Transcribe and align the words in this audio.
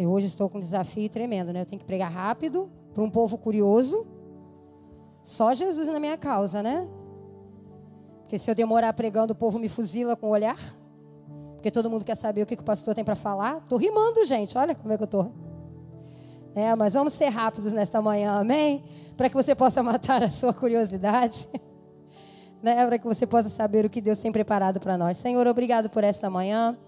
Eu 0.00 0.10
hoje 0.10 0.28
estou 0.28 0.48
com 0.48 0.56
um 0.56 0.60
desafio 0.60 1.10
tremendo, 1.10 1.52
né? 1.52 1.60
Eu 1.60 1.66
tenho 1.66 1.78
que 1.78 1.84
pregar 1.84 2.10
rápido 2.10 2.70
para 2.94 3.02
um 3.02 3.10
povo 3.10 3.36
curioso. 3.36 4.06
Só 5.22 5.52
Jesus 5.52 5.88
na 5.88 6.00
minha 6.00 6.16
causa, 6.16 6.62
né? 6.62 6.88
Porque 8.22 8.38
se 8.38 8.50
eu 8.50 8.54
demorar 8.54 8.94
pregando, 8.94 9.34
o 9.34 9.36
povo 9.36 9.58
me 9.58 9.68
fuzila 9.68 10.16
com 10.16 10.28
o 10.28 10.30
olhar. 10.30 10.56
Porque 11.56 11.70
todo 11.70 11.90
mundo 11.90 12.02
quer 12.02 12.14
saber 12.14 12.40
o 12.40 12.46
que, 12.46 12.56
que 12.56 12.62
o 12.62 12.64
pastor 12.64 12.94
tem 12.94 13.04
para 13.04 13.14
falar. 13.14 13.60
Tô 13.68 13.76
rimando, 13.76 14.24
gente. 14.24 14.56
Olha 14.56 14.74
como 14.74 14.90
é 14.90 14.96
que 14.96 15.02
eu 15.02 15.06
tô. 15.06 15.26
É, 16.54 16.74
mas 16.74 16.94
vamos 16.94 17.12
ser 17.12 17.28
rápidos 17.28 17.74
nesta 17.74 18.00
manhã, 18.00 18.40
amém? 18.40 18.82
Para 19.18 19.28
que 19.28 19.34
você 19.34 19.54
possa 19.54 19.82
matar 19.84 20.22
a 20.22 20.30
sua 20.30 20.54
curiosidade. 20.54 21.46
né? 22.62 22.86
Para 22.86 22.98
que 22.98 23.04
você 23.06 23.26
possa 23.26 23.50
saber 23.50 23.84
o 23.84 23.90
que 23.90 24.00
Deus 24.00 24.18
tem 24.18 24.32
preparado 24.32 24.80
para 24.80 24.96
nós. 24.96 25.18
Senhor, 25.18 25.46
obrigado 25.46 25.90
por 25.90 26.02
esta 26.02 26.30
manhã. 26.30 26.78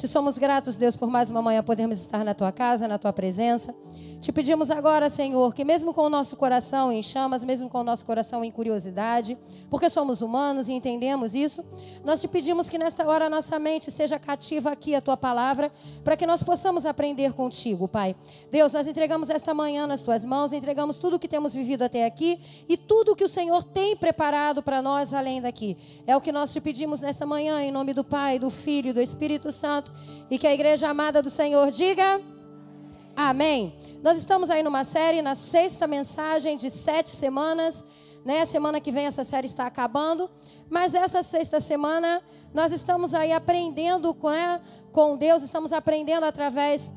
Te 0.00 0.08
somos 0.08 0.38
gratos, 0.38 0.76
Deus, 0.76 0.96
por 0.96 1.10
mais 1.10 1.30
uma 1.30 1.42
manhã 1.42 1.62
podermos 1.62 2.00
estar 2.00 2.24
na 2.24 2.32
tua 2.32 2.50
casa, 2.50 2.88
na 2.88 2.96
tua 2.96 3.12
presença. 3.12 3.74
Te 4.18 4.32
pedimos 4.32 4.70
agora, 4.70 5.10
Senhor, 5.10 5.54
que 5.54 5.62
mesmo 5.62 5.92
com 5.92 6.02
o 6.02 6.08
nosso 6.08 6.36
coração 6.36 6.90
em 6.90 7.02
chamas, 7.02 7.44
mesmo 7.44 7.68
com 7.68 7.80
o 7.80 7.84
nosso 7.84 8.04
coração 8.06 8.42
em 8.42 8.50
curiosidade, 8.50 9.36
porque 9.68 9.90
somos 9.90 10.22
humanos 10.22 10.68
e 10.68 10.72
entendemos 10.72 11.34
isso, 11.34 11.62
nós 12.02 12.20
te 12.20 12.28
pedimos 12.28 12.68
que 12.68 12.78
nesta 12.78 13.06
hora 13.06 13.26
a 13.26 13.30
nossa 13.30 13.58
mente 13.58 13.90
seja 13.90 14.18
cativa 14.18 14.70
aqui 14.70 14.94
a 14.94 15.02
tua 15.02 15.18
palavra, 15.18 15.70
para 16.02 16.16
que 16.16 16.26
nós 16.26 16.42
possamos 16.42 16.86
aprender 16.86 17.34
contigo, 17.34 17.86
Pai. 17.86 18.16
Deus, 18.50 18.72
nós 18.72 18.86
entregamos 18.86 19.28
esta 19.28 19.52
manhã 19.52 19.86
nas 19.86 20.02
tuas 20.02 20.24
mãos, 20.24 20.52
entregamos 20.52 20.98
tudo 20.98 21.16
o 21.16 21.18
que 21.18 21.28
temos 21.28 21.54
vivido 21.54 21.82
até 21.82 22.06
aqui 22.06 22.38
e 22.68 22.76
tudo 22.76 23.12
o 23.12 23.16
que 23.16 23.24
o 23.24 23.28
Senhor 23.28 23.64
tem 23.64 23.96
preparado 23.96 24.62
para 24.62 24.80
nós 24.80 25.12
além 25.12 25.42
daqui. 25.42 25.76
É 26.06 26.16
o 26.16 26.20
que 26.22 26.32
nós 26.32 26.52
te 26.52 26.60
pedimos 26.60 27.00
nesta 27.00 27.26
manhã, 27.26 27.62
em 27.62 27.70
nome 27.70 27.92
do 27.92 28.04
Pai, 28.04 28.38
do 28.38 28.48
Filho 28.48 28.90
e 28.90 28.92
do 28.94 29.00
Espírito 29.00 29.52
Santo. 29.52 29.89
E 30.30 30.38
que 30.38 30.46
a 30.46 30.54
igreja 30.54 30.88
amada 30.88 31.22
do 31.22 31.30
Senhor 31.30 31.70
diga 31.70 32.20
amém. 33.16 33.74
Nós 34.02 34.16
estamos 34.16 34.48
aí 34.48 34.62
numa 34.62 34.84
série, 34.84 35.20
na 35.22 35.34
sexta 35.34 35.86
mensagem 35.86 36.56
de 36.56 36.70
sete 36.70 37.10
semanas. 37.10 37.84
Né? 38.24 38.46
Semana 38.46 38.80
que 38.80 38.90
vem 38.90 39.06
essa 39.06 39.24
série 39.24 39.46
está 39.46 39.66
acabando. 39.66 40.30
Mas 40.68 40.94
essa 40.94 41.22
sexta 41.22 41.60
semana 41.60 42.22
nós 42.54 42.72
estamos 42.72 43.12
aí 43.12 43.32
aprendendo 43.32 44.16
né, 44.22 44.60
com 44.92 45.16
Deus, 45.16 45.42
estamos 45.42 45.72
aprendendo 45.72 46.24
através 46.24 46.90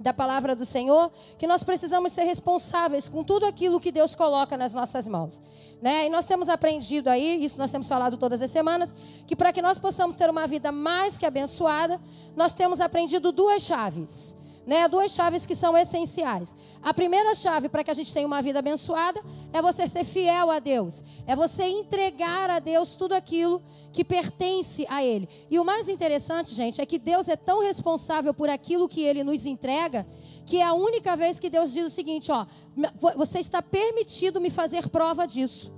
da 0.00 0.12
palavra 0.12 0.54
do 0.54 0.64
Senhor, 0.64 1.10
que 1.36 1.46
nós 1.46 1.62
precisamos 1.62 2.12
ser 2.12 2.22
responsáveis 2.22 3.08
com 3.08 3.24
tudo 3.24 3.44
aquilo 3.46 3.80
que 3.80 3.90
Deus 3.90 4.14
coloca 4.14 4.56
nas 4.56 4.72
nossas 4.72 5.06
mãos. 5.06 5.42
Né? 5.82 6.06
E 6.06 6.08
nós 6.08 6.26
temos 6.26 6.48
aprendido 6.48 7.08
aí, 7.08 7.44
isso 7.44 7.58
nós 7.58 7.70
temos 7.70 7.88
falado 7.88 8.16
todas 8.16 8.40
as 8.40 8.50
semanas, 8.50 8.94
que 9.26 9.36
para 9.36 9.52
que 9.52 9.60
nós 9.60 9.78
possamos 9.78 10.14
ter 10.14 10.30
uma 10.30 10.46
vida 10.46 10.70
mais 10.70 11.18
que 11.18 11.26
abençoada, 11.26 12.00
nós 12.36 12.54
temos 12.54 12.80
aprendido 12.80 13.32
duas 13.32 13.62
chaves 13.62 14.37
né? 14.68 14.86
Duas 14.86 15.12
chaves 15.12 15.46
que 15.46 15.56
são 15.56 15.74
essenciais. 15.74 16.54
A 16.82 16.92
primeira 16.92 17.34
chave 17.34 17.70
para 17.70 17.82
que 17.82 17.90
a 17.90 17.94
gente 17.94 18.12
tenha 18.12 18.26
uma 18.26 18.42
vida 18.42 18.58
abençoada 18.58 19.18
é 19.50 19.62
você 19.62 19.88
ser 19.88 20.04
fiel 20.04 20.50
a 20.50 20.58
Deus. 20.58 21.02
É 21.26 21.34
você 21.34 21.64
entregar 21.64 22.50
a 22.50 22.58
Deus 22.58 22.94
tudo 22.94 23.14
aquilo 23.14 23.62
que 23.90 24.04
pertence 24.04 24.84
a 24.90 25.02
Ele. 25.02 25.26
E 25.50 25.58
o 25.58 25.64
mais 25.64 25.88
interessante, 25.88 26.54
gente, 26.54 26.82
é 26.82 26.84
que 26.84 26.98
Deus 26.98 27.28
é 27.28 27.36
tão 27.36 27.62
responsável 27.62 28.34
por 28.34 28.50
aquilo 28.50 28.86
que 28.86 29.00
Ele 29.00 29.24
nos 29.24 29.46
entrega 29.46 30.06
que 30.44 30.58
é 30.58 30.64
a 30.64 30.72
única 30.72 31.14
vez 31.14 31.38
que 31.38 31.48
Deus 31.50 31.72
diz 31.72 31.86
o 31.86 31.90
seguinte: 31.90 32.30
ó, 32.30 32.46
você 33.16 33.38
está 33.38 33.62
permitido 33.62 34.38
me 34.38 34.50
fazer 34.50 34.88
prova 34.90 35.26
disso. 35.26 35.72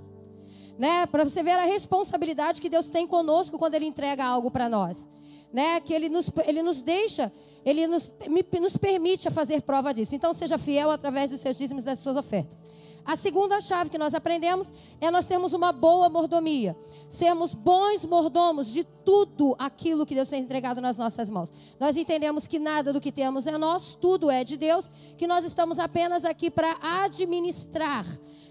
Né? 0.77 1.05
Para 1.05 1.23
você 1.23 1.41
ver 1.41 1.51
a 1.51 1.63
responsabilidade 1.63 2.59
que 2.59 2.69
Deus 2.69 2.89
tem 2.89 3.07
conosco 3.07 3.57
quando 3.57 3.75
Ele 3.75 3.85
entrega 3.85 4.25
algo 4.25 4.51
para 4.51 4.67
nós. 4.67 5.07
Né? 5.53 5.79
Que 5.81 5.93
Ele 5.93 6.09
nos, 6.09 6.29
ele 6.45 6.61
nos 6.61 6.81
deixa 6.81 7.31
ele 7.63 7.85
nos, 7.87 8.13
nos 8.59 8.77
permite 8.77 9.27
a 9.27 9.31
fazer 9.31 9.61
prova 9.61 9.93
disso. 9.93 10.15
Então, 10.15 10.33
seja 10.33 10.57
fiel 10.57 10.89
através 10.89 11.29
dos 11.29 11.39
seus 11.39 11.57
dízimos 11.57 11.83
e 11.83 11.85
das 11.85 11.99
suas 11.99 12.17
ofertas. 12.17 12.57
A 13.03 13.15
segunda 13.15 13.59
chave 13.59 13.89
que 13.89 13.97
nós 13.97 14.13
aprendemos 14.13 14.71
é 14.99 15.09
nós 15.09 15.25
termos 15.25 15.53
uma 15.53 15.71
boa 15.71 16.07
mordomia. 16.07 16.77
Sermos 17.09 17.53
bons 17.53 18.05
mordomos 18.05 18.67
de 18.67 18.83
tudo 18.83 19.55
aquilo 19.57 20.05
que 20.05 20.13
Deus 20.13 20.29
tem 20.29 20.41
entregado 20.41 20.79
nas 20.79 20.97
nossas 20.97 21.29
mãos. 21.29 21.51
Nós 21.79 21.97
entendemos 21.97 22.45
que 22.45 22.59
nada 22.59 22.93
do 22.93 23.01
que 23.01 23.11
temos 23.11 23.47
é 23.47 23.57
nosso, 23.57 23.97
tudo 23.97 24.29
é 24.29 24.43
de 24.43 24.55
Deus, 24.55 24.89
que 25.17 25.25
nós 25.25 25.43
estamos 25.43 25.79
apenas 25.79 26.25
aqui 26.25 26.51
para 26.51 26.77
administrar 26.81 28.05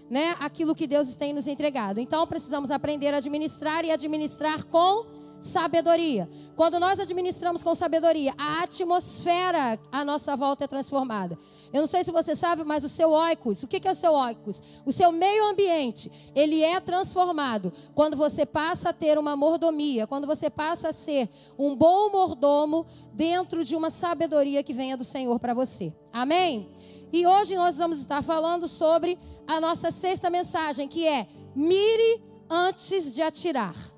né, 0.09 0.35
aquilo 0.41 0.75
que 0.75 0.85
Deus 0.85 1.15
tem 1.15 1.31
nos 1.31 1.47
entregado. 1.47 1.99
Então 1.99 2.27
precisamos 2.27 2.71
aprender 2.71 3.13
a 3.13 3.17
administrar 3.17 3.85
e 3.85 3.91
administrar 3.91 4.65
com 4.65 5.05
sabedoria. 5.41 6.29
Quando 6.55 6.79
nós 6.79 6.99
administramos 6.99 7.63
com 7.63 7.73
sabedoria, 7.73 8.33
a 8.37 8.63
atmosfera 8.63 9.79
à 9.91 10.05
nossa 10.05 10.35
volta 10.35 10.65
é 10.65 10.67
transformada. 10.67 11.37
Eu 11.73 11.81
não 11.81 11.87
sei 11.87 12.03
se 12.03 12.11
você 12.11 12.35
sabe, 12.35 12.63
mas 12.63 12.83
o 12.83 12.89
seu 12.89 13.09
oikos, 13.09 13.63
o 13.63 13.67
que 13.67 13.85
é 13.87 13.91
o 13.91 13.95
seu 13.95 14.13
oikos? 14.13 14.61
O 14.85 14.91
seu 14.91 15.11
meio 15.11 15.45
ambiente, 15.45 16.11
ele 16.35 16.61
é 16.61 16.79
transformado 16.79 17.73
quando 17.95 18.15
você 18.15 18.45
passa 18.45 18.89
a 18.89 18.93
ter 18.93 19.17
uma 19.17 19.35
mordomia, 19.35 20.05
quando 20.05 20.27
você 20.27 20.49
passa 20.49 20.89
a 20.89 20.93
ser 20.93 21.29
um 21.57 21.75
bom 21.75 22.11
mordomo 22.11 22.85
dentro 23.11 23.65
de 23.65 23.75
uma 23.75 23.89
sabedoria 23.89 24.63
que 24.63 24.73
venha 24.73 24.95
do 24.95 25.03
Senhor 25.03 25.39
para 25.39 25.53
você. 25.53 25.91
Amém? 26.13 26.69
E 27.11 27.25
hoje 27.25 27.55
nós 27.55 27.77
vamos 27.77 27.99
estar 27.99 28.21
falando 28.21 28.67
sobre 28.67 29.17
a 29.47 29.59
nossa 29.59 29.91
sexta 29.91 30.29
mensagem, 30.29 30.87
que 30.87 31.05
é 31.05 31.27
mire 31.55 32.23
antes 32.49 33.15
de 33.15 33.21
atirar 33.21 33.90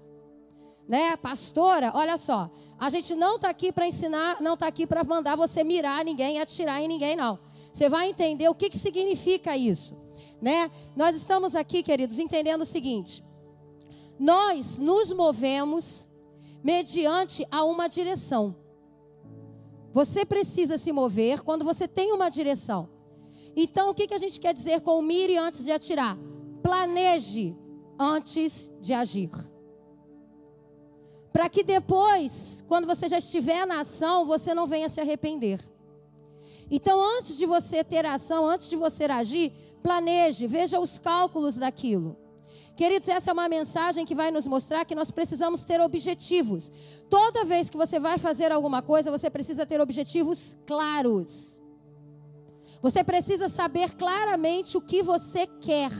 né, 0.88 1.16
pastora, 1.16 1.92
olha 1.96 2.18
só, 2.18 2.50
a 2.80 2.90
gente 2.90 3.16
não 3.16 3.36
está 3.36 3.50
aqui 3.50 3.72
para 3.72 3.88
ensinar, 3.88 4.42
não 4.42 4.56
está 4.56 4.68
aqui 4.68 4.86
para 4.86 5.04
mandar 5.04 5.36
você 5.36 5.64
mirar 5.64 6.04
ninguém, 6.04 6.40
atirar 6.40 6.82
em 6.82 6.88
ninguém, 6.88 7.16
não. 7.16 7.40
Você 7.72 7.90
vai 7.90 8.10
entender 8.10 8.48
o 8.50 8.56
que, 8.56 8.70
que 8.70 8.78
significa 8.78 9.56
isso, 9.58 9.96
né? 10.42 10.70
Nós 10.96 11.16
estamos 11.16 11.56
aqui, 11.56 11.82
queridos, 11.82 12.20
entendendo 12.20 12.62
o 12.62 12.66
seguinte: 12.66 13.24
nós 14.20 14.78
nos 14.78 15.12
movemos 15.12 16.10
mediante 16.64 17.48
a 17.50 17.64
uma 17.64 17.88
direção. 17.88 18.56
Você 19.92 20.26
precisa 20.26 20.78
se 20.78 20.92
mover 20.92 21.42
quando 21.42 21.64
você 21.64 21.88
tem 21.88 22.12
uma 22.12 22.30
direção. 22.30 22.90
Então, 23.56 23.90
o 23.90 23.94
que, 23.94 24.08
que 24.08 24.14
a 24.14 24.20
gente 24.20 24.40
quer 24.40 24.54
dizer 24.54 24.82
com 24.82 25.02
mire 25.02 25.38
antes 25.38 25.64
de 25.64 25.72
atirar? 25.72 26.18
Planeje 26.62 27.56
antes 28.00 28.72
de 28.82 28.94
agir 28.94 29.30
para 31.34 31.50
que 31.50 31.64
depois, 31.64 32.64
quando 32.68 32.86
você 32.86 33.08
já 33.08 33.18
estiver 33.18 33.66
na 33.66 33.82
ação, 33.82 34.24
você 34.24 34.54
não 34.54 34.68
venha 34.68 34.88
se 34.88 35.02
arrepender. 35.02 35.60
Então, 36.70 37.02
antes 37.18 37.36
de 37.36 37.48
você 37.48 37.84
ter 37.84 38.06
ação, 38.06 38.48
antes 38.48 38.70
de 38.70 38.76
você 38.76 39.06
agir, 39.06 39.52
planeje, 39.82 40.46
veja 40.46 40.80
os 40.80 41.00
cálculos 41.00 41.56
daquilo. 41.56 42.16
Queridos, 42.76 43.08
essa 43.10 43.32
é 43.32 43.34
uma 43.34 43.50
mensagem 43.50 44.06
que 44.06 44.16
vai 44.16 44.30
nos 44.30 44.46
mostrar 44.46 44.86
que 44.86 44.96
nós 44.96 45.10
precisamos 45.10 45.64
ter 45.64 45.82
objetivos. 45.82 46.72
Toda 47.10 47.44
vez 47.44 47.70
que 47.70 47.78
você 47.78 48.00
vai 48.00 48.18
fazer 48.20 48.52
alguma 48.52 48.82
coisa, 48.82 49.12
você 49.12 49.30
precisa 49.30 49.66
ter 49.66 49.82
objetivos 49.82 50.56
claros. 50.66 51.60
Você 52.82 53.04
precisa 53.04 53.50
saber 53.50 53.96
claramente 53.96 54.78
o 54.78 54.82
que 54.82 55.02
você 55.02 55.48
quer 55.48 55.92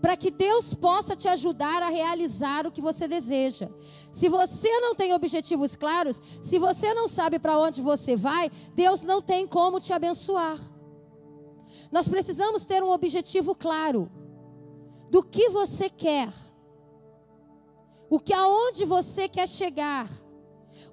para 0.00 0.16
que 0.16 0.30
Deus 0.30 0.74
possa 0.74 1.16
te 1.16 1.28
ajudar 1.28 1.82
a 1.82 1.88
realizar 1.88 2.66
o 2.66 2.70
que 2.70 2.80
você 2.80 3.08
deseja. 3.08 3.68
Se 4.16 4.30
você 4.30 4.80
não 4.80 4.94
tem 4.94 5.12
objetivos 5.12 5.76
claros, 5.76 6.22
se 6.40 6.58
você 6.58 6.94
não 6.94 7.06
sabe 7.06 7.38
para 7.38 7.58
onde 7.58 7.82
você 7.82 8.16
vai, 8.16 8.50
Deus 8.74 9.02
não 9.02 9.20
tem 9.20 9.46
como 9.46 9.78
te 9.78 9.92
abençoar. 9.92 10.58
Nós 11.92 12.08
precisamos 12.08 12.64
ter 12.64 12.82
um 12.82 12.88
objetivo 12.88 13.54
claro 13.54 14.10
do 15.10 15.22
que 15.22 15.50
você 15.50 15.90
quer. 15.90 16.32
O 18.08 18.18
que 18.18 18.32
aonde 18.32 18.86
você 18.86 19.28
quer 19.28 19.46
chegar? 19.46 20.10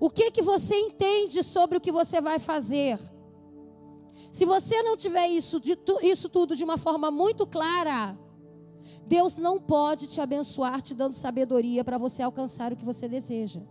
O 0.01 0.09
que 0.09 0.29
que 0.29 0.41
você 0.41 0.75
entende 0.75 1.43
sobre 1.43 1.77
o 1.77 1.81
que 1.81 1.93
você 1.93 2.19
vai 2.19 2.39
fazer? 2.39 2.99
Se 4.33 4.43
você 4.43 4.83
não 4.83 4.97
tiver 4.97 5.29
isso, 5.29 5.61
isso 6.01 6.27
tudo 6.27 6.57
de 6.57 6.63
uma 6.65 6.77
forma 6.77 7.09
muito 7.09 7.47
clara, 7.47 8.19
Deus 9.13 9.37
não 9.37 9.59
pode 9.59 10.07
te 10.07 10.19
abençoar 10.19 10.81
te 10.81 10.95
dando 10.95 11.13
sabedoria 11.13 11.83
para 11.83 11.99
você 11.99 12.23
alcançar 12.23 12.73
o 12.73 12.75
que 12.75 12.83
você 12.83 13.07
deseja. 13.07 13.61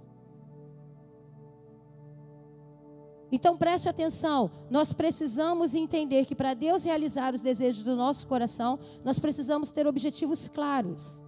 Então 3.32 3.56
preste 3.56 3.88
atenção, 3.88 4.52
nós 4.70 4.92
precisamos 4.92 5.74
entender 5.74 6.26
que 6.26 6.36
para 6.36 6.54
Deus 6.54 6.84
realizar 6.84 7.34
os 7.34 7.40
desejos 7.40 7.82
do 7.82 7.96
nosso 7.96 8.24
coração, 8.28 8.78
nós 9.04 9.18
precisamos 9.18 9.72
ter 9.72 9.84
objetivos 9.84 10.46
claros. 10.46 11.24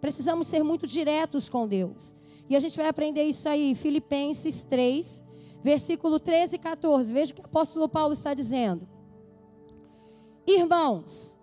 Precisamos 0.00 0.48
ser 0.48 0.64
muito 0.64 0.84
diretos 0.84 1.48
com 1.48 1.68
Deus. 1.68 2.16
E 2.48 2.56
a 2.56 2.60
gente 2.60 2.76
vai 2.76 2.88
aprender 2.88 3.22
isso 3.22 3.48
aí, 3.48 3.76
Filipenses 3.76 4.64
3, 4.64 5.22
versículo 5.62 6.18
13 6.18 6.56
e 6.56 6.58
14. 6.58 7.12
Veja 7.12 7.32
o 7.32 7.36
que 7.36 7.42
o 7.42 7.46
apóstolo 7.46 7.88
Paulo 7.88 8.12
está 8.12 8.34
dizendo. 8.34 8.88
Irmãos, 10.44 11.38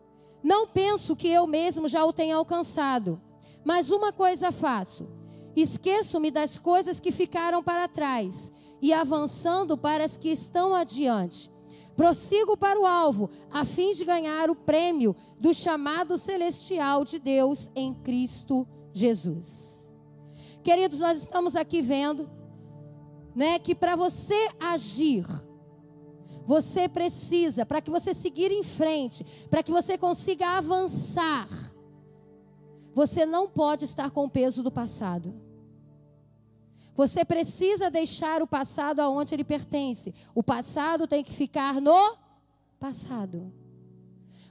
não 0.47 0.65
penso 0.65 1.13
que 1.13 1.27
eu 1.27 1.45
mesmo 1.45 1.89
já 1.89 2.05
o 2.05 2.13
tenha 2.13 2.38
alcançado, 2.38 3.21
mas 3.65 3.91
uma 3.91 4.13
coisa 4.13 4.49
faço: 4.49 5.05
esqueço-me 5.53 6.31
das 6.31 6.57
coisas 6.57 7.01
que 7.01 7.11
ficaram 7.11 7.61
para 7.61 7.85
trás 7.89 8.49
e 8.81 8.94
avançando 8.94 9.77
para 9.77 10.05
as 10.05 10.15
que 10.15 10.29
estão 10.29 10.73
adiante. 10.73 11.51
Prossigo 11.97 12.55
para 12.55 12.79
o 12.79 12.85
alvo, 12.85 13.29
a 13.51 13.65
fim 13.65 13.91
de 13.91 14.05
ganhar 14.05 14.49
o 14.49 14.55
prêmio 14.55 15.13
do 15.38 15.53
chamado 15.53 16.17
celestial 16.17 17.03
de 17.03 17.19
Deus 17.19 17.69
em 17.75 17.94
Cristo 17.94 18.65
Jesus. 18.94 19.91
Queridos, 20.63 20.99
nós 20.99 21.17
estamos 21.17 21.57
aqui 21.57 21.81
vendo, 21.81 22.29
né, 23.35 23.59
que 23.59 23.75
para 23.75 23.97
você 23.97 24.49
agir, 24.61 25.25
você 26.47 26.88
precisa, 26.88 27.65
para 27.65 27.81
que 27.81 27.91
você 27.91 28.13
seguir 28.13 28.53
em 28.53 28.63
frente, 28.63 29.25
para 29.49 29.61
que 29.61 29.69
você 29.69 29.97
consiga 29.97 30.57
avançar, 30.57 31.49
você 32.95 33.25
não 33.25 33.49
pode 33.49 33.83
estar 33.83 34.11
com 34.11 34.23
o 34.23 34.29
peso 34.29 34.63
do 34.63 34.71
passado. 34.71 35.35
Você 36.95 37.25
precisa 37.25 37.91
deixar 37.91 38.41
o 38.41 38.47
passado 38.47 39.01
aonde 39.01 39.35
ele 39.35 39.44
pertence. 39.44 40.15
O 40.33 40.41
passado 40.41 41.05
tem 41.05 41.21
que 41.21 41.33
ficar 41.33 41.81
no 41.81 42.17
passado. 42.79 43.51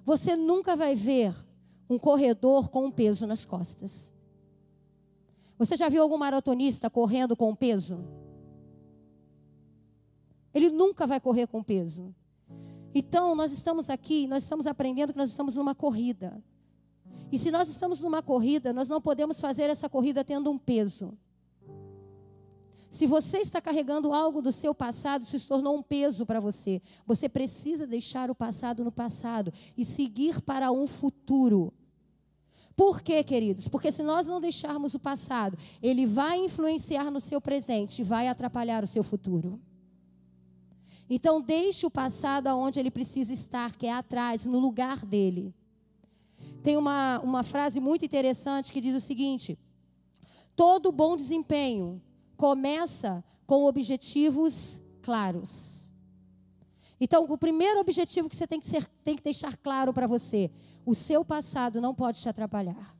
Você 0.04 0.36
nunca 0.36 0.76
vai 0.76 0.94
ver 0.94 1.34
um 1.88 1.98
corredor 1.98 2.68
com 2.68 2.84
um 2.84 2.90
peso 2.90 3.26
nas 3.26 3.46
costas. 3.46 4.12
Você 5.58 5.78
já 5.78 5.88
viu 5.88 6.02
algum 6.02 6.18
maratonista 6.18 6.90
correndo 6.90 7.34
com 7.34 7.48
um 7.48 7.56
peso? 7.56 8.25
Ele 10.56 10.70
nunca 10.70 11.06
vai 11.06 11.20
correr 11.20 11.46
com 11.46 11.62
peso. 11.62 12.14
Então, 12.94 13.34
nós 13.34 13.52
estamos 13.52 13.90
aqui, 13.90 14.26
nós 14.26 14.42
estamos 14.42 14.66
aprendendo 14.66 15.12
que 15.12 15.18
nós 15.18 15.28
estamos 15.28 15.54
numa 15.54 15.74
corrida. 15.74 16.42
E 17.30 17.36
se 17.36 17.50
nós 17.50 17.68
estamos 17.68 18.00
numa 18.00 18.22
corrida, 18.22 18.72
nós 18.72 18.88
não 18.88 18.98
podemos 18.98 19.38
fazer 19.38 19.68
essa 19.68 19.86
corrida 19.86 20.24
tendo 20.24 20.50
um 20.50 20.56
peso. 20.56 21.12
Se 22.88 23.06
você 23.06 23.40
está 23.40 23.60
carregando 23.60 24.14
algo 24.14 24.40
do 24.40 24.50
seu 24.50 24.74
passado, 24.74 25.26
se 25.26 25.38
tornou 25.46 25.76
um 25.76 25.82
peso 25.82 26.24
para 26.24 26.40
você. 26.40 26.80
Você 27.04 27.28
precisa 27.28 27.86
deixar 27.86 28.30
o 28.30 28.34
passado 28.34 28.82
no 28.82 28.90
passado 28.90 29.52
e 29.76 29.84
seguir 29.84 30.40
para 30.40 30.72
um 30.72 30.86
futuro. 30.86 31.70
Por 32.74 33.02
quê, 33.02 33.22
queridos? 33.22 33.68
Porque 33.68 33.92
se 33.92 34.02
nós 34.02 34.26
não 34.26 34.40
deixarmos 34.40 34.94
o 34.94 34.98
passado, 34.98 35.58
ele 35.82 36.06
vai 36.06 36.38
influenciar 36.38 37.10
no 37.10 37.20
seu 37.20 37.42
presente 37.42 38.00
e 38.00 38.04
vai 38.04 38.26
atrapalhar 38.26 38.82
o 38.82 38.86
seu 38.86 39.02
futuro. 39.02 39.60
Então, 41.08 41.40
deixe 41.40 41.86
o 41.86 41.90
passado 41.90 42.48
aonde 42.48 42.80
ele 42.80 42.90
precisa 42.90 43.32
estar, 43.32 43.76
que 43.76 43.86
é 43.86 43.92
atrás, 43.92 44.44
no 44.44 44.58
lugar 44.58 45.06
dele. 45.06 45.54
Tem 46.62 46.76
uma, 46.76 47.20
uma 47.20 47.42
frase 47.42 47.78
muito 47.78 48.04
interessante 48.04 48.72
que 48.72 48.80
diz 48.80 48.94
o 48.94 49.00
seguinte: 49.00 49.58
todo 50.56 50.90
bom 50.90 51.16
desempenho 51.16 52.02
começa 52.36 53.24
com 53.46 53.64
objetivos 53.64 54.82
claros. 55.00 55.92
Então, 57.00 57.24
o 57.24 57.38
primeiro 57.38 57.78
objetivo 57.78 58.28
que 58.28 58.34
você 58.34 58.46
tem 58.46 58.58
que, 58.58 58.66
ser, 58.66 58.86
tem 59.04 59.14
que 59.14 59.22
deixar 59.22 59.56
claro 59.56 59.92
para 59.92 60.06
você: 60.06 60.50
o 60.84 60.94
seu 60.94 61.24
passado 61.24 61.80
não 61.80 61.94
pode 61.94 62.20
te 62.20 62.28
atrapalhar. 62.28 62.96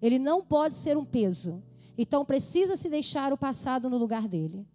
Ele 0.00 0.18
não 0.18 0.42
pode 0.42 0.74
ser 0.74 0.96
um 0.96 1.04
peso. 1.04 1.62
Então, 1.98 2.24
precisa 2.24 2.76
se 2.76 2.88
deixar 2.88 3.32
o 3.32 3.38
passado 3.38 3.90
no 3.90 3.96
lugar 3.96 4.28
dele. 4.28 4.66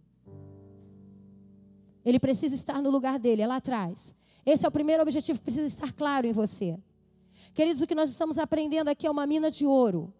Ele 2.04 2.18
precisa 2.18 2.54
estar 2.54 2.80
no 2.82 2.90
lugar 2.90 3.18
dele, 3.18 3.42
é 3.42 3.46
lá 3.46 3.56
atrás. 3.56 4.14
Esse 4.44 4.64
é 4.64 4.68
o 4.68 4.72
primeiro 4.72 5.02
objetivo 5.02 5.38
que 5.38 5.44
precisa 5.44 5.66
estar 5.66 5.92
claro 5.92 6.26
em 6.26 6.32
você. 6.32 6.78
Queridos, 7.54 7.82
o 7.82 7.86
que 7.86 7.94
nós 7.94 8.10
estamos 8.10 8.38
aprendendo 8.38 8.88
aqui 8.88 9.06
é 9.06 9.10
uma 9.10 9.26
mina 9.26 9.50
de 9.50 9.66
ouro. 9.66 10.12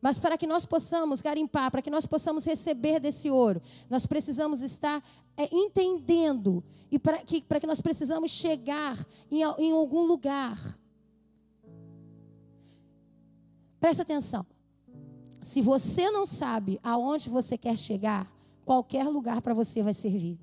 Mas 0.00 0.18
para 0.18 0.36
que 0.36 0.46
nós 0.46 0.66
possamos 0.66 1.20
garimpar, 1.20 1.70
para 1.70 1.82
que 1.82 1.90
nós 1.90 2.06
possamos 2.06 2.44
receber 2.44 3.00
desse 3.00 3.30
ouro, 3.30 3.62
nós 3.88 4.06
precisamos 4.06 4.62
estar 4.62 5.02
é, 5.36 5.48
entendendo 5.54 6.62
e 6.90 6.98
para 6.98 7.18
que, 7.18 7.42
para 7.42 7.60
que 7.60 7.66
nós 7.66 7.80
precisamos 7.80 8.30
chegar 8.30 8.98
em, 9.30 9.42
em 9.58 9.72
algum 9.72 10.02
lugar. 10.02 10.58
Presta 13.80 14.02
atenção. 14.02 14.44
Se 15.42 15.60
você 15.60 16.10
não 16.10 16.26
sabe 16.26 16.80
aonde 16.82 17.28
você 17.28 17.56
quer 17.56 17.76
chegar, 17.76 18.30
qualquer 18.64 19.04
lugar 19.04 19.40
para 19.40 19.54
você 19.54 19.82
vai 19.82 19.94
servir. 19.94 20.38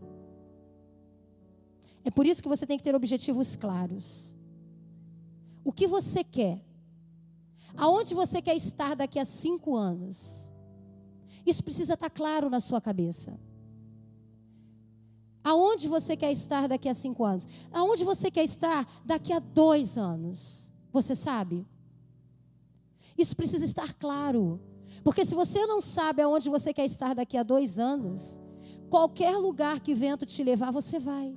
É 2.06 2.12
por 2.12 2.26
isso 2.26 2.42
que 2.42 2.50
você 2.50 2.66
tem 2.66 2.78
que 2.78 2.84
ter 2.84 2.96
objetivos 2.96 3.56
claros. 3.56 4.36
O 5.64 5.72
que 5.72 5.88
você 5.88 6.24
quer? 6.24 6.62
Aonde 7.76 8.14
você 8.14 8.42
quer 8.42 8.56
estar 8.56 8.96
daqui 8.96 9.18
a 9.18 9.26
cinco 9.26 9.76
anos? 9.76 10.52
Isso 11.46 11.64
precisa 11.64 11.94
estar 11.94 12.10
claro 12.10 12.50
na 12.50 12.60
sua 12.60 12.80
cabeça. 12.80 13.40
Aonde 15.44 15.88
você 15.88 16.16
quer 16.16 16.32
estar 16.32 16.68
daqui 16.68 16.88
a 16.88 16.94
cinco 16.94 17.26
anos? 17.26 17.48
Aonde 17.72 18.04
você 18.04 18.32
quer 18.32 18.44
estar 18.44 18.88
daqui 19.04 19.34
a 19.34 19.40
dois 19.40 19.98
anos? 19.98 20.72
Você 20.92 21.16
sabe? 21.16 21.66
Isso 23.18 23.36
precisa 23.36 23.66
estar 23.66 23.94
claro. 23.94 24.62
Porque 25.04 25.26
se 25.26 25.36
você 25.36 25.66
não 25.66 25.82
sabe 25.82 26.22
aonde 26.22 26.50
você 26.50 26.74
quer 26.74 26.86
estar 26.86 27.14
daqui 27.14 27.38
a 27.38 27.44
dois 27.44 27.78
anos, 27.78 28.40
qualquer 28.90 29.38
lugar 29.38 29.82
que 29.82 29.94
vento 29.94 30.26
te 30.26 30.44
levar, 30.44 30.72
você 30.72 30.98
vai. 30.98 31.36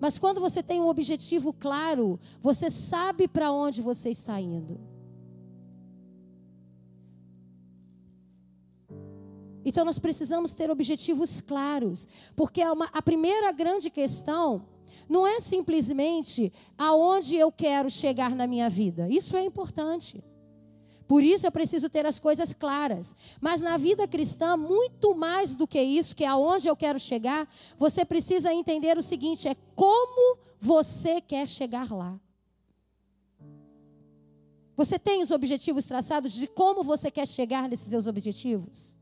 Mas 0.00 0.18
quando 0.18 0.40
você 0.40 0.62
tem 0.62 0.80
um 0.80 0.88
objetivo 0.88 1.52
claro, 1.52 2.18
você 2.40 2.70
sabe 2.70 3.28
para 3.28 3.52
onde 3.52 3.82
você 3.82 4.10
está 4.10 4.40
indo. 4.40 4.80
Então 9.64 9.84
nós 9.84 9.98
precisamos 9.98 10.54
ter 10.54 10.70
objetivos 10.70 11.40
claros, 11.40 12.06
porque 12.36 12.62
é 12.62 12.70
uma, 12.70 12.88
a 12.92 13.02
primeira 13.02 13.50
grande 13.50 13.90
questão 13.90 14.64
não 15.08 15.26
é 15.26 15.40
simplesmente 15.40 16.52
aonde 16.78 17.36
eu 17.36 17.50
quero 17.52 17.90
chegar 17.90 18.34
na 18.34 18.46
minha 18.46 18.68
vida. 18.68 19.08
Isso 19.08 19.36
é 19.36 19.44
importante. 19.44 20.22
Por 21.06 21.22
isso 21.22 21.46
eu 21.46 21.52
preciso 21.52 21.88
ter 21.88 22.04
as 22.04 22.18
coisas 22.18 22.52
claras. 22.52 23.14
Mas 23.40 23.60
na 23.60 23.76
vida 23.76 24.08
cristã, 24.08 24.56
muito 24.56 25.14
mais 25.14 25.56
do 25.56 25.66
que 25.66 25.80
isso, 25.80 26.16
que 26.16 26.24
é 26.24 26.28
aonde 26.28 26.68
eu 26.68 26.76
quero 26.76 26.98
chegar, 26.98 27.48
você 27.78 28.04
precisa 28.04 28.52
entender 28.52 28.98
o 28.98 29.02
seguinte: 29.02 29.46
é 29.46 29.56
como 29.74 30.38
você 30.58 31.20
quer 31.20 31.46
chegar 31.46 31.92
lá. 31.92 32.18
Você 34.76 34.98
tem 34.98 35.22
os 35.22 35.30
objetivos 35.30 35.86
traçados 35.86 36.32
de 36.32 36.46
como 36.46 36.82
você 36.82 37.10
quer 37.10 37.26
chegar 37.26 37.68
nesses 37.68 37.88
seus 37.88 38.06
objetivos? 38.06 38.96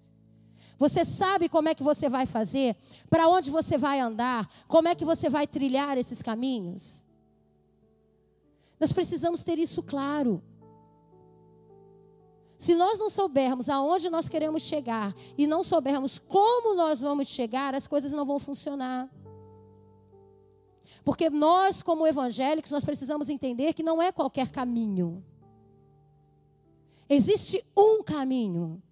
Você 0.79 1.05
sabe 1.05 1.49
como 1.49 1.69
é 1.69 1.75
que 1.75 1.83
você 1.83 2.09
vai 2.09 2.27
fazer? 2.27 2.77
Para 3.09 3.29
onde 3.29 3.51
você 3.51 3.79
vai 3.79 3.99
andar? 3.99 4.49
Como 4.69 4.89
é 4.89 4.95
que 4.95 5.05
você 5.05 5.29
vai 5.29 5.47
trilhar 5.47 5.97
esses 5.99 6.23
caminhos? 6.23 7.05
Nós 8.79 8.93
precisamos 8.93 9.43
ter 9.43 9.59
isso 9.59 9.83
claro. 9.83 10.43
Se 12.65 12.75
nós 12.75 12.99
não 12.99 13.11
soubermos 13.11 13.69
aonde 13.69 14.09
nós 14.09 14.27
queremos 14.27 14.63
chegar 14.63 15.15
e 15.37 15.47
não 15.47 15.63
soubermos 15.63 16.19
como 16.19 16.75
nós 16.75 17.03
vamos 17.03 17.29
chegar, 17.29 17.75
as 17.75 17.87
coisas 17.87 18.11
não 18.11 18.25
vão 18.25 18.39
funcionar. 18.39 19.07
Porque 21.05 21.29
nós, 21.29 21.83
como 21.83 22.07
evangélicos, 22.07 22.71
nós 22.71 22.83
precisamos 22.83 23.29
entender 23.29 23.75
que 23.75 23.83
não 23.83 24.01
é 24.01 24.11
qualquer 24.11 24.51
caminho. 24.51 25.23
Existe 27.07 27.63
um 27.77 28.03
caminho. 28.03 28.83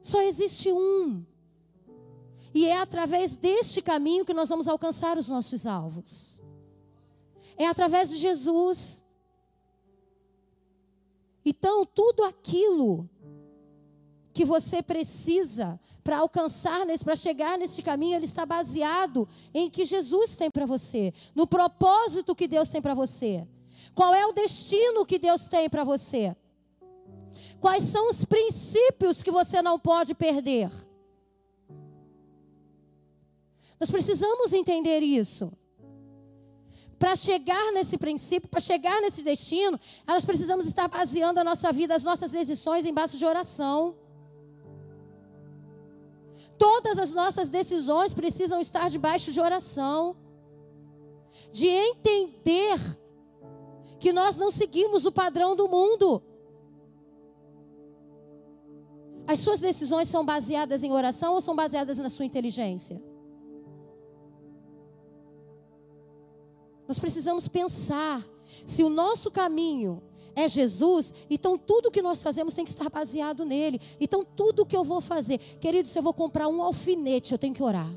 Só 0.00 0.22
existe 0.22 0.70
um. 0.70 1.26
E 2.54 2.64
é 2.68 2.80
através 2.80 3.36
deste 3.36 3.82
caminho 3.82 4.24
que 4.24 4.32
nós 4.32 4.48
vamos 4.48 4.68
alcançar 4.68 5.18
os 5.18 5.28
nossos 5.28 5.66
alvos. 5.66 6.40
É 7.56 7.66
através 7.66 8.10
de 8.10 8.18
Jesus. 8.18 8.99
Então, 11.44 11.86
tudo 11.86 12.24
aquilo 12.24 13.08
que 14.32 14.44
você 14.44 14.82
precisa 14.82 15.80
para 16.02 16.18
alcançar, 16.18 16.86
para 17.04 17.16
chegar 17.16 17.58
nesse 17.58 17.82
caminho, 17.82 18.16
ele 18.16 18.24
está 18.24 18.46
baseado 18.46 19.28
em 19.52 19.68
que 19.68 19.84
Jesus 19.84 20.36
tem 20.36 20.50
para 20.50 20.66
você, 20.66 21.12
no 21.34 21.46
propósito 21.46 22.34
que 22.34 22.48
Deus 22.48 22.70
tem 22.70 22.80
para 22.80 22.94
você. 22.94 23.46
Qual 23.94 24.14
é 24.14 24.26
o 24.26 24.32
destino 24.32 25.04
que 25.04 25.18
Deus 25.18 25.48
tem 25.48 25.68
para 25.68 25.84
você? 25.84 26.36
Quais 27.60 27.84
são 27.84 28.08
os 28.08 28.24
princípios 28.24 29.22
que 29.22 29.30
você 29.30 29.60
não 29.60 29.78
pode 29.78 30.14
perder? 30.14 30.70
Nós 33.78 33.90
precisamos 33.90 34.52
entender 34.52 35.00
isso 35.00 35.52
para 37.00 37.16
chegar 37.16 37.72
nesse 37.72 37.96
princípio, 37.96 38.46
para 38.46 38.60
chegar 38.60 39.00
nesse 39.00 39.22
destino, 39.22 39.80
nós 40.06 40.22
precisamos 40.22 40.66
estar 40.66 40.86
baseando 40.86 41.40
a 41.40 41.44
nossa 41.50 41.72
vida, 41.72 41.94
as 41.94 42.04
nossas 42.04 42.30
decisões 42.30 42.84
em 42.84 42.92
base 42.92 43.16
de 43.16 43.24
oração. 43.24 43.96
Todas 46.58 46.98
as 46.98 47.10
nossas 47.10 47.48
decisões 47.48 48.12
precisam 48.12 48.60
estar 48.60 48.90
debaixo 48.90 49.32
de 49.32 49.40
oração, 49.40 50.14
de 51.50 51.66
entender 51.66 52.78
que 53.98 54.12
nós 54.12 54.36
não 54.36 54.50
seguimos 54.50 55.06
o 55.06 55.10
padrão 55.10 55.56
do 55.56 55.66
mundo. 55.66 56.22
As 59.26 59.38
suas 59.38 59.58
decisões 59.58 60.06
são 60.10 60.22
baseadas 60.22 60.82
em 60.82 60.92
oração 60.92 61.32
ou 61.32 61.40
são 61.40 61.56
baseadas 61.56 61.96
na 61.96 62.10
sua 62.10 62.26
inteligência? 62.26 63.02
Nós 66.90 66.98
precisamos 66.98 67.46
pensar 67.46 68.26
se 68.66 68.82
o 68.82 68.88
nosso 68.88 69.30
caminho 69.30 70.02
é 70.34 70.48
Jesus, 70.48 71.14
então 71.30 71.56
tudo 71.56 71.88
que 71.88 72.02
nós 72.02 72.20
fazemos 72.20 72.52
tem 72.52 72.64
que 72.64 72.72
estar 72.72 72.90
baseado 72.90 73.44
nele. 73.44 73.80
Então 74.00 74.24
tudo 74.24 74.66
que 74.66 74.76
eu 74.76 74.82
vou 74.82 75.00
fazer, 75.00 75.38
querido, 75.38 75.86
se 75.86 75.96
eu 75.96 76.02
vou 76.02 76.12
comprar 76.12 76.48
um 76.48 76.60
alfinete, 76.60 77.30
eu 77.30 77.38
tenho 77.38 77.54
que 77.54 77.62
orar. 77.62 77.88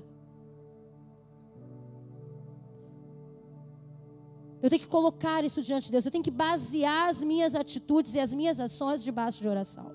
Eu 4.61 4.69
tenho 4.69 4.81
que 4.83 4.87
colocar 4.87 5.43
isso 5.43 5.59
diante 5.63 5.85
de 5.85 5.91
Deus. 5.93 6.05
Eu 6.05 6.11
tenho 6.11 6.23
que 6.23 6.29
basear 6.29 7.09
as 7.09 7.23
minhas 7.23 7.55
atitudes 7.55 8.13
e 8.13 8.19
as 8.19 8.31
minhas 8.31 8.59
ações 8.59 9.03
debaixo 9.03 9.41
de 9.41 9.47
oração. 9.47 9.91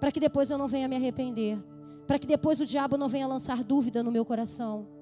Para 0.00 0.10
que 0.10 0.20
depois 0.20 0.48
eu 0.48 0.56
não 0.56 0.68
venha 0.68 0.88
me 0.88 0.96
arrepender. 0.96 1.62
Para 2.06 2.18
que 2.18 2.26
depois 2.26 2.60
o 2.60 2.64
diabo 2.64 2.96
não 2.96 3.10
venha 3.10 3.26
lançar 3.26 3.62
dúvida 3.62 4.02
no 4.02 4.10
meu 4.10 4.24
coração. 4.24 4.99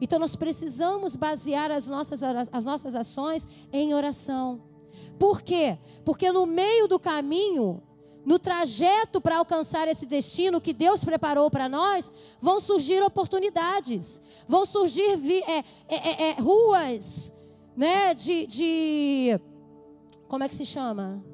Então 0.00 0.18
nós 0.18 0.36
precisamos 0.36 1.16
basear 1.16 1.70
as 1.70 1.86
nossas, 1.86 2.22
as 2.22 2.64
nossas 2.64 2.94
ações 2.94 3.46
em 3.72 3.94
oração. 3.94 4.62
Por 5.18 5.42
quê? 5.42 5.78
Porque 6.04 6.30
no 6.30 6.44
meio 6.46 6.86
do 6.86 6.98
caminho, 6.98 7.82
no 8.24 8.38
trajeto 8.38 9.20
para 9.20 9.38
alcançar 9.38 9.86
esse 9.88 10.04
destino 10.04 10.60
que 10.60 10.72
Deus 10.72 11.04
preparou 11.04 11.50
para 11.50 11.68
nós, 11.68 12.10
vão 12.40 12.60
surgir 12.60 13.02
oportunidades, 13.02 14.20
vão 14.48 14.66
surgir 14.66 15.16
é, 15.46 15.58
é, 15.58 15.64
é, 15.88 16.30
é, 16.30 16.32
ruas, 16.40 17.32
né? 17.76 18.12
De, 18.14 18.46
de. 18.46 19.40
Como 20.28 20.42
é 20.42 20.48
que 20.48 20.54
se 20.54 20.66
chama? 20.66 21.24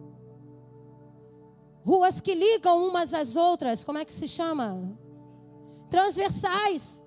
Ruas 1.85 2.21
que 2.21 2.35
ligam 2.35 2.87
umas 2.87 3.12
às 3.12 3.35
outras, 3.35 3.83
como 3.83 3.99
é 3.99 4.04
que 4.04 4.12
se 4.12 4.28
chama? 4.28 4.97
Transversais. 5.90 7.01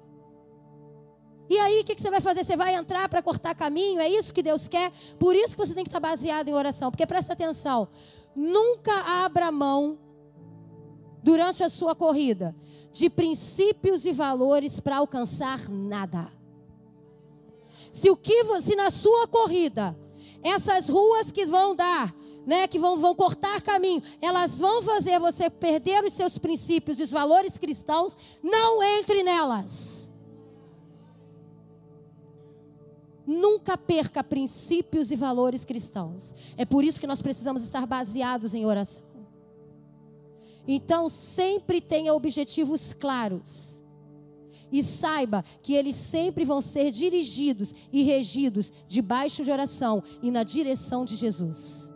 E 1.49 1.57
aí, 1.57 1.81
o 1.81 1.83
que, 1.83 1.99
você 1.99 2.09
vai 2.09 2.21
fazer? 2.21 2.43
Você 2.43 2.55
vai 2.55 2.75
entrar 2.75 3.07
para 3.07 3.21
cortar 3.21 3.53
caminho? 3.53 3.99
É 3.99 4.09
isso 4.09 4.33
que 4.33 4.41
Deus 4.41 4.67
quer? 4.67 4.91
Por 5.19 5.35
isso 5.35 5.55
que 5.55 5.65
você 5.65 5.73
tem 5.73 5.83
que 5.83 5.89
estar 5.89 5.99
baseado 5.99 6.47
em 6.47 6.53
oração. 6.53 6.89
Porque 6.89 7.05
presta 7.05 7.33
atenção: 7.33 7.87
nunca 8.35 9.23
abra 9.23 9.51
mão, 9.51 9.99
durante 11.21 11.63
a 11.63 11.69
sua 11.69 11.95
corrida, 11.95 12.55
de 12.91 13.09
princípios 13.09 14.05
e 14.05 14.11
valores 14.11 14.79
para 14.79 14.97
alcançar 14.97 15.69
nada. 15.69 16.31
Se 17.91 18.09
o 18.09 18.15
que 18.17 18.43
se 18.61 18.75
na 18.75 18.91
sua 18.91 19.27
corrida, 19.27 19.97
essas 20.43 20.89
ruas 20.89 21.31
que 21.31 21.45
vão 21.45 21.75
dar, 21.75 22.13
né, 22.45 22.67
que 22.67 22.77
vão, 22.77 22.95
vão 22.97 23.15
cortar 23.15 23.61
caminho, 23.61 24.03
elas 24.21 24.59
vão 24.59 24.81
fazer 24.81 25.19
você 25.19 25.49
perder 25.49 26.03
os 26.03 26.13
seus 26.13 26.37
princípios 26.37 26.99
e 26.99 27.03
os 27.03 27.11
valores 27.11 27.57
cristãos, 27.57 28.15
não 28.43 28.83
entre 28.83 29.23
nelas. 29.23 30.04
Nunca 33.25 33.77
perca 33.77 34.23
princípios 34.23 35.11
e 35.11 35.15
valores 35.15 35.65
cristãos. 35.65 36.35
É 36.55 36.65
por 36.65 36.83
isso 36.83 36.99
que 36.99 37.07
nós 37.07 37.21
precisamos 37.21 37.63
estar 37.63 37.85
baseados 37.85 38.53
em 38.53 38.65
oração. 38.65 39.03
Então, 40.67 41.09
sempre 41.09 41.81
tenha 41.81 42.13
objetivos 42.13 42.93
claros. 42.93 43.83
E 44.71 44.83
saiba 44.83 45.43
que 45.61 45.73
eles 45.73 45.95
sempre 45.95 46.43
vão 46.43 46.61
ser 46.61 46.91
dirigidos 46.91 47.73
e 47.91 48.03
regidos 48.03 48.71
debaixo 48.87 49.43
de 49.43 49.51
oração 49.51 50.03
e 50.21 50.31
na 50.31 50.43
direção 50.43 51.05
de 51.05 51.15
Jesus 51.15 51.94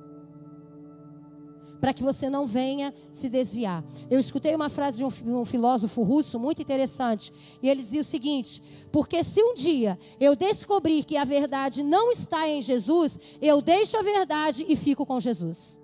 para 1.79 1.93
que 1.93 2.03
você 2.03 2.29
não 2.29 2.45
venha 2.45 2.93
se 3.11 3.29
desviar. 3.29 3.83
Eu 4.09 4.19
escutei 4.19 4.53
uma 4.53 4.69
frase 4.69 4.97
de 4.97 5.05
um, 5.05 5.39
um, 5.39 5.45
filósofo 5.45 6.03
russo 6.03 6.39
muito 6.39 6.61
interessante, 6.61 7.33
e 7.61 7.69
ele 7.69 7.81
dizia 7.81 8.01
o 8.01 8.03
seguinte: 8.03 8.61
porque 8.91 9.23
se 9.23 9.41
um 9.41 9.53
dia 9.53 9.97
eu 10.19 10.35
descobrir 10.35 11.03
que 11.03 11.17
a 11.17 11.23
verdade 11.23 11.83
não 11.83 12.11
está 12.11 12.47
em 12.47 12.61
Jesus, 12.61 13.19
eu 13.41 13.61
deixo 13.61 13.97
a 13.97 14.01
verdade 14.01 14.65
e 14.67 14.75
fico 14.75 15.05
com 15.05 15.19
Jesus. 15.19 15.79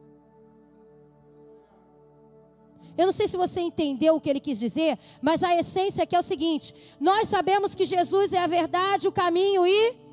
Eu 2.98 3.08
não 3.08 3.14
sei 3.14 3.28
se 3.28 3.36
você 3.36 3.60
entendeu 3.60 4.16
o 4.16 4.22
que 4.22 4.30
ele 4.30 4.40
quis 4.40 4.58
dizer, 4.58 4.98
mas 5.22 5.44
a 5.44 5.54
essência 5.56 6.04
aqui 6.04 6.16
é 6.16 6.20
o 6.20 6.24
seguinte: 6.24 6.74
nós 7.00 7.28
sabemos 7.28 7.76
que 7.76 7.86
Jesus 7.86 8.34
é 8.34 8.40
a 8.40 8.48
verdade, 8.48 9.08
o 9.08 9.12
caminho 9.12 9.66
e. 9.66 10.06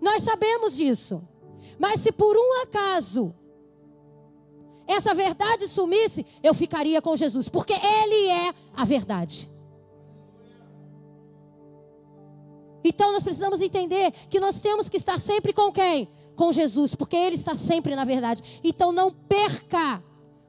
Nós 0.00 0.22
sabemos 0.22 0.76
disso. 0.76 1.22
Mas 1.78 2.00
se 2.00 2.12
por 2.12 2.36
um 2.36 2.62
acaso 2.62 3.34
essa 4.86 5.14
verdade 5.14 5.66
sumisse, 5.66 6.24
eu 6.42 6.54
ficaria 6.54 7.02
com 7.02 7.16
Jesus, 7.16 7.48
porque 7.48 7.72
Ele 7.72 8.28
é 8.28 8.54
a 8.74 8.84
verdade. 8.84 9.50
Então 12.84 13.12
nós 13.12 13.22
precisamos 13.22 13.60
entender 13.60 14.12
que 14.30 14.38
nós 14.38 14.60
temos 14.60 14.88
que 14.88 14.96
estar 14.96 15.18
sempre 15.18 15.52
com 15.52 15.72
quem? 15.72 16.08
Com 16.36 16.52
Jesus, 16.52 16.94
porque 16.94 17.16
Ele 17.16 17.34
está 17.34 17.54
sempre 17.54 17.96
na 17.96 18.04
verdade. 18.04 18.60
Então 18.62 18.92
não 18.92 19.10
perca 19.10 20.02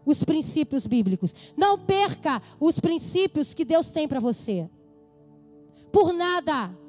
os 0.06 0.24
princípios 0.24 0.86
bíblicos, 0.86 1.34
não 1.56 1.78
perca 1.78 2.42
os 2.60 2.80
princípios 2.80 3.54
que 3.54 3.66
Deus 3.66 3.92
tem 3.92 4.08
para 4.08 4.20
você. 4.20 4.70
Por 5.92 6.14
nada. 6.14 6.87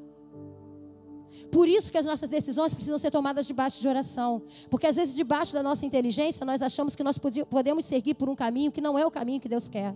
Por 1.50 1.67
isso 1.69 1.90
que 1.90 1.99
as 1.99 2.05
nossas 2.05 2.28
decisões 2.28 2.75
precisam 2.75 2.99
ser 2.99 3.11
tomadas 3.11 3.47
debaixo 3.47 3.81
de 3.81 3.88
oração. 3.88 4.43
Porque 4.71 4.87
às 4.87 4.97
vezes, 4.97 5.14
debaixo 5.14 5.52
da 5.52 5.62
nossa 5.62 5.87
inteligência, 5.87 6.45
nós 6.45 6.61
achamos 6.61 6.95
que 6.95 7.02
nós 7.02 7.19
podemos 7.19 7.85
seguir 7.85 8.14
por 8.14 8.28
um 8.28 8.35
caminho 8.35 8.71
que 8.71 8.81
não 8.81 8.99
é 8.99 9.07
o 9.07 9.11
caminho 9.11 9.40
que 9.40 9.49
Deus 9.49 9.69
quer. 9.69 9.95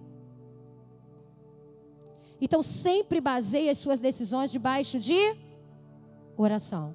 Então, 2.40 2.62
sempre 2.62 3.20
baseie 3.20 3.68
as 3.68 3.78
suas 3.78 4.00
decisões 4.00 4.50
debaixo 4.50 4.98
de 4.98 5.36
oração. 6.36 6.94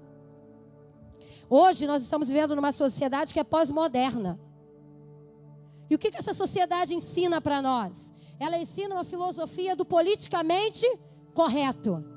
Hoje 1.49 1.87
nós 1.87 2.01
estamos 2.01 2.27
vivendo 2.27 2.55
numa 2.55 2.73
sociedade 2.73 3.33
que 3.33 3.39
é 3.39 3.43
pós-moderna. 3.43 4.37
E 5.89 5.95
o 5.95 5.97
que, 5.97 6.11
que 6.11 6.17
essa 6.17 6.33
sociedade 6.33 6.93
ensina 6.93 7.39
para 7.39 7.61
nós? 7.61 8.13
Ela 8.39 8.57
ensina 8.57 8.95
uma 8.95 9.05
filosofia 9.05 9.75
do 9.75 9.85
politicamente 9.85 10.85
correto. 11.33 12.16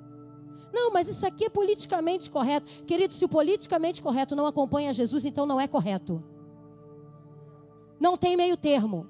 Não, 0.73 0.93
mas 0.93 1.09
isso 1.09 1.27
aqui 1.27 1.45
é 1.45 1.49
politicamente 1.49 2.31
correto. 2.31 2.85
Querido, 2.85 3.13
se 3.13 3.25
o 3.25 3.29
politicamente 3.29 4.01
correto 4.01 4.37
não 4.37 4.47
acompanha 4.47 4.95
Jesus, 4.95 5.25
então 5.25 5.47
não 5.47 5.61
é 5.61 5.67
correto. 5.67 6.23
Não 7.99 8.17
tem 8.17 8.37
meio 8.37 8.57
termo. 8.57 9.09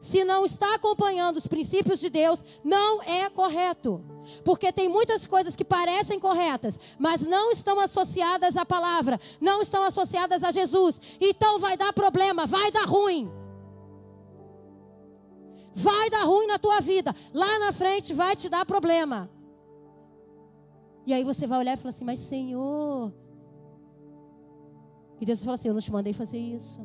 Se 0.00 0.24
não 0.24 0.46
está 0.46 0.74
acompanhando 0.74 1.36
os 1.36 1.46
princípios 1.46 2.00
de 2.00 2.08
Deus, 2.08 2.42
não 2.64 3.02
é 3.02 3.28
correto. 3.28 4.02
Porque 4.42 4.72
tem 4.72 4.88
muitas 4.88 5.26
coisas 5.26 5.54
que 5.54 5.64
parecem 5.64 6.18
corretas, 6.18 6.78
mas 6.98 7.20
não 7.20 7.50
estão 7.50 7.78
associadas 7.78 8.56
à 8.56 8.64
palavra, 8.64 9.20
não 9.40 9.60
estão 9.60 9.84
associadas 9.84 10.42
a 10.42 10.50
Jesus. 10.50 10.98
Então 11.20 11.58
vai 11.58 11.76
dar 11.76 11.92
problema, 11.92 12.46
vai 12.46 12.70
dar 12.70 12.86
ruim. 12.86 13.30
Vai 15.74 16.08
dar 16.08 16.24
ruim 16.24 16.46
na 16.46 16.58
tua 16.58 16.80
vida. 16.80 17.14
Lá 17.34 17.58
na 17.58 17.72
frente 17.72 18.14
vai 18.14 18.34
te 18.34 18.48
dar 18.48 18.64
problema. 18.64 19.28
E 21.10 21.12
aí 21.12 21.24
você 21.24 21.44
vai 21.44 21.58
olhar 21.58 21.72
e 21.72 21.76
falar 21.76 21.90
assim: 21.90 22.04
Mas 22.04 22.20
Senhor. 22.20 23.12
E 25.20 25.26
Deus 25.26 25.42
fala 25.42 25.56
assim: 25.56 25.66
Eu 25.66 25.74
não 25.74 25.80
te 25.80 25.90
mandei 25.90 26.12
fazer 26.12 26.38
isso. 26.38 26.80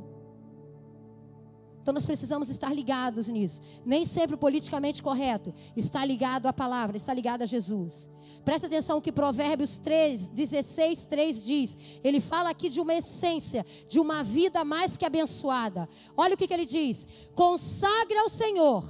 Então 1.79 1.93
nós 1.93 2.07
precisamos 2.07 2.49
estar 2.49 2.73
ligados 2.73 3.27
nisso. 3.27 3.61
Nem 3.85 4.03
sempre 4.03 4.35
politicamente 4.35 5.03
correto 5.03 5.53
está 5.77 6.03
ligado 6.03 6.47
à 6.47 6.53
palavra, 6.53 6.97
está 6.97 7.13
ligado 7.13 7.43
a 7.43 7.45
Jesus. 7.45 8.09
Presta 8.43 8.65
atenção 8.65 8.99
que 8.99 9.11
Provérbios 9.11 9.77
3, 9.77 10.29
16, 10.29 11.05
3 11.05 11.45
diz. 11.45 11.77
Ele 12.03 12.19
fala 12.19 12.49
aqui 12.49 12.67
de 12.67 12.81
uma 12.81 12.95
essência, 12.95 13.63
de 13.87 13.99
uma 13.99 14.23
vida 14.23 14.65
mais 14.65 14.97
que 14.97 15.05
abençoada. 15.05 15.87
Olha 16.17 16.33
o 16.33 16.37
que, 16.37 16.47
que 16.47 16.53
ele 16.55 16.65
diz: 16.65 17.07
consagre 17.35 18.17
ao 18.17 18.29
Senhor 18.29 18.83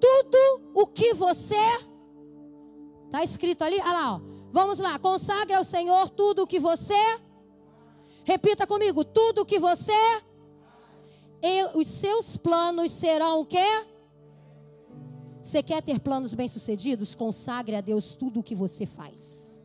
tudo 0.00 0.70
o 0.72 0.86
que 0.86 1.12
você 1.14 1.93
Está 3.14 3.22
escrito 3.22 3.62
ali, 3.62 3.76
olha 3.76 3.92
lá, 3.92 4.14
ó. 4.16 4.20
Vamos 4.50 4.80
lá, 4.80 4.98
consagre 4.98 5.54
ao 5.54 5.62
Senhor 5.62 6.10
tudo 6.10 6.42
o 6.42 6.46
que 6.48 6.58
você. 6.58 7.20
Repita 8.24 8.66
comigo, 8.66 9.04
tudo 9.04 9.42
o 9.42 9.46
que 9.46 9.56
você. 9.56 9.92
E 11.40 11.64
os 11.78 11.86
seus 11.86 12.36
planos 12.36 12.90
serão 12.90 13.42
o 13.42 13.46
quê? 13.46 13.86
Você 15.40 15.62
quer 15.62 15.80
ter 15.80 16.00
planos 16.00 16.34
bem-sucedidos? 16.34 17.14
Consagre 17.14 17.76
a 17.76 17.80
Deus 17.80 18.16
tudo 18.16 18.40
o 18.40 18.42
que 18.42 18.52
você 18.52 18.84
faz. 18.84 19.64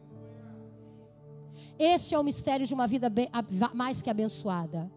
Este 1.79 2.13
é 2.13 2.19
o 2.19 2.23
mistério 2.23 2.67
de 2.67 2.73
uma 2.75 2.85
vida 2.85 3.09
bem, 3.09 3.29
mais 3.73 3.99
que 3.99 4.11
abençoada. 4.11 4.91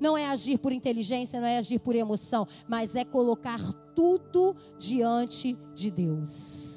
Não 0.00 0.18
é 0.18 0.26
agir 0.28 0.58
por 0.58 0.72
inteligência, 0.72 1.40
não 1.40 1.46
é 1.46 1.58
agir 1.58 1.78
por 1.78 1.94
emoção, 1.94 2.44
mas 2.66 2.96
é 2.96 3.04
colocar 3.04 3.60
tudo 3.94 4.56
diante 4.80 5.56
de 5.76 5.92
Deus. 5.92 6.69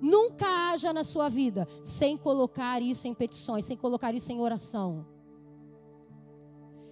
Nunca 0.00 0.46
haja 0.70 0.92
na 0.92 1.02
sua 1.02 1.28
vida 1.28 1.66
sem 1.82 2.16
colocar 2.16 2.80
isso 2.80 3.06
em 3.08 3.14
petições, 3.14 3.64
sem 3.64 3.76
colocar 3.76 4.14
isso 4.14 4.30
em 4.30 4.40
oração. 4.40 5.06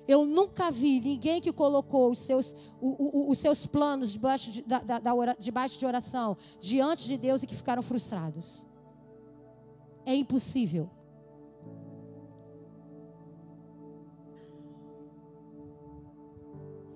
Eu 0.08 0.24
nunca 0.24 0.70
vi 0.70 1.00
ninguém 1.00 1.40
que 1.40 1.52
colocou 1.52 2.10
os 2.12 2.18
seus, 2.18 2.54
os 2.80 3.38
seus 3.38 3.66
planos 3.66 4.12
debaixo 4.12 4.52
de, 4.52 4.62
da, 4.62 4.78
da, 4.80 5.00
debaixo 5.38 5.78
de 5.78 5.86
oração 5.86 6.36
diante 6.60 7.06
de 7.06 7.16
Deus 7.16 7.42
e 7.42 7.46
que 7.46 7.56
ficaram 7.56 7.82
frustrados. 7.82 8.64
É 10.04 10.14
impossível. 10.14 10.88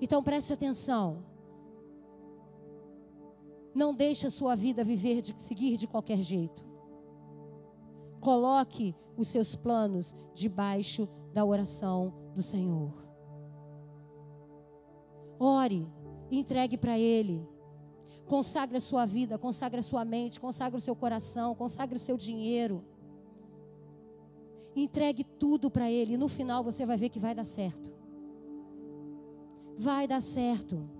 Então 0.00 0.23
preste 0.23 0.52
atenção. 0.52 1.30
Não 3.75 3.95
deixe 3.95 4.27
a 4.27 4.31
sua 4.31 4.55
vida 4.55 4.83
viver 4.83 5.23
de 5.23 5.35
seguir 5.41 5.77
de 5.77 5.87
qualquer 5.87 6.19
jeito. 6.19 6.65
Coloque 8.21 8.95
os 9.17 9.29
seus 9.29 9.57
planos 9.57 10.15
debaixo 10.35 11.09
da 11.33 11.45
oração 11.45 12.12
do 12.35 12.43
Senhor. 12.43 12.93
Ore, 15.39 15.87
entregue 16.31 16.77
para 16.77 16.99
Ele. 16.99 17.47
Consagre 18.27 18.77
a 18.77 18.81
sua 18.81 19.07
vida, 19.07 19.39
consagre 19.39 19.81
a 19.81 19.83
sua 19.83 20.05
mente, 20.05 20.39
consagre 20.39 20.77
o 20.77 20.81
seu 20.81 20.95
coração, 20.95 21.55
consagre 21.55 21.97
o 21.97 22.00
seu 22.00 22.17
dinheiro. 22.17 22.85
Entregue 24.77 25.25
tudo 25.25 25.71
para 25.71 25.91
Ele. 25.91 26.15
E 26.15 26.19
no 26.19 26.29
final 26.29 26.62
você 26.62 26.85
vai 26.85 26.97
ver 26.97 27.09
que 27.09 27.19
vai 27.19 27.35
dar 27.35 27.45
certo. 27.45 27.93
Vai 29.77 30.07
dar 30.07 30.21
certo. 30.21 31.00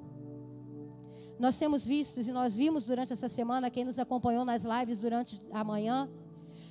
Nós 1.41 1.57
temos 1.57 1.87
visto 1.87 2.21
e 2.21 2.31
nós 2.31 2.55
vimos 2.55 2.85
durante 2.85 3.15
essa 3.15 3.27
semana, 3.27 3.71
quem 3.71 3.83
nos 3.83 3.99
acompanhou 3.99 4.45
nas 4.45 4.63
lives 4.63 4.99
durante 4.99 5.41
a 5.51 5.65
manhã, 5.65 6.07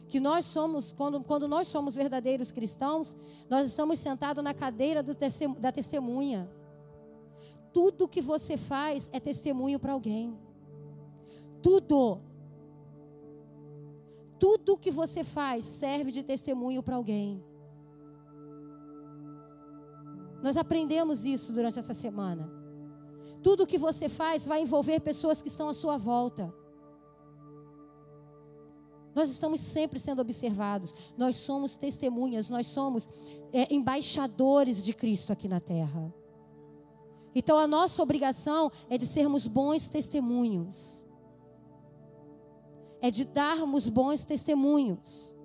que 0.08 0.20
nós 0.20 0.46
somos, 0.46 0.92
quando, 0.92 1.24
quando 1.24 1.48
nós 1.48 1.66
somos 1.68 1.96
verdadeiros 1.96 2.52
cristãos, 2.52 3.18
nós 3.50 3.68
estamos 3.68 3.98
sentados 3.98 4.44
na 4.44 4.54
cadeira 4.54 5.02
do, 5.02 5.18
da 5.60 5.72
testemunha. 5.72 6.48
Tudo 7.74 8.08
que 8.08 8.22
você 8.22 8.58
faz 8.58 9.10
é 9.12 9.20
testemunho 9.20 9.80
para 9.80 9.94
alguém. 9.94 10.38
Tudo. 11.64 12.22
Tudo 14.38 14.78
que 14.78 14.92
você 14.92 15.24
faz 15.24 15.66
serve 15.66 16.12
de 16.12 16.22
testemunho 16.22 16.84
para 16.84 16.96
alguém. 16.96 17.44
Nós 20.44 20.58
aprendemos 20.58 21.26
isso 21.26 21.52
durante 21.52 21.80
essa 21.80 21.96
semana. 21.96 22.59
Tudo 23.42 23.68
que 23.68 23.78
você 23.78 24.10
faz 24.10 24.46
vai 24.46 24.62
envolver 24.62 25.00
pessoas 25.00 25.42
que 25.42 25.48
estão 25.48 25.70
à 25.70 25.74
sua 25.74 25.98
volta. 25.98 26.54
Nós 29.16 29.30
estamos 29.30 29.60
sempre 29.60 30.00
sendo 30.00 30.22
observados. 30.22 30.94
Nós 31.18 31.36
somos 31.36 31.76
testemunhas, 31.76 32.50
nós 32.50 32.68
somos 32.68 33.10
é, 33.52 33.74
embaixadores 33.74 34.84
de 34.84 34.94
Cristo 34.94 35.34
aqui 35.34 35.48
na 35.48 35.60
terra. 35.60 36.14
Então 37.34 37.58
a 37.58 37.68
nossa 37.68 38.02
obrigação 38.02 38.72
é 38.90 38.98
de 38.98 39.06
sermos 39.06 39.48
bons 39.48 39.88
testemunhos. 39.88 41.06
É 43.02 43.10
de 43.10 43.26
darmos 43.26 43.88
bons 43.90 44.26
testemunhos. 44.26 45.36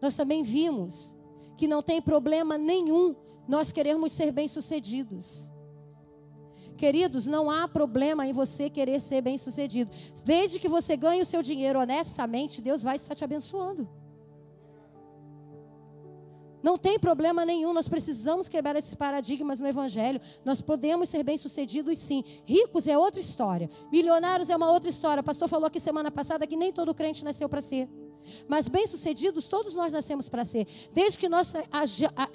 Nós 0.00 0.16
também 0.16 0.42
vimos 0.42 1.17
que 1.58 1.68
não 1.68 1.82
tem 1.82 2.00
problema 2.00 2.56
nenhum 2.56 3.16
nós 3.46 3.72
queremos 3.72 4.12
ser 4.12 4.30
bem-sucedidos. 4.30 5.50
Queridos, 6.76 7.26
não 7.26 7.50
há 7.50 7.66
problema 7.66 8.24
em 8.24 8.32
você 8.32 8.70
querer 8.70 9.00
ser 9.00 9.20
bem-sucedido. 9.20 9.90
Desde 10.24 10.60
que 10.60 10.68
você 10.68 10.96
ganhe 10.96 11.20
o 11.20 11.26
seu 11.26 11.42
dinheiro 11.42 11.80
honestamente, 11.80 12.62
Deus 12.62 12.84
vai 12.84 12.94
estar 12.94 13.16
te 13.16 13.24
abençoando. 13.24 13.88
Não 16.62 16.76
tem 16.76 16.98
problema 16.98 17.44
nenhum, 17.44 17.72
nós 17.72 17.88
precisamos 17.88 18.48
quebrar 18.48 18.76
esses 18.76 18.94
paradigmas 18.94 19.58
no 19.58 19.66
Evangelho. 19.66 20.20
Nós 20.44 20.60
podemos 20.60 21.08
ser 21.08 21.24
bem-sucedidos 21.24 21.98
sim. 21.98 22.22
Ricos 22.44 22.86
é 22.86 22.96
outra 22.96 23.20
história. 23.20 23.68
Milionários 23.90 24.48
é 24.48 24.56
uma 24.56 24.70
outra 24.70 24.88
história. 24.90 25.20
O 25.22 25.24
pastor 25.24 25.48
falou 25.48 25.66
aqui 25.66 25.80
semana 25.80 26.10
passada 26.10 26.46
que 26.46 26.56
nem 26.56 26.72
todo 26.72 26.94
crente 26.94 27.24
nasceu 27.24 27.48
para 27.48 27.60
ser. 27.60 27.88
Mas 28.46 28.68
bem-sucedidos, 28.68 29.48
todos 29.48 29.74
nós 29.74 29.92
nascemos 29.92 30.28
para 30.28 30.44
ser. 30.44 30.66
Desde 30.92 31.18
que 31.18 31.28
nós 31.28 31.52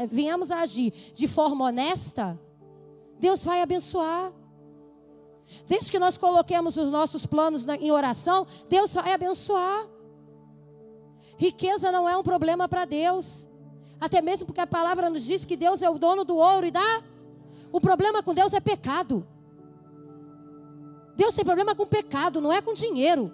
venhamos 0.10 0.51
a 0.51 0.60
agir 0.60 0.91
de 1.13 1.27
forma 1.27 1.65
honesta, 1.65 2.39
Deus 3.19 3.43
vai 3.43 3.62
abençoar. 3.62 4.34
Desde 5.67 5.91
que 5.91 5.99
nós 5.99 6.17
coloquemos 6.17 6.77
os 6.77 6.89
nossos 6.89 7.25
planos 7.25 7.65
em 7.67 7.91
oração, 7.91 8.47
Deus 8.69 8.93
vai 8.93 9.13
abençoar. 9.13 9.88
Riqueza 11.38 11.91
não 11.91 12.08
é 12.08 12.15
um 12.17 12.23
problema 12.23 12.67
para 12.67 12.86
Deus. 12.86 13.49
Até 13.99 14.21
mesmo 14.21 14.45
porque 14.45 14.62
a 14.62 14.67
palavra 14.67 15.10
nos 15.10 15.23
diz 15.23 15.45
que 15.45 15.56
Deus 15.56 15.82
é 15.82 15.89
o 15.89 15.97
dono 15.97 16.23
do 16.23 16.38
ouro 16.38 16.67
e 16.67 16.71
dá. 16.71 17.03
O 17.71 17.82
problema 17.82 18.21
com 18.21 18.34
Deus 18.34 18.53
é 18.53 18.60
pecado. 18.60 19.25
Deus 21.15 21.36
tem 21.36 21.45
problema 21.45 21.75
com 21.75 21.86
pecado, 21.86 22.41
não 22.41 22.51
é 22.51 22.62
com 22.62 22.73
dinheiro. 22.73 23.32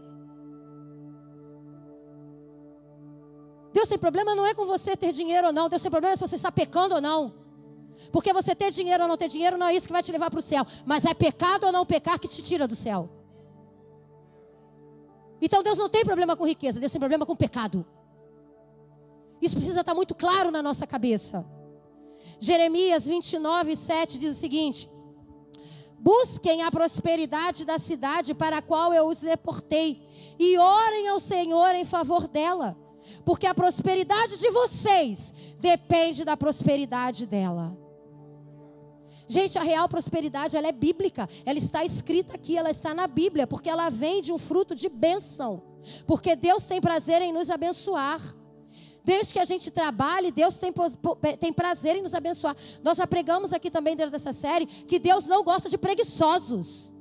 Deus 3.80 3.88
tem 3.88 3.98
problema 3.98 4.36
não 4.36 4.46
é 4.46 4.54
com 4.54 4.66
você 4.66 4.98
ter 4.98 5.14
dinheiro 5.14 5.48
ou 5.48 5.54
não. 5.54 5.70
Deus 5.70 5.82
tem 5.82 5.90
problema 5.90 6.14
se 6.18 6.22
você 6.22 6.36
está 6.36 6.52
pecando 6.52 6.96
ou 6.96 7.02
não. 7.02 7.34
Porque 8.12 8.34
você 8.34 8.54
ter 8.54 8.72
dinheiro 8.72 9.04
ou 9.04 9.08
não 9.08 9.16
ter 9.16 9.30
dinheiro 9.30 9.58
não 9.58 9.68
é 9.68 9.74
isso 9.74 9.88
que 9.88 9.94
vai 9.94 10.04
te 10.04 10.12
levar 10.12 10.30
para 10.30 10.40
o 10.40 10.42
céu. 10.42 10.68
Mas 10.86 11.06
é 11.06 11.14
pecado 11.14 11.66
ou 11.66 11.72
não 11.72 11.86
pecar 11.86 12.20
que 12.20 12.28
te 12.28 12.44
tira 12.44 12.68
do 12.68 12.76
céu. 12.76 13.10
Então 15.42 15.64
Deus 15.64 15.78
não 15.78 15.88
tem 15.88 16.04
problema 16.04 16.36
com 16.36 16.46
riqueza, 16.46 16.78
Deus 16.78 16.92
tem 16.92 17.00
problema 17.00 17.26
com 17.26 17.34
pecado. 17.38 17.86
Isso 19.42 19.56
precisa 19.56 19.80
estar 19.80 19.96
muito 19.96 20.14
claro 20.14 20.52
na 20.52 20.62
nossa 20.62 20.86
cabeça. 20.86 21.46
Jeremias 22.38 23.06
29, 23.06 23.78
7 23.78 24.20
diz 24.20 24.36
o 24.36 24.40
seguinte: 24.40 24.90
Busquem 25.98 26.64
a 26.64 26.70
prosperidade 26.70 27.64
da 27.64 27.80
cidade 27.80 28.34
para 28.34 28.58
a 28.58 28.62
qual 28.62 28.94
eu 28.94 29.08
os 29.08 29.20
deportei, 29.20 30.06
e 30.38 30.58
orem 30.58 31.08
ao 31.08 31.20
Senhor 31.22 31.74
em 31.76 31.86
favor 31.86 32.28
dela 32.28 32.76
porque 33.24 33.48
a 33.48 33.54
prosperidade 33.54 34.38
de 34.38 34.50
vocês 34.50 35.34
depende 35.60 36.24
da 36.24 36.36
prosperidade 36.36 37.26
dela. 37.26 37.78
Gente, 39.28 39.60
a 39.60 39.62
real 39.62 39.88
prosperidade 39.88 40.58
ela 40.58 40.68
é 40.68 40.72
bíblica, 40.72 41.30
ela 41.46 41.60
está 41.60 41.86
escrita 41.86 42.34
aqui, 42.34 42.58
ela 42.58 42.72
está 42.72 42.96
na 42.96 43.06
Bíblia, 43.06 43.46
porque 43.46 43.70
ela 43.70 43.88
vem 43.90 44.22
de 44.22 44.34
um 44.34 44.40
fruto 44.40 44.74
de 44.74 44.90
bênção. 44.90 45.62
Porque 46.08 46.36
Deus 46.36 46.66
tem 46.66 46.82
prazer 46.82 47.22
em 47.22 47.32
nos 47.32 47.50
abençoar. 47.50 48.20
Desde 49.04 49.34
que 49.34 49.40
a 49.40 49.46
gente 49.46 49.72
trabalhe, 49.72 50.32
Deus 50.32 50.58
tem, 50.58 50.74
tem 51.40 51.54
prazer 51.54 51.96
em 51.96 52.02
nos 52.02 52.14
abençoar. 52.14 52.56
Nós 52.84 52.98
já 52.98 53.08
pregamos 53.08 53.54
aqui 53.54 53.70
também 53.70 53.96
dentro 53.96 54.12
dessa 54.12 54.34
série 54.34 54.66
que 54.66 55.00
Deus 55.00 55.26
não 55.26 55.44
gosta 55.44 55.70
de 55.70 55.78
preguiçosos. 55.78 56.92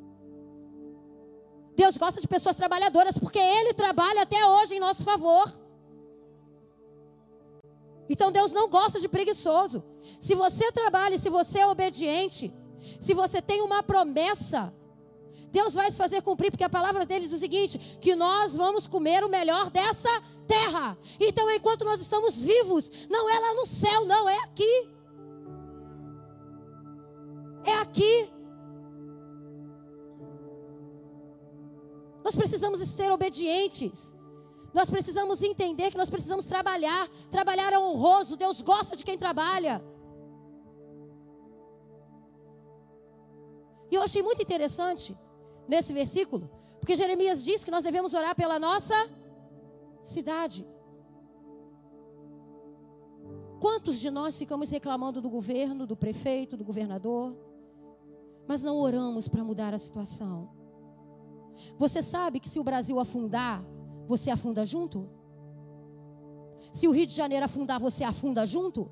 Deus 1.74 1.96
gosta 1.96 2.20
de 2.20 2.28
pessoas 2.28 2.56
trabalhadoras, 2.56 3.16
porque 3.16 3.38
Ele 3.38 3.72
trabalha 3.72 4.22
até 4.22 4.44
hoje 4.46 4.74
em 4.74 4.80
nosso 4.80 5.02
favor. 5.02 5.48
Então 8.08 8.32
Deus 8.32 8.52
não 8.52 8.68
gosta 8.68 8.98
de 8.98 9.08
preguiçoso. 9.08 9.84
Se 10.20 10.34
você 10.34 10.72
trabalha, 10.72 11.18
se 11.18 11.28
você 11.28 11.60
é 11.60 11.66
obediente, 11.66 12.54
se 13.00 13.12
você 13.12 13.42
tem 13.42 13.60
uma 13.62 13.82
promessa, 13.82 14.72
Deus 15.50 15.74
vai 15.74 15.90
se 15.90 15.96
fazer 15.96 16.22
cumprir, 16.22 16.50
porque 16.50 16.64
a 16.64 16.70
palavra 16.70 17.06
dele 17.06 17.24
diz 17.24 17.32
o 17.32 17.38
seguinte: 17.38 17.78
que 18.00 18.14
nós 18.14 18.56
vamos 18.56 18.86
comer 18.86 19.24
o 19.24 19.28
melhor 19.28 19.70
dessa 19.70 20.10
terra. 20.46 20.96
Então, 21.20 21.50
enquanto 21.50 21.84
nós 21.84 22.00
estamos 22.00 22.40
vivos, 22.40 22.90
não 23.08 23.28
é 23.28 23.38
lá 23.38 23.54
no 23.54 23.66
céu, 23.66 24.04
não, 24.04 24.28
é 24.28 24.38
aqui. 24.44 24.88
É 27.64 27.74
aqui. 27.74 28.32
Nós 32.24 32.34
precisamos 32.34 32.78
ser 32.88 33.10
obedientes. 33.10 34.14
Nós 34.78 34.88
precisamos 34.88 35.42
entender 35.42 35.90
que 35.90 35.96
nós 35.96 36.08
precisamos 36.08 36.46
trabalhar. 36.46 37.08
Trabalhar 37.28 37.72
é 37.72 37.78
honroso. 37.80 38.36
Deus 38.36 38.62
gosta 38.62 38.94
de 38.94 39.02
quem 39.04 39.18
trabalha. 39.18 39.82
E 43.90 43.94
eu 43.96 44.02
achei 44.02 44.22
muito 44.22 44.40
interessante 44.40 45.18
nesse 45.66 45.92
versículo, 45.92 46.48
porque 46.78 46.94
Jeremias 46.94 47.44
diz 47.44 47.64
que 47.64 47.72
nós 47.72 47.82
devemos 47.82 48.14
orar 48.14 48.36
pela 48.36 48.58
nossa 48.60 48.94
cidade. 50.04 50.64
Quantos 53.58 53.98
de 53.98 54.10
nós 54.10 54.38
ficamos 54.38 54.70
reclamando 54.70 55.20
do 55.20 55.28
governo, 55.28 55.88
do 55.88 55.96
prefeito, 55.96 56.56
do 56.56 56.64
governador, 56.64 57.36
mas 58.46 58.62
não 58.62 58.76
oramos 58.76 59.26
para 59.26 59.42
mudar 59.42 59.74
a 59.74 59.78
situação? 59.78 60.50
Você 61.76 62.00
sabe 62.00 62.38
que 62.38 62.48
se 62.48 62.60
o 62.60 62.64
Brasil 62.64 63.00
afundar, 63.00 63.64
você 64.08 64.30
afunda 64.30 64.64
junto? 64.64 65.08
Se 66.72 66.88
o 66.88 66.90
Rio 66.90 67.06
de 67.06 67.14
Janeiro 67.14 67.44
afundar, 67.44 67.78
você 67.78 68.02
afunda 68.02 68.46
junto? 68.46 68.90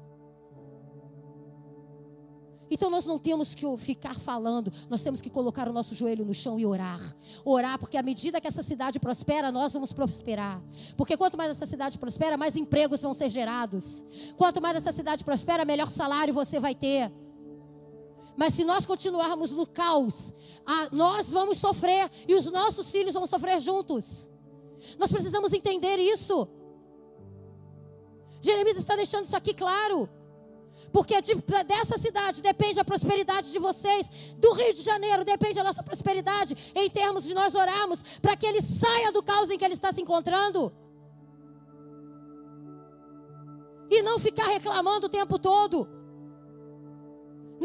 Então 2.70 2.90
nós 2.90 3.06
não 3.06 3.18
temos 3.18 3.54
que 3.54 3.64
ficar 3.76 4.18
falando, 4.18 4.72
nós 4.90 5.00
temos 5.00 5.20
que 5.20 5.30
colocar 5.30 5.68
o 5.68 5.72
nosso 5.72 5.94
joelho 5.94 6.24
no 6.24 6.34
chão 6.34 6.58
e 6.58 6.66
orar. 6.66 7.00
Orar, 7.44 7.78
porque 7.78 7.96
à 7.96 8.02
medida 8.02 8.40
que 8.40 8.48
essa 8.48 8.62
cidade 8.62 8.98
prospera, 8.98 9.52
nós 9.52 9.72
vamos 9.72 9.92
prosperar. 9.92 10.60
Porque 10.96 11.16
quanto 11.16 11.36
mais 11.36 11.50
essa 11.50 11.64
cidade 11.64 11.96
prospera, 11.98 12.36
mais 12.36 12.56
empregos 12.56 13.02
vão 13.02 13.14
ser 13.14 13.30
gerados. 13.30 14.04
Quanto 14.36 14.60
mais 14.60 14.76
essa 14.76 14.92
cidade 14.92 15.24
prospera, 15.24 15.64
melhor 15.64 15.88
salário 15.88 16.34
você 16.34 16.58
vai 16.58 16.74
ter. 16.74 17.12
Mas 18.36 18.52
se 18.52 18.64
nós 18.64 18.84
continuarmos 18.84 19.52
no 19.52 19.66
caos, 19.66 20.34
nós 20.92 21.30
vamos 21.30 21.58
sofrer 21.58 22.10
e 22.28 22.34
os 22.34 22.50
nossos 22.50 22.90
filhos 22.90 23.14
vão 23.14 23.26
sofrer 23.26 23.60
juntos. 23.60 24.30
Nós 24.98 25.10
precisamos 25.10 25.52
entender 25.52 25.96
isso. 25.98 26.48
Jeremias 28.40 28.76
está 28.76 28.94
deixando 28.94 29.24
isso 29.24 29.36
aqui 29.36 29.52
claro. 29.54 30.08
Porque 30.92 31.20
de, 31.20 31.34
dessa 31.66 31.98
cidade 31.98 32.40
depende 32.40 32.78
a 32.78 32.84
prosperidade 32.84 33.50
de 33.50 33.58
vocês. 33.58 34.08
Do 34.36 34.52
Rio 34.52 34.74
de 34.74 34.82
Janeiro 34.82 35.24
depende 35.24 35.58
a 35.58 35.64
nossa 35.64 35.82
prosperidade. 35.82 36.56
Em 36.74 36.88
termos 36.88 37.24
de 37.24 37.34
nós 37.34 37.54
orarmos 37.54 38.02
para 38.22 38.36
que 38.36 38.46
ele 38.46 38.62
saia 38.62 39.12
do 39.12 39.22
caos 39.22 39.50
em 39.50 39.58
que 39.58 39.64
ele 39.64 39.74
está 39.74 39.92
se 39.92 40.00
encontrando. 40.00 40.72
E 43.90 44.02
não 44.02 44.18
ficar 44.18 44.46
reclamando 44.46 45.06
o 45.06 45.10
tempo 45.10 45.38
todo. 45.38 45.95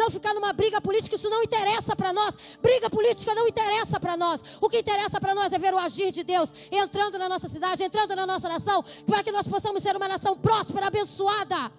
Não 0.01 0.09
ficar 0.09 0.33
numa 0.33 0.51
briga 0.51 0.81
política, 0.81 1.15
isso 1.15 1.29
não 1.29 1.43
interessa 1.43 1.95
para 1.95 2.11
nós. 2.11 2.35
Briga 2.59 2.89
política 2.89 3.35
não 3.35 3.47
interessa 3.47 3.99
para 3.99 4.17
nós. 4.17 4.41
O 4.59 4.67
que 4.67 4.79
interessa 4.79 5.21
para 5.21 5.35
nós 5.35 5.53
é 5.53 5.59
ver 5.59 5.75
o 5.75 5.77
agir 5.77 6.11
de 6.11 6.23
Deus 6.23 6.51
entrando 6.71 7.19
na 7.19 7.29
nossa 7.29 7.47
cidade, 7.47 7.83
entrando 7.83 8.15
na 8.15 8.25
nossa 8.25 8.49
nação, 8.49 8.83
para 9.05 9.23
que 9.23 9.31
nós 9.31 9.47
possamos 9.47 9.83
ser 9.83 9.95
uma 9.95 10.07
nação 10.07 10.35
próspera, 10.35 10.87
abençoada. 10.87 11.71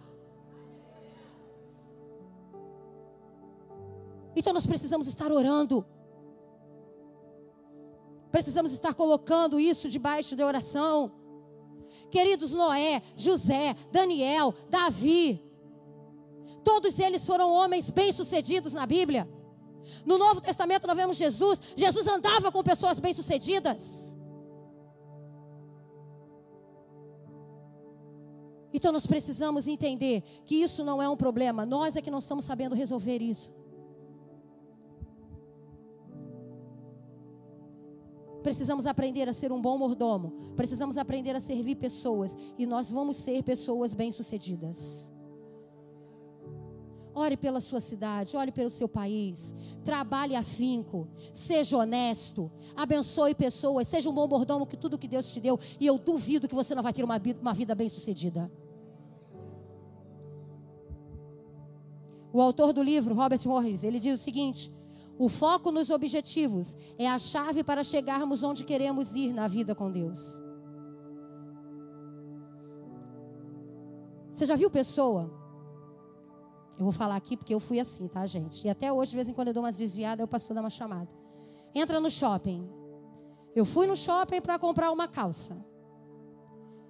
Então 4.36 4.52
nós 4.52 4.66
precisamos 4.66 5.08
estar 5.08 5.32
orando. 5.32 5.84
Precisamos 8.30 8.70
estar 8.72 8.94
colocando 8.94 9.58
isso 9.58 9.88
debaixo 9.88 10.36
da 10.36 10.46
oração. 10.46 11.10
Queridos 12.08 12.52
Noé, 12.52 13.02
José, 13.16 13.74
Daniel, 13.90 14.54
Davi, 14.70 15.42
todos 16.64 16.98
eles 16.98 17.24
foram 17.26 17.50
homens 17.52 17.90
bem-sucedidos 17.90 18.72
na 18.72 18.86
Bíblia. 18.86 19.28
No 20.04 20.18
Novo 20.18 20.40
Testamento 20.40 20.86
nós 20.86 20.96
vemos 20.96 21.16
Jesus, 21.16 21.60
Jesus 21.76 22.06
andava 22.06 22.50
com 22.50 22.62
pessoas 22.62 22.98
bem-sucedidas. 23.00 24.16
Então 28.72 28.90
nós 28.90 29.06
precisamos 29.06 29.66
entender 29.66 30.22
que 30.44 30.56
isso 30.56 30.82
não 30.82 31.02
é 31.02 31.08
um 31.08 31.16
problema, 31.16 31.66
nós 31.66 31.94
é 31.94 32.00
que 32.00 32.10
não 32.10 32.18
estamos 32.18 32.44
sabendo 32.44 32.74
resolver 32.74 33.20
isso. 33.20 33.52
Precisamos 38.42 38.86
aprender 38.86 39.28
a 39.28 39.32
ser 39.32 39.52
um 39.52 39.60
bom 39.60 39.78
mordomo. 39.78 40.32
Precisamos 40.56 40.98
aprender 40.98 41.36
a 41.36 41.40
servir 41.40 41.76
pessoas. 41.76 42.36
E 42.58 42.66
nós 42.66 42.90
vamos 42.90 43.16
ser 43.16 43.44
pessoas 43.44 43.94
bem-sucedidas. 43.94 45.11
Ore 47.14 47.36
pela 47.36 47.60
sua 47.60 47.80
cidade, 47.80 48.36
ore 48.36 48.50
pelo 48.50 48.70
seu 48.70 48.88
país. 48.88 49.54
Trabalhe 49.84 50.34
afinco. 50.34 51.06
Seja 51.32 51.76
honesto. 51.76 52.50
Abençoe 52.74 53.34
pessoas. 53.34 53.86
Seja 53.86 54.08
um 54.08 54.14
bom 54.14 54.26
mordomo 54.26 54.66
que 54.66 54.76
tudo 54.76 54.98
que 54.98 55.08
Deus 55.08 55.32
te 55.32 55.40
deu. 55.40 55.58
E 55.78 55.86
eu 55.86 55.98
duvido 55.98 56.48
que 56.48 56.54
você 56.54 56.74
não 56.74 56.82
vai 56.82 56.92
ter 56.92 57.04
uma, 57.04 57.20
uma 57.40 57.52
vida 57.52 57.74
bem-sucedida. 57.74 58.50
O 62.32 62.40
autor 62.40 62.72
do 62.72 62.82
livro, 62.82 63.14
Robert 63.14 63.40
Morris, 63.44 63.84
ele 63.84 64.00
diz 64.00 64.18
o 64.18 64.22
seguinte: 64.22 64.72
o 65.18 65.28
foco 65.28 65.70
nos 65.70 65.90
objetivos 65.90 66.78
é 66.98 67.06
a 67.06 67.18
chave 67.18 67.62
para 67.62 67.84
chegarmos 67.84 68.42
onde 68.42 68.64
queremos 68.64 69.14
ir 69.14 69.32
na 69.34 69.46
vida 69.46 69.74
com 69.74 69.90
Deus. 69.90 70.42
Você 74.32 74.46
já 74.46 74.56
viu 74.56 74.70
pessoa? 74.70 75.41
Eu 76.78 76.84
vou 76.84 76.92
falar 76.92 77.16
aqui 77.16 77.36
porque 77.36 77.54
eu 77.54 77.60
fui 77.60 77.78
assim, 77.78 78.08
tá, 78.08 78.26
gente? 78.26 78.66
E 78.66 78.70
até 78.70 78.92
hoje, 78.92 79.10
de 79.10 79.16
vez 79.16 79.28
em 79.28 79.32
quando, 79.32 79.48
eu 79.48 79.54
dou 79.54 79.62
umas 79.62 79.76
desviadas, 79.76 80.20
eu 80.20 80.28
passo 80.28 80.52
dar 80.54 80.60
uma 80.60 80.70
chamada. 80.70 81.08
Entra 81.74 82.00
no 82.00 82.10
shopping. 82.10 82.68
Eu 83.54 83.64
fui 83.64 83.86
no 83.86 83.94
shopping 83.94 84.40
para 84.40 84.58
comprar 84.58 84.90
uma 84.90 85.06
calça. 85.06 85.56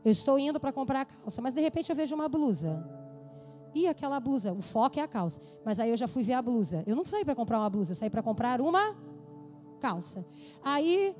Eu 0.04 0.10
estou 0.10 0.38
indo 0.38 0.58
para 0.58 0.72
comprar 0.72 1.02
a 1.02 1.04
calça, 1.04 1.40
mas 1.40 1.54
de 1.54 1.60
repente 1.60 1.90
eu 1.90 1.96
vejo 1.96 2.14
uma 2.14 2.28
blusa. 2.28 2.84
E 3.74 3.86
aquela 3.86 4.20
blusa, 4.20 4.52
o 4.52 4.60
foco 4.60 4.98
é 4.98 5.02
a 5.02 5.08
calça. 5.08 5.40
Mas 5.64 5.80
aí 5.80 5.90
eu 5.90 5.96
já 5.96 6.06
fui 6.06 6.22
ver 6.22 6.34
a 6.34 6.42
blusa. 6.42 6.82
Eu 6.86 6.94
não 6.94 7.04
saí 7.04 7.24
para 7.24 7.34
comprar 7.34 7.58
uma 7.58 7.70
blusa, 7.70 7.92
eu 7.92 7.96
saí 7.96 8.10
para 8.10 8.22
comprar 8.22 8.60
uma 8.60 8.96
calça. 9.80 10.24
Aí, 10.62 11.14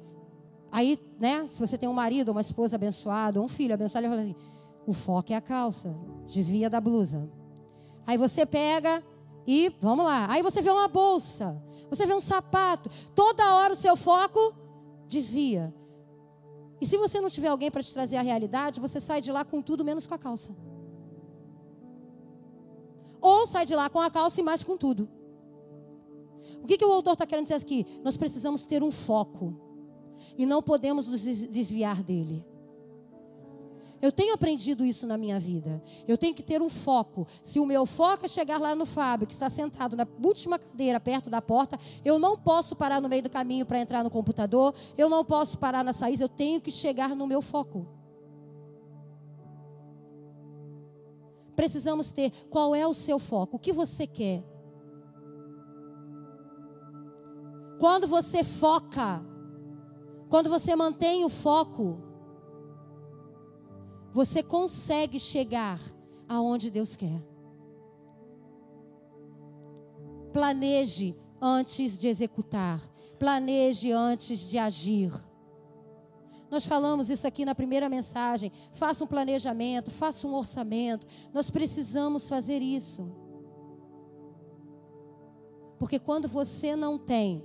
aí, 0.71 0.99
né, 1.19 1.47
se 1.49 1.61
você 1.61 1.79
tem 1.79 1.89
um 1.89 1.95
marido, 1.95 2.31
uma 2.31 2.41
esposa 2.41 2.77
abençoada, 2.77 3.41
um 3.41 3.49
filho 3.49 3.75
abençoado, 3.75 4.07
ele 4.07 4.15
fala 4.15 4.23
assim: 4.23 4.37
o 4.87 4.93
foco 4.93 5.33
é 5.33 5.37
a 5.37 5.41
calça, 5.41 5.95
desvia 6.27 6.69
da 6.69 6.81
blusa. 6.81 7.29
Aí 8.07 8.17
você 8.17 8.45
pega 8.45 9.03
e 9.47 9.73
vamos 9.81 10.05
lá. 10.05 10.27
Aí 10.31 10.43
você 10.43 10.61
vê 10.61 10.71
uma 10.71 10.89
bolsa, 10.89 11.63
você 11.89 12.07
vê 12.07 12.15
um 12.15 12.21
sapato. 12.21 12.91
Toda 13.15 13.55
hora 13.55 13.73
o 13.73 13.77
seu 13.77 13.97
foco 13.97 14.55
desvia. 15.09 15.75
E 16.81 16.87
se 16.87 16.97
você 16.97 17.21
não 17.21 17.29
tiver 17.29 17.49
alguém 17.49 17.71
para 17.71 17.83
te 17.83 17.93
trazer 17.93 18.17
a 18.17 18.23
realidade, 18.23 18.81
você 18.81 19.01
sai 19.01 19.21
de 19.21 19.31
lá 19.31 19.45
com 19.45 19.63
tudo 19.63 19.85
menos 19.85 20.07
com 20.07 20.15
a 20.15 20.19
calça. 20.19 20.57
Ou 23.21 23.47
sai 23.47 23.65
de 23.65 23.77
lá 23.77 23.89
com 23.89 24.01
a 24.01 24.11
calça 24.11 24.41
e 24.41 24.43
mais 24.43 24.65
com 24.65 24.77
tudo. 24.77 25.09
O 26.63 26.67
que, 26.67 26.77
que 26.77 26.85
o 26.85 26.93
autor 26.93 27.13
está 27.13 27.25
querendo 27.25 27.45
dizer 27.45 27.55
aqui? 27.55 27.87
Nós 28.03 28.17
precisamos 28.17 28.67
ter 28.67 28.83
um 28.83 28.91
foco. 28.91 29.55
E 30.37 30.45
não 30.45 30.63
podemos 30.63 31.07
nos 31.07 31.21
desviar 31.21 32.03
dele. 32.03 32.45
Eu 34.03 34.13
tenho 34.13 34.35
aprendido 34.35 34.85
isso 34.85 35.07
na 35.07 35.17
minha 35.17 35.39
vida. 35.39 35.83
Eu 36.07 36.19
tenho 36.19 36.35
que 36.35 36.43
ter 36.43 36.61
um 36.61 36.69
foco. 36.69 37.27
Se 37.43 37.59
o 37.61 37.65
meu 37.65 37.87
foco 37.87 38.27
é 38.27 38.29
chegar 38.29 38.59
lá 38.59 38.75
no 38.75 38.85
Fábio, 38.85 39.27
que 39.27 39.33
está 39.33 39.49
sentado 39.49 39.97
na 39.97 40.07
última 40.23 40.59
cadeira, 40.59 41.01
perto 41.01 41.31
da 41.31 41.41
porta, 41.41 41.79
eu 42.05 42.19
não 42.19 42.37
posso 42.37 42.75
parar 42.75 43.01
no 43.01 43.09
meio 43.09 43.23
do 43.23 43.31
caminho 43.31 43.65
para 43.65 43.79
entrar 43.79 44.03
no 44.03 44.11
computador. 44.11 44.75
Eu 44.99 45.09
não 45.09 45.25
posso 45.25 45.57
parar 45.57 45.85
na 45.85 45.93
saída. 45.93 46.25
Eu 46.25 46.29
tenho 46.29 46.61
que 46.61 46.73
chegar 46.73 47.15
no 47.17 47.27
meu 47.27 47.41
foco. 47.41 48.03
precisamos 51.63 52.11
ter 52.11 52.33
qual 52.51 52.75
é 52.75 52.85
o 52.87 52.95
seu 52.95 53.21
foco, 53.21 53.57
o 53.57 53.59
que 53.59 53.73
você 53.73 54.05
quer. 54.05 54.43
Quando 57.79 58.07
você 58.07 58.43
foca, 58.43 59.25
quando 60.29 60.49
você 60.49 60.75
mantém 60.75 61.25
o 61.25 61.29
foco, 61.29 62.01
você 64.13 64.43
consegue 64.43 65.19
chegar 65.19 65.81
aonde 66.29 66.71
Deus 66.71 66.95
quer. 66.95 67.23
Planeje 70.33 71.17
antes 71.41 71.99
de 71.99 72.09
executar, 72.09 72.81
planeje 73.19 73.91
antes 73.91 74.49
de 74.49 74.59
agir. 74.59 75.13
Nós 76.51 76.67
falamos 76.67 77.09
isso 77.09 77.27
aqui 77.27 77.47
na 77.47 77.55
primeira 77.55 77.89
mensagem. 77.89 78.53
Faça 78.73 79.03
um 79.03 79.07
planejamento, 79.07 79.91
faça 79.91 80.27
um 80.27 80.35
orçamento. 80.35 81.07
Nós 81.33 81.51
precisamos 81.51 82.29
fazer 82.29 82.61
isso. 82.61 83.11
Porque 85.79 85.99
quando 85.99 86.29
você 86.29 86.77
não 86.77 86.99
tem 86.99 87.43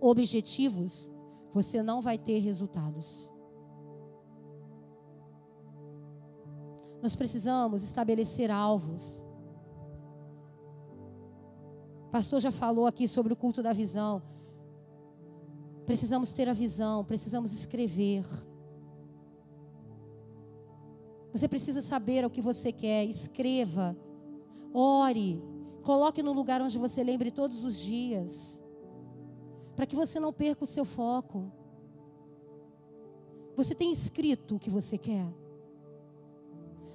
objetivos, 0.00 1.10
você 1.50 1.82
não 1.82 2.00
vai 2.00 2.16
ter 2.16 2.38
resultados. 2.38 3.29
Nós 7.02 7.16
precisamos 7.16 7.82
estabelecer 7.82 8.50
alvos. 8.50 9.26
O 12.06 12.10
pastor 12.10 12.40
já 12.40 12.50
falou 12.50 12.86
aqui 12.86 13.08
sobre 13.08 13.32
o 13.32 13.36
culto 13.36 13.62
da 13.62 13.72
visão. 13.72 14.22
Precisamos 15.86 16.32
ter 16.32 16.48
a 16.48 16.52
visão, 16.52 17.04
precisamos 17.04 17.52
escrever. 17.52 18.24
Você 21.32 21.48
precisa 21.48 21.80
saber 21.80 22.24
o 22.24 22.30
que 22.30 22.40
você 22.40 22.72
quer, 22.72 23.04
escreva, 23.04 23.96
ore, 24.74 25.40
coloque 25.82 26.22
no 26.22 26.32
lugar 26.32 26.60
onde 26.60 26.76
você 26.78 27.02
lembre 27.04 27.30
todos 27.30 27.64
os 27.64 27.78
dias, 27.78 28.62
para 29.76 29.86
que 29.86 29.96
você 29.96 30.18
não 30.18 30.32
perca 30.32 30.64
o 30.64 30.66
seu 30.66 30.84
foco. 30.84 31.50
Você 33.56 33.74
tem 33.74 33.92
escrito 33.92 34.56
o 34.56 34.58
que 34.58 34.70
você 34.70 34.98
quer? 34.98 35.26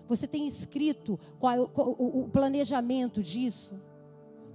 Você 0.07 0.27
tem 0.27 0.47
escrito 0.47 1.19
qual 1.39 1.53
é 1.53 1.59
o, 1.59 1.69
o, 1.75 2.21
o 2.21 2.29
planejamento 2.29 3.21
disso? 3.21 3.79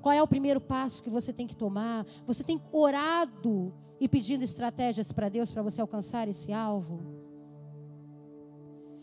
Qual 0.01 0.13
é 0.13 0.23
o 0.23 0.27
primeiro 0.27 0.61
passo 0.61 1.03
que 1.03 1.11
você 1.11 1.33
tem 1.33 1.47
que 1.47 1.57
tomar? 1.57 2.07
Você 2.27 2.43
tem 2.43 2.61
orado 2.73 3.73
e 4.01 4.09
pedindo 4.09 4.43
estratégias 4.43 5.13
para 5.13 5.29
Deus 5.29 5.51
para 5.51 5.63
você 5.63 5.81
alcançar 5.81 6.27
esse 6.29 6.53
alvo? 6.53 7.01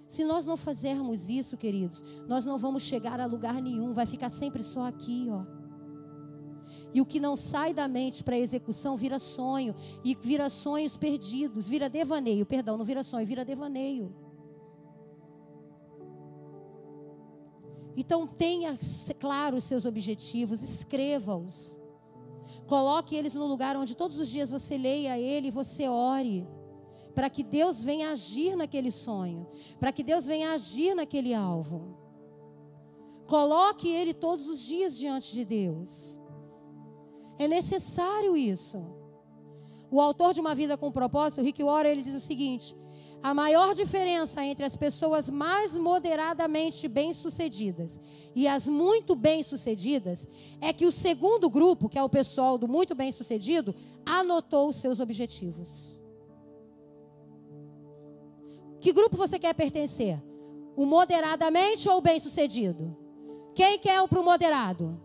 Se 0.07 0.23
nós 0.23 0.45
não 0.45 0.55
fizermos 0.55 1.29
isso, 1.29 1.57
queridos, 1.57 2.03
nós 2.27 2.45
não 2.45 2.57
vamos 2.57 2.83
chegar 2.83 3.19
a 3.19 3.25
lugar 3.25 3.61
nenhum, 3.61 3.93
vai 3.93 4.05
ficar 4.05 4.29
sempre 4.29 4.63
só 4.63 4.87
aqui, 4.87 5.27
ó. 5.29 5.57
E 6.93 7.01
o 7.01 7.05
que 7.05 7.19
não 7.19 7.35
sai 7.35 7.73
da 7.73 7.87
mente 7.87 8.23
para 8.23 8.37
execução 8.37 8.95
vira 8.95 9.19
sonho. 9.19 9.75
E 10.03 10.17
vira 10.19 10.49
sonhos 10.49 10.97
perdidos. 10.97 11.67
Vira 11.67 11.89
devaneio. 11.89 12.45
Perdão, 12.45 12.77
não 12.77 12.85
vira 12.85 13.03
sonho, 13.03 13.25
vira 13.25 13.45
devaneio. 13.45 14.13
Então 17.99 18.27
tenha 18.27 18.77
claro 19.19 19.57
os 19.57 19.63
seus 19.63 19.83
objetivos, 19.83 20.61
escreva-os. 20.61 21.79
Coloque 22.67 23.15
eles 23.15 23.33
no 23.33 23.47
lugar 23.47 23.75
onde 23.75 23.97
todos 23.97 24.19
os 24.19 24.29
dias 24.29 24.51
você 24.51 24.77
leia 24.77 25.17
ele 25.17 25.47
e 25.47 25.51
você 25.51 25.87
ore. 25.87 26.47
Para 27.15 27.27
que 27.27 27.41
Deus 27.41 27.83
venha 27.83 28.11
agir 28.11 28.55
naquele 28.55 28.91
sonho. 28.91 29.47
Para 29.79 29.91
que 29.91 30.03
Deus 30.03 30.27
venha 30.27 30.53
agir 30.53 30.93
naquele 30.93 31.33
alvo. 31.33 31.97
Coloque 33.25 33.89
ele 33.89 34.13
todos 34.13 34.47
os 34.47 34.59
dias 34.61 34.95
diante 34.95 35.33
de 35.33 35.43
Deus. 35.43 36.19
É 37.39 37.47
necessário 37.47 38.37
isso. 38.37 38.85
O 39.89 39.99
autor 39.99 40.35
de 40.35 40.39
Uma 40.39 40.53
Vida 40.53 40.77
com 40.77 40.91
Propósito, 40.91 41.41
Rick 41.41 41.63
Warren, 41.63 41.93
ele 41.93 42.03
diz 42.03 42.13
o 42.13 42.19
seguinte: 42.19 42.75
a 43.21 43.33
maior 43.33 43.73
diferença 43.73 44.43
entre 44.43 44.63
as 44.63 44.75
pessoas 44.75 45.29
mais 45.29 45.77
moderadamente 45.77 46.87
bem-sucedidas 46.87 47.99
e 48.35 48.47
as 48.47 48.67
muito 48.67 49.15
bem-sucedidas 49.15 50.27
é 50.61 50.71
que 50.71 50.85
o 50.85 50.91
segundo 50.91 51.49
grupo, 51.49 51.89
que 51.89 51.97
é 51.97 52.03
o 52.03 52.09
pessoal 52.09 52.57
do 52.57 52.67
muito 52.67 52.93
bem-sucedido, 52.93 53.73
anotou 54.05 54.69
os 54.69 54.75
seus 54.77 54.99
objetivos. 54.99 56.01
Que 58.79 58.93
grupo 58.93 59.17
você 59.17 59.39
quer 59.39 59.53
pertencer? 59.53 60.21
O 60.75 60.85
moderadamente 60.85 61.89
ou 61.89 61.97
o 61.97 62.01
bem-sucedido? 62.01 62.95
Quem 63.55 63.79
quer 63.79 64.03
ir 64.03 64.07
para 64.07 64.19
o 64.19 64.23
moderado? 64.23 65.01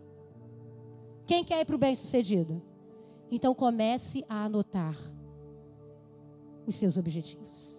Quem 1.26 1.42
quer 1.42 1.62
ir 1.62 1.64
para 1.64 1.76
o 1.76 1.78
bem-sucedido? 1.78 2.62
Então 3.30 3.54
comece 3.54 4.22
a 4.28 4.44
anotar 4.44 4.94
os 6.66 6.74
seus 6.74 6.98
objetivos. 6.98 7.71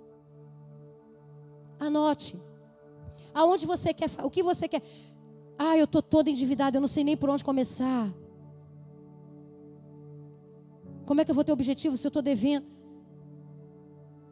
Anote. 1.83 2.41
Aonde 3.33 3.65
você 3.65 3.93
quer, 3.93 4.09
o 4.23 4.29
que 4.29 4.41
você 4.41 4.67
quer. 4.67 4.81
Ah, 5.57 5.77
eu 5.77 5.85
estou 5.85 6.01
toda 6.01 6.29
endividada, 6.29 6.77
eu 6.77 6.81
não 6.81 6.87
sei 6.87 7.03
nem 7.03 7.17
por 7.17 7.29
onde 7.29 7.43
começar. 7.43 8.09
Como 11.05 11.19
é 11.19 11.25
que 11.25 11.31
eu 11.31 11.35
vou 11.35 11.43
ter 11.43 11.51
objetivo 11.51 11.97
se 11.97 12.05
eu 12.05 12.09
estou 12.09 12.21
devendo? 12.21 12.65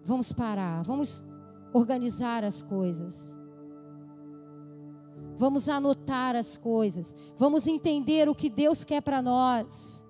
Vamos 0.03 0.31
parar, 0.31 0.81
vamos 0.83 1.25
organizar 1.73 2.43
as 2.43 2.63
coisas. 2.63 3.37
Vamos 5.37 5.67
anotar 5.67 6.35
as 6.35 6.55
coisas. 6.55 7.15
Vamos 7.37 7.67
entender 7.67 8.29
o 8.29 8.35
que 8.35 8.49
Deus 8.49 8.83
quer 8.83 9.01
para 9.01 9.21
nós. 9.21 10.05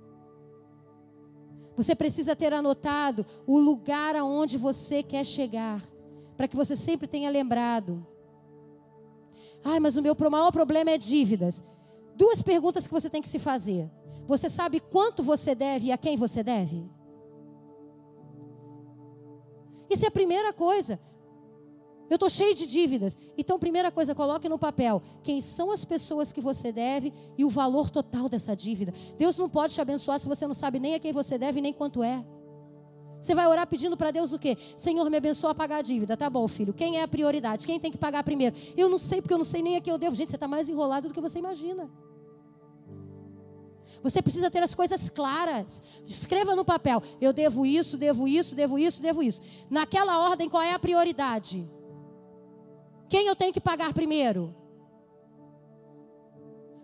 Você 1.76 1.96
precisa 1.96 2.36
ter 2.36 2.54
anotado 2.54 3.26
o 3.48 3.58
lugar 3.58 4.16
aonde 4.16 4.58
você 4.58 5.02
quer 5.02 5.26
chegar 5.26 5.82
para 6.42 6.48
que 6.48 6.56
você 6.56 6.76
sempre 6.76 7.08
tenha 7.08 7.30
lembrado. 7.30 8.04
Ai, 9.64 9.80
mas 9.80 9.96
o 9.96 10.02
meu 10.02 10.18
maior 10.32 10.52
problema 10.52 10.90
é 10.90 10.98
dívidas. 10.98 11.64
Duas 12.16 12.42
perguntas 12.42 12.88
que 12.88 12.92
você 12.92 13.12
tem 13.12 13.22
que 13.22 13.30
se 13.30 13.38
fazer. 13.38 13.88
Você 14.26 14.50
sabe 14.50 14.80
quanto 14.80 15.22
você 15.22 15.54
deve 15.54 15.86
e 15.86 15.92
a 15.92 16.00
quem 16.00 16.18
você 16.18 16.42
deve? 16.42 16.84
Isso 19.88 20.04
é 20.04 20.08
a 20.08 20.12
primeira 20.12 20.52
coisa. 20.52 21.00
Eu 22.10 22.16
estou 22.16 22.28
cheio 22.28 22.56
de 22.56 22.66
dívidas. 22.66 23.16
Então, 23.38 23.60
primeira 23.60 23.92
coisa, 23.92 24.16
coloque 24.16 24.50
no 24.50 24.58
papel 24.58 25.00
quem 25.22 25.42
são 25.42 25.70
as 25.70 25.86
pessoas 25.86 26.34
que 26.34 26.42
você 26.42 26.72
deve 26.72 27.14
e 27.38 27.46
o 27.46 27.52
valor 27.52 27.92
total 27.92 28.28
dessa 28.28 28.56
dívida. 28.56 28.92
Deus 29.16 29.38
não 29.38 29.48
pode 29.48 29.76
te 29.76 29.82
abençoar 29.82 30.20
se 30.20 30.28
você 30.28 30.48
não 30.48 30.56
sabe 30.56 30.80
nem 30.80 30.96
a 30.96 31.00
quem 31.00 31.14
você 31.14 31.38
deve 31.38 31.62
nem 31.62 31.72
quanto 31.72 32.02
é. 32.02 32.26
Você 33.22 33.36
vai 33.36 33.48
orar 33.48 33.68
pedindo 33.68 33.96
para 33.96 34.10
Deus 34.10 34.34
o 34.34 34.40
quê? 34.40 34.58
Senhor, 34.76 35.08
me 35.10 35.18
abençoa 35.18 35.52
a 35.52 35.56
pagar 35.56 35.78
a 35.78 35.82
dívida. 35.82 36.18
Tá 36.18 36.30
bom, 36.30 36.48
filho. 36.48 36.74
Quem 36.74 36.98
é 36.98 37.04
a 37.04 37.08
prioridade? 37.08 37.68
Quem 37.68 37.80
tem 37.80 37.92
que 37.92 37.98
pagar 37.98 38.24
primeiro? 38.24 38.56
Eu 38.76 38.90
não 38.90 38.98
sei, 38.98 39.22
porque 39.22 39.34
eu 39.34 39.38
não 39.38 39.46
sei 39.46 39.62
nem 39.62 39.76
a 39.76 39.82
quem 39.82 39.92
eu 39.92 39.98
devo. 40.00 40.16
Gente, 40.16 40.32
você 40.32 40.38
está 40.38 40.48
mais 40.48 40.68
enrolado 40.68 41.08
do 41.08 41.14
que 41.14 41.22
você 41.22 41.38
imagina. 41.38 41.90
Você 44.02 44.22
precisa 44.22 44.50
ter 44.50 44.64
as 44.64 44.74
coisas 44.74 45.10
claras. 45.10 45.84
Escreva 46.06 46.56
no 46.56 46.66
papel. 46.66 47.04
Eu 47.22 47.32
devo 47.32 47.64
isso, 47.64 47.98
devo 47.98 48.28
isso, 48.28 48.56
devo 48.56 48.80
isso, 48.80 49.02
devo 49.02 49.22
isso. 49.22 49.40
Naquela 49.70 50.20
ordem, 50.28 50.50
qual 50.50 50.64
é 50.64 50.74
a 50.74 50.80
prioridade? 50.80 51.70
Quem 53.08 53.28
eu 53.28 53.36
tenho 53.36 53.54
que 53.54 53.62
pagar 53.62 53.94
primeiro? 53.94 54.56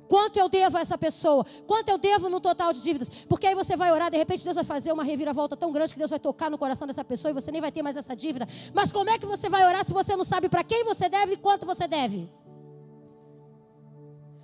Quanto 0.07 0.37
eu 0.37 0.47
devo 0.47 0.77
a 0.77 0.81
essa 0.81 0.97
pessoa? 0.97 1.45
Quanto 1.65 1.89
eu 1.89 1.97
devo 1.97 2.29
no 2.29 2.39
total 2.39 2.71
de 2.71 2.81
dívidas? 2.81 3.09
Porque 3.27 3.47
aí 3.47 3.55
você 3.55 3.75
vai 3.75 3.91
orar, 3.91 4.09
de 4.09 4.17
repente 4.17 4.43
Deus 4.43 4.55
vai 4.55 4.63
fazer 4.63 4.91
uma 4.91 5.03
reviravolta 5.03 5.55
tão 5.57 5.71
grande 5.71 5.93
que 5.93 5.99
Deus 5.99 6.09
vai 6.09 6.19
tocar 6.19 6.49
no 6.49 6.57
coração 6.57 6.87
dessa 6.87 7.03
pessoa 7.03 7.31
e 7.31 7.33
você 7.33 7.51
nem 7.51 7.61
vai 7.61 7.71
ter 7.71 7.81
mais 7.81 7.97
essa 7.97 8.15
dívida. 8.15 8.47
Mas 8.73 8.91
como 8.91 9.09
é 9.09 9.17
que 9.19 9.25
você 9.25 9.49
vai 9.49 9.65
orar 9.65 9.83
se 9.85 9.93
você 9.93 10.15
não 10.15 10.23
sabe 10.23 10.49
para 10.49 10.63
quem 10.63 10.83
você 10.83 11.09
deve 11.09 11.33
e 11.33 11.37
quanto 11.37 11.65
você 11.65 11.87
deve? 11.87 12.29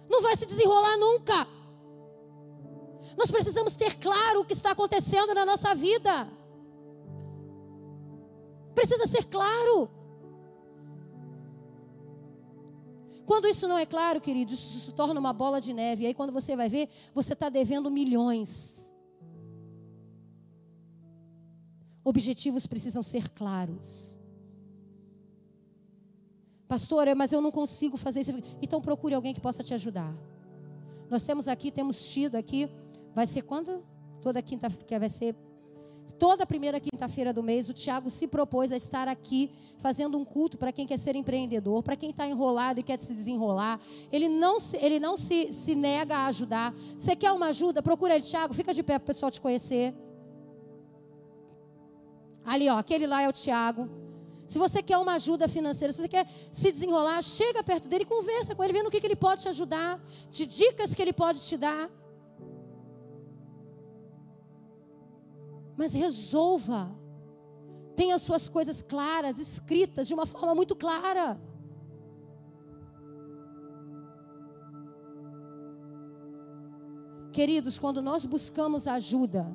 Não 0.10 0.22
vai 0.22 0.36
se 0.36 0.46
desenrolar 0.46 0.98
nunca. 0.98 1.48
Nós 3.18 3.32
precisamos 3.32 3.74
ter 3.74 3.96
claro 3.96 4.42
o 4.42 4.46
que 4.46 4.54
está 4.54 4.72
acontecendo 4.72 5.34
na 5.34 5.46
nossa 5.46 5.74
vida. 5.74 6.28
Precisa 8.76 9.08
ser 9.08 9.24
claro. 9.26 9.90
Quando 13.26 13.48
isso 13.48 13.68
não 13.68 13.78
é 13.78 13.86
claro, 13.86 14.20
queridos, 14.20 14.60
isso 14.60 14.86
se 14.88 14.92
torna 14.92 15.20
uma 15.20 15.34
bola 15.34 15.62
de 15.62 15.74
neve. 15.74 16.04
E 16.04 16.08
aí, 16.08 16.14
quando 16.14 16.32
você 16.32 16.56
vai 16.56 16.68
ver, 16.68 16.90
você 17.14 17.34
está 17.34 17.50
devendo 17.50 17.90
milhões. 17.90 18.94
Objetivos 22.04 22.68
precisam 22.68 23.02
ser 23.02 23.30
claros. 23.30 24.20
Pastora, 26.68 27.16
mas 27.16 27.32
eu 27.32 27.42
não 27.42 27.52
consigo 27.52 27.96
fazer 27.96 28.22
isso. 28.22 28.32
Então 28.62 28.82
procure 28.82 29.16
alguém 29.16 29.34
que 29.34 29.40
possa 29.40 29.64
te 29.64 29.74
ajudar. 29.74 30.14
Nós 31.10 31.24
temos 31.24 31.48
aqui, 31.48 31.72
temos 31.72 32.12
tido 32.12 32.36
aqui, 32.36 32.70
vai 33.14 33.28
ser 33.28 33.44
quando? 33.44 33.86
Toda 34.22 34.42
quinta, 34.42 34.70
que 34.70 34.98
vai 34.98 35.10
ser 35.10 35.36
Toda 36.20 36.46
primeira 36.46 36.80
quinta-feira 36.80 37.34
do 37.34 37.42
mês, 37.42 37.68
o 37.68 37.74
Tiago 37.74 38.10
se 38.10 38.28
propôs 38.28 38.72
a 38.72 38.78
estar 38.78 39.08
aqui 39.08 39.52
fazendo 39.78 40.18
um 40.18 40.24
culto 40.24 40.58
para 40.58 40.72
quem 40.72 40.86
quer 40.86 40.98
ser 40.98 41.16
empreendedor, 41.16 41.82
para 41.84 41.96
quem 41.96 42.12
está 42.12 42.28
enrolado 42.28 42.80
e 42.80 42.84
quer 42.84 43.00
se 43.00 43.14
desenrolar. 43.14 43.80
Ele 44.12 44.30
não, 44.30 44.58
ele 44.74 45.00
não 45.00 45.18
se, 45.18 45.52
se 45.52 45.76
nega 45.76 46.18
a 46.18 46.26
ajudar. 46.28 46.74
Você 46.98 47.16
quer 47.16 47.32
uma 47.32 47.48
ajuda? 47.48 47.82
Procura 47.82 48.16
ele, 48.16 48.24
Tiago, 48.24 48.54
fica 48.54 48.74
de 48.74 48.84
pé 48.84 49.00
para 49.00 49.04
o 49.04 49.08
pessoal 49.08 49.32
te 49.32 49.42
conhecer. 49.42 49.94
Ali, 52.46 52.70
ó, 52.70 52.78
aquele 52.78 53.08
lá 53.08 53.22
é 53.22 53.30
o 53.30 53.34
Tiago. 53.34 53.90
Se 54.46 54.60
você 54.60 54.84
quer 54.84 54.98
uma 54.98 55.14
ajuda 55.14 55.48
financeira, 55.48 55.94
se 55.94 56.02
você 56.02 56.08
quer 56.08 56.28
se 56.52 56.72
desenrolar, 56.72 57.22
chega 57.22 57.64
perto 57.64 57.88
dele, 57.88 58.06
conversa 58.06 58.54
com 58.54 58.64
ele, 58.64 58.74
vendo 58.74 58.88
o 58.88 58.92
que, 58.92 59.00
que 59.00 59.08
ele 59.08 59.16
pode 59.16 59.42
te 59.42 59.50
ajudar, 59.50 60.02
de 60.30 60.46
dicas 60.46 60.94
que 60.94 61.02
ele 61.02 61.14
pode 61.14 61.40
te 61.42 61.58
dar. 61.58 61.90
Mas 65.76 65.94
resolva. 65.94 66.92
Tenha 67.96 68.18
suas 68.18 68.50
coisas 68.50 68.82
claras, 68.82 69.40
escritas 69.40 70.08
de 70.08 70.14
uma 70.14 70.26
forma 70.26 70.56
muito 70.56 70.76
clara. 70.76 71.40
Queridos, 77.32 77.80
quando 77.80 78.02
nós 78.02 78.26
buscamos 78.26 78.88
ajuda, 78.88 79.52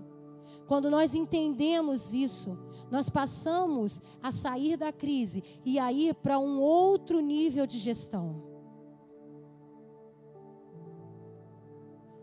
quando 0.67 0.91
nós 0.91 1.15
entendemos 1.15 2.13
isso, 2.13 2.59
nós 2.91 3.09
passamos 3.09 4.03
a 4.23 4.33
sair 4.33 4.77
da 4.77 4.93
crise 4.93 5.43
e 5.65 5.79
a 5.79 5.93
ir 5.93 6.15
para 6.15 6.39
um 6.39 6.59
outro 6.59 7.21
nível 7.21 7.67
de 7.67 7.79
gestão. 7.79 8.48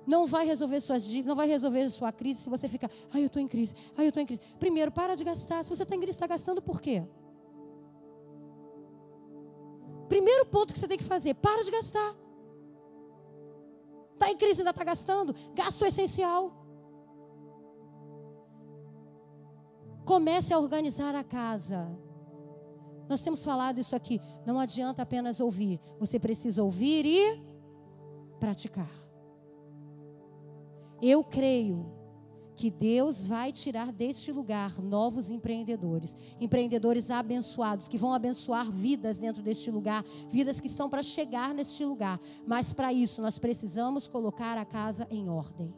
Não 0.05 0.25
vai 0.25 0.45
resolver 0.45 0.79
suas 0.81 1.03
dívidas, 1.03 1.27
não 1.27 1.35
vai 1.35 1.47
resolver 1.47 1.89
sua 1.89 2.11
crise 2.11 2.41
se 2.41 2.49
você 2.49 2.67
ficar, 2.67 2.89
ai, 3.13 3.23
eu 3.23 3.27
estou 3.27 3.41
em 3.41 3.47
crise, 3.47 3.75
ai, 3.97 4.05
eu 4.05 4.09
estou 4.09 4.21
em 4.21 4.25
crise. 4.25 4.41
Primeiro, 4.59 4.91
para 4.91 5.15
de 5.15 5.23
gastar. 5.23 5.63
Se 5.63 5.75
você 5.75 5.83
está 5.83 5.95
em 5.95 5.99
crise, 5.99 6.15
está 6.15 6.27
gastando 6.27 6.61
por 6.61 6.81
quê? 6.81 7.03
Primeiro 10.07 10.45
ponto 10.45 10.73
que 10.73 10.79
você 10.79 10.87
tem 10.87 10.97
que 10.97 11.03
fazer, 11.03 11.33
para 11.35 11.63
de 11.63 11.71
gastar. 11.71 12.15
Está 14.13 14.29
em 14.29 14.37
crise, 14.37 14.61
ainda 14.61 14.69
está 14.69 14.83
gastando? 14.83 15.35
Gasto 15.53 15.85
essencial. 15.85 16.53
Comece 20.05 20.53
a 20.53 20.59
organizar 20.59 21.15
a 21.15 21.23
casa. 21.23 21.89
Nós 23.09 23.21
temos 23.21 23.43
falado 23.43 23.79
isso 23.79 23.95
aqui. 23.95 24.21
Não 24.45 24.59
adianta 24.59 25.01
apenas 25.01 25.39
ouvir. 25.39 25.79
Você 25.99 26.19
precisa 26.19 26.63
ouvir 26.63 27.05
e 27.05 27.41
praticar. 28.39 29.04
Eu 31.01 31.23
creio 31.23 31.95
que 32.55 32.71
Deus 32.71 33.27
vai 33.27 33.51
tirar 33.51 33.91
deste 33.91 34.31
lugar 34.31 34.81
novos 34.81 35.29
empreendedores, 35.29 36.15
empreendedores 36.39 37.11
abençoados, 37.11 37.87
que 37.87 37.97
vão 37.97 38.13
abençoar 38.13 38.71
vidas 38.71 39.19
dentro 39.19 39.43
deste 39.43 39.69
lugar, 39.69 40.03
vidas 40.29 40.59
que 40.59 40.67
estão 40.67 40.89
para 40.89 41.03
chegar 41.03 41.53
neste 41.53 41.83
lugar. 41.83 42.19
Mas 42.47 42.73
para 42.73 42.93
isso 42.93 43.21
nós 43.21 43.37
precisamos 43.37 44.07
colocar 44.07 44.57
a 44.57 44.65
casa 44.65 45.05
em 45.11 45.29
ordem. 45.29 45.73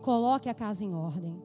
Coloque 0.00 0.48
a 0.48 0.54
casa 0.54 0.84
em 0.84 0.94
ordem. 0.94 1.42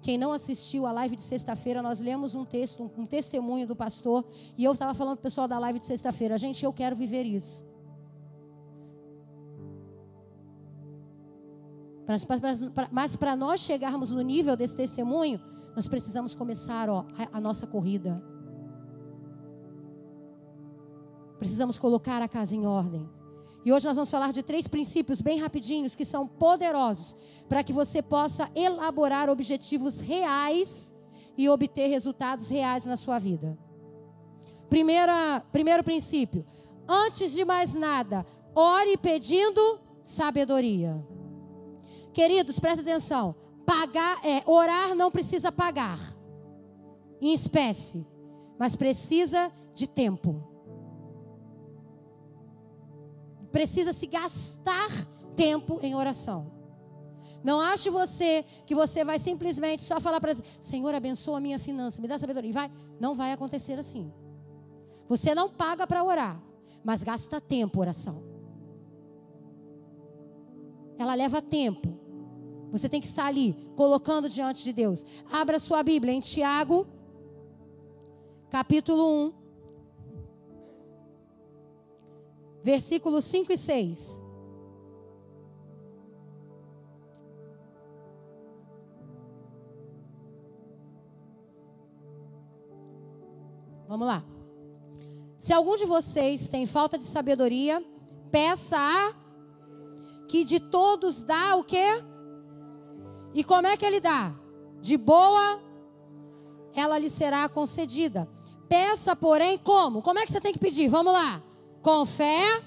Quem 0.00 0.18
não 0.18 0.32
assistiu 0.32 0.84
à 0.86 0.90
live 0.92 1.14
de 1.14 1.22
sexta-feira, 1.22 1.80
nós 1.80 2.00
lemos 2.00 2.34
um 2.34 2.44
texto, 2.44 2.82
um, 2.82 3.02
um 3.02 3.06
testemunho 3.06 3.66
do 3.66 3.76
pastor, 3.76 4.24
e 4.56 4.64
eu 4.64 4.72
estava 4.72 4.94
falando 4.94 5.16
para 5.16 5.20
o 5.20 5.22
pessoal 5.22 5.46
da 5.46 5.58
live 5.60 5.78
de 5.78 5.86
sexta-feira, 5.86 6.36
gente, 6.38 6.64
eu 6.64 6.72
quero 6.72 6.96
viver 6.96 7.24
isso. 7.24 7.71
Mas 12.90 13.16
para 13.16 13.36
nós 13.36 13.60
chegarmos 13.60 14.10
no 14.10 14.20
nível 14.20 14.56
desse 14.56 14.76
testemunho, 14.76 15.40
nós 15.74 15.88
precisamos 15.88 16.34
começar 16.34 16.90
ó, 16.90 17.06
a, 17.16 17.38
a 17.38 17.40
nossa 17.40 17.66
corrida. 17.66 18.22
Precisamos 21.38 21.78
colocar 21.78 22.20
a 22.22 22.28
casa 22.28 22.54
em 22.54 22.66
ordem. 22.66 23.08
E 23.64 23.72
hoje 23.72 23.86
nós 23.86 23.96
vamos 23.96 24.10
falar 24.10 24.32
de 24.32 24.42
três 24.42 24.66
princípios 24.66 25.20
bem 25.20 25.38
rapidinhos 25.38 25.94
que 25.94 26.04
são 26.04 26.26
poderosos 26.26 27.16
para 27.48 27.62
que 27.62 27.72
você 27.72 28.02
possa 28.02 28.50
elaborar 28.54 29.30
objetivos 29.30 30.00
reais 30.00 30.92
e 31.38 31.48
obter 31.48 31.86
resultados 31.86 32.48
reais 32.48 32.84
na 32.84 32.96
sua 32.96 33.18
vida. 33.18 33.56
Primeira, 34.68 35.44
primeiro 35.52 35.84
princípio: 35.84 36.44
antes 36.88 37.32
de 37.32 37.44
mais 37.44 37.74
nada, 37.74 38.26
ore 38.54 38.96
pedindo 38.96 39.78
sabedoria. 40.02 41.04
Queridos, 42.12 42.58
presta 42.58 42.82
atenção. 42.82 43.34
Pagar, 43.64 44.24
é, 44.24 44.42
orar 44.46 44.94
não 44.94 45.10
precisa 45.10 45.50
pagar 45.50 45.98
em 47.20 47.32
espécie, 47.32 48.04
mas 48.58 48.74
precisa 48.74 49.52
de 49.72 49.86
tempo. 49.86 50.42
Precisa 53.50 53.92
se 53.92 54.06
gastar 54.06 54.90
tempo 55.36 55.78
em 55.82 55.94
oração. 55.94 56.50
Não 57.44 57.60
ache 57.60 57.90
você 57.90 58.44
que 58.66 58.74
você 58.74 59.04
vai 59.04 59.18
simplesmente 59.18 59.82
só 59.82 59.98
falar 60.00 60.20
para 60.20 60.34
Senhor, 60.60 60.94
abençoa 60.94 61.38
a 61.38 61.40
minha 61.40 61.58
finança, 61.58 62.00
me 62.00 62.08
dá 62.08 62.18
sabedoria. 62.18 62.50
E 62.50 62.52
vai. 62.52 62.70
Não 63.00 63.14
vai 63.14 63.32
acontecer 63.32 63.78
assim. 63.78 64.12
Você 65.08 65.34
não 65.34 65.50
paga 65.50 65.86
para 65.86 66.02
orar, 66.02 66.40
mas 66.84 67.02
gasta 67.02 67.40
tempo 67.40 67.80
oração. 67.80 68.22
Ela 70.98 71.14
leva 71.14 71.42
tempo. 71.42 72.01
Você 72.72 72.88
tem 72.88 73.02
que 73.02 73.06
estar 73.06 73.26
ali, 73.26 73.54
colocando 73.76 74.30
diante 74.30 74.64
de 74.64 74.72
Deus. 74.72 75.04
Abra 75.30 75.58
sua 75.58 75.82
Bíblia 75.82 76.14
em 76.14 76.20
Tiago, 76.20 76.86
capítulo 78.48 79.26
1, 79.26 79.32
versículos 82.64 83.26
5 83.26 83.52
e 83.52 83.56
6. 83.58 84.24
Vamos 93.86 94.06
lá. 94.06 94.24
Se 95.36 95.52
algum 95.52 95.76
de 95.76 95.84
vocês 95.84 96.48
tem 96.48 96.64
falta 96.64 96.96
de 96.96 97.04
sabedoria, 97.04 97.84
peça 98.30 98.78
a 98.78 99.14
que 100.26 100.42
de 100.42 100.58
todos 100.58 101.22
dá 101.22 101.54
o 101.56 101.64
quê? 101.64 102.02
E 103.34 103.42
como 103.42 103.66
é 103.66 103.76
que 103.76 103.84
ele 103.84 104.00
dá? 104.00 104.34
De 104.80 104.96
boa, 104.96 105.60
ela 106.74 106.98
lhe 106.98 107.08
será 107.08 107.48
concedida. 107.48 108.28
Peça, 108.68 109.14
porém, 109.14 109.58
como? 109.58 110.02
Como 110.02 110.18
é 110.18 110.26
que 110.26 110.32
você 110.32 110.40
tem 110.40 110.52
que 110.52 110.58
pedir? 110.58 110.88
Vamos 110.88 111.12
lá. 111.12 111.42
Com 111.82 112.04
fé. 112.06 112.62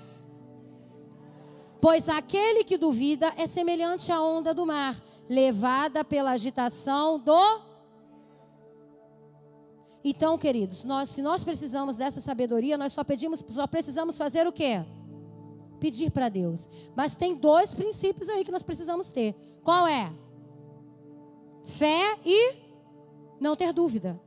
Pois 1.81 2.09
aquele 2.09 2.63
que 2.63 2.77
duvida 2.77 3.33
é 3.37 3.45
semelhante 3.45 4.11
à 4.11 4.21
onda 4.21 4.53
do 4.53 4.65
mar, 4.65 4.95
levada 5.29 6.03
pela 6.03 6.31
agitação 6.31 7.19
do. 7.19 7.61
Então, 10.03 10.37
queridos, 10.37 10.83
nós, 10.83 11.09
se 11.09 11.21
nós 11.21 11.43
precisamos 11.43 11.95
dessa 11.95 12.21
sabedoria, 12.21 12.77
nós 12.77 12.93
só 12.93 13.03
pedimos, 13.03 13.43
só 13.49 13.65
precisamos 13.65 14.17
fazer 14.17 14.47
o 14.47 14.51
quê? 14.51 14.85
Pedir 15.79 16.11
para 16.11 16.29
Deus. 16.29 16.69
Mas 16.95 17.15
tem 17.15 17.35
dois 17.35 17.73
princípios 17.73 18.29
aí 18.29 18.43
que 18.43 18.51
nós 18.51 18.63
precisamos 18.63 19.09
ter. 19.09 19.33
Qual 19.63 19.87
é? 19.87 20.11
Fé 21.65 22.17
e 22.23 22.55
não 23.39 23.55
ter 23.55 23.73
dúvida. 23.73 24.19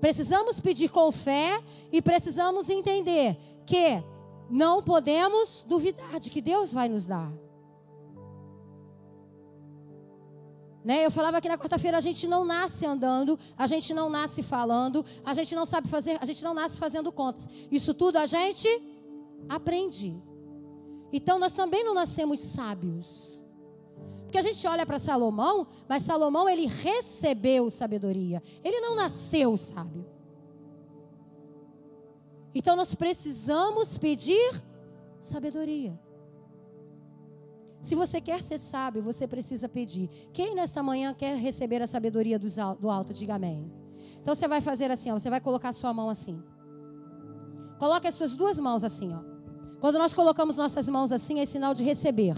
Precisamos 0.00 0.58
pedir 0.60 0.88
com 0.88 1.12
fé 1.12 1.62
e 1.92 2.02
precisamos 2.02 2.68
entender 2.68 3.36
que 3.64 4.02
não 4.50 4.82
podemos 4.82 5.64
duvidar 5.66 6.18
de 6.18 6.30
que 6.30 6.40
Deus 6.40 6.72
vai 6.72 6.88
nos 6.88 7.06
dar. 7.06 7.32
Né? 10.84 11.04
Eu 11.04 11.10
falava 11.10 11.40
que 11.40 11.48
na 11.48 11.58
quarta-feira 11.58 11.98
a 11.98 12.00
gente 12.00 12.28
não 12.28 12.44
nasce 12.44 12.86
andando, 12.86 13.36
a 13.58 13.66
gente 13.66 13.92
não 13.92 14.08
nasce 14.08 14.40
falando, 14.40 15.04
a 15.24 15.34
gente 15.34 15.52
não 15.54 15.66
sabe 15.66 15.88
fazer, 15.88 16.16
a 16.20 16.24
gente 16.24 16.44
não 16.44 16.54
nasce 16.54 16.78
fazendo 16.78 17.10
contas. 17.10 17.48
Isso 17.72 17.92
tudo 17.92 18.18
a 18.18 18.26
gente 18.26 18.68
aprende. 19.48 20.22
Então 21.12 21.40
nós 21.40 21.54
também 21.54 21.82
não 21.82 21.92
nascemos 21.92 22.38
sábios. 22.38 23.35
Porque 24.36 24.48
a 24.48 24.52
gente 24.52 24.66
olha 24.66 24.84
para 24.84 24.98
Salomão, 24.98 25.66
mas 25.88 26.02
Salomão 26.02 26.46
ele 26.46 26.66
recebeu 26.66 27.70
sabedoria. 27.70 28.42
Ele 28.62 28.80
não 28.80 28.94
nasceu 28.94 29.56
sábio. 29.56 30.04
Então 32.54 32.76
nós 32.76 32.94
precisamos 32.94 33.96
pedir 33.96 34.62
sabedoria. 35.22 35.98
Se 37.80 37.94
você 37.94 38.20
quer 38.20 38.42
ser 38.42 38.58
sábio, 38.58 39.00
você 39.00 39.26
precisa 39.26 39.70
pedir. 39.70 40.10
Quem 40.34 40.54
nesta 40.54 40.82
manhã 40.82 41.14
quer 41.14 41.34
receber 41.38 41.80
a 41.80 41.86
sabedoria 41.86 42.38
do 42.38 42.90
alto, 42.90 43.14
diga 43.14 43.36
amém. 43.36 43.72
Então 44.20 44.34
você 44.34 44.46
vai 44.46 44.60
fazer 44.60 44.90
assim, 44.90 45.10
ó, 45.10 45.18
você 45.18 45.30
vai 45.30 45.40
colocar 45.40 45.72
sua 45.72 45.94
mão 45.94 46.10
assim. 46.10 46.42
Coloque 47.78 48.06
as 48.06 48.14
suas 48.14 48.36
duas 48.36 48.60
mãos 48.60 48.84
assim, 48.84 49.14
ó. 49.14 49.20
Quando 49.80 49.98
nós 49.98 50.12
colocamos 50.12 50.56
nossas 50.56 50.90
mãos 50.90 51.10
assim, 51.10 51.40
é 51.40 51.46
sinal 51.46 51.72
de 51.72 51.82
receber 51.82 52.36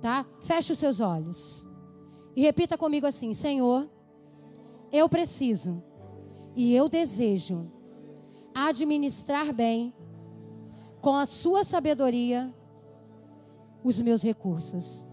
tá? 0.00 0.26
Feche 0.40 0.72
os 0.72 0.78
seus 0.78 1.00
olhos. 1.00 1.66
E 2.34 2.42
repita 2.42 2.78
comigo 2.78 3.06
assim: 3.06 3.34
Senhor, 3.34 3.88
eu 4.92 5.08
preciso 5.08 5.82
e 6.56 6.74
eu 6.74 6.88
desejo 6.88 7.70
administrar 8.54 9.52
bem, 9.52 9.94
com 11.00 11.14
a 11.14 11.24
sua 11.24 11.64
sabedoria, 11.64 12.54
os 13.82 14.00
meus 14.02 14.22
recursos, 14.22 15.08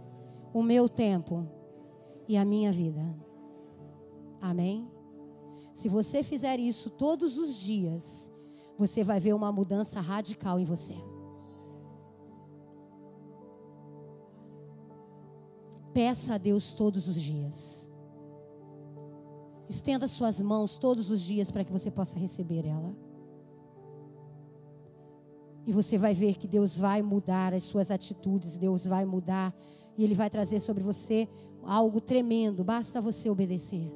o 0.53 0.61
meu 0.61 0.89
tempo 0.89 1.47
e 2.27 2.35
a 2.35 2.43
minha 2.43 2.71
vida. 2.71 3.01
Amém? 4.41 4.89
Se 5.73 5.87
você 5.87 6.23
fizer 6.23 6.59
isso 6.59 6.89
todos 6.89 7.37
os 7.37 7.55
dias, 7.55 8.31
você 8.77 9.03
vai 9.03 9.19
ver 9.19 9.33
uma 9.33 9.51
mudança 9.51 10.01
radical 10.01 10.59
em 10.59 10.63
você. 10.65 10.95
Peça 15.97 16.35
a 16.35 16.37
Deus 16.37 16.75
todos 16.75 17.07
os 17.07 17.19
dias. 17.19 17.91
Estenda 19.67 20.07
suas 20.07 20.39
mãos 20.39 20.77
todos 20.77 21.09
os 21.09 21.19
dias 21.19 21.49
para 21.49 21.63
que 21.63 21.71
você 21.71 21.89
possa 21.89 22.19
receber 22.19 22.67
ela. 22.67 22.95
E 25.65 25.73
você 25.73 25.97
vai 25.97 26.13
ver 26.13 26.35
que 26.35 26.47
Deus 26.47 26.77
vai 26.77 27.01
mudar 27.01 27.51
as 27.51 27.63
suas 27.63 27.89
atitudes, 27.89 28.59
Deus 28.59 28.85
vai 28.85 29.05
mudar 29.05 29.55
e 29.97 30.03
Ele 30.03 30.13
vai 30.13 30.29
trazer 30.29 30.59
sobre 30.59 30.83
você 30.83 31.27
algo 31.63 31.99
tremendo. 31.99 32.63
Basta 32.63 33.01
você 33.01 33.27
obedecer. 33.27 33.91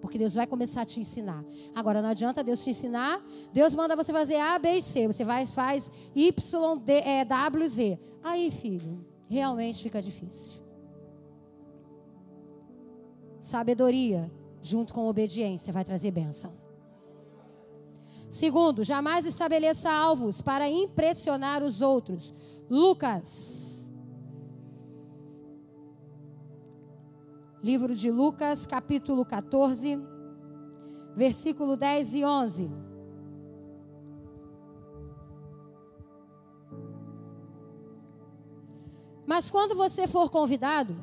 Porque 0.00 0.18
Deus 0.18 0.34
vai 0.34 0.48
começar 0.48 0.82
a 0.82 0.84
te 0.84 0.98
ensinar. 0.98 1.44
Agora, 1.76 2.02
não 2.02 2.08
adianta 2.08 2.42
Deus 2.42 2.64
te 2.64 2.70
ensinar. 2.70 3.24
Deus 3.52 3.72
manda 3.72 3.94
você 3.94 4.12
fazer 4.12 4.40
A, 4.40 4.58
B 4.58 4.78
e 4.78 4.82
C. 4.82 5.06
Você 5.06 5.22
vai, 5.22 5.46
faz 5.46 5.92
Y, 6.12 6.76
D, 6.84 6.92
é, 6.92 7.24
W, 7.24 7.68
Z. 7.68 8.00
Aí, 8.20 8.50
filho, 8.50 9.06
realmente 9.28 9.80
fica 9.80 10.02
difícil. 10.02 10.66
Sabedoria, 13.48 14.30
junto 14.60 14.92
com 14.92 15.08
obediência, 15.08 15.72
vai 15.72 15.82
trazer 15.82 16.10
bênção. 16.10 16.52
Segundo, 18.28 18.84
jamais 18.84 19.24
estabeleça 19.24 19.90
alvos 19.90 20.42
para 20.42 20.68
impressionar 20.68 21.62
os 21.62 21.80
outros. 21.80 22.34
Lucas. 22.68 23.90
Livro 27.62 27.94
de 27.94 28.10
Lucas, 28.10 28.66
capítulo 28.66 29.24
14, 29.24 29.98
versículo 31.16 31.74
10 31.74 32.14
e 32.16 32.24
11. 32.26 32.70
Mas 39.26 39.48
quando 39.48 39.74
você 39.74 40.06
for 40.06 40.30
convidado, 40.30 40.94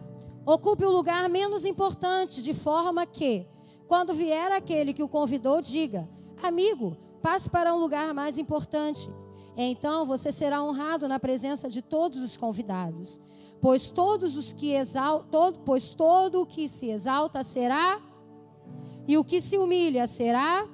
Ocupe 0.45 0.85
o 0.85 0.91
lugar 0.91 1.27
menos 1.29 1.65
importante, 1.65 2.41
de 2.41 2.53
forma 2.53 3.05
que, 3.05 3.47
quando 3.87 4.13
vier 4.13 4.51
aquele 4.51 4.93
que 4.93 5.03
o 5.03 5.09
convidou, 5.09 5.61
diga: 5.61 6.07
Amigo, 6.41 6.95
passe 7.21 7.49
para 7.49 7.73
um 7.73 7.79
lugar 7.79 8.13
mais 8.13 8.37
importante. 8.37 9.09
Então 9.57 10.03
você 10.03 10.31
será 10.31 10.61
honrado 10.61 11.07
na 11.07 11.19
presença 11.19 11.69
de 11.69 11.81
todos 11.81 12.21
os 12.21 12.35
convidados, 12.35 13.21
pois 13.61 13.89
todos 13.89 14.35
os 14.35 14.51
que 14.53 14.73
exaltam, 14.73 15.53
pois 15.65 15.93
todo 15.93 16.41
o 16.41 16.45
que 16.45 16.67
se 16.67 16.89
exalta 16.89 17.41
será 17.41 18.01
e 19.07 19.17
o 19.17 19.23
que 19.23 19.39
se 19.39 19.57
humilha 19.57 20.07
será 20.07 20.67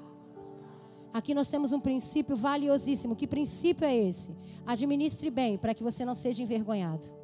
Aqui 1.13 1.33
nós 1.33 1.49
temos 1.49 1.73
um 1.73 1.79
princípio 1.79 2.35
valiosíssimo. 2.35 3.15
Que 3.15 3.27
princípio 3.27 3.85
é 3.85 3.95
esse? 3.95 4.35
Administre 4.65 5.29
bem 5.29 5.57
para 5.57 5.73
que 5.73 5.83
você 5.83 6.05
não 6.05 6.15
seja 6.15 6.41
envergonhado. 6.41 7.20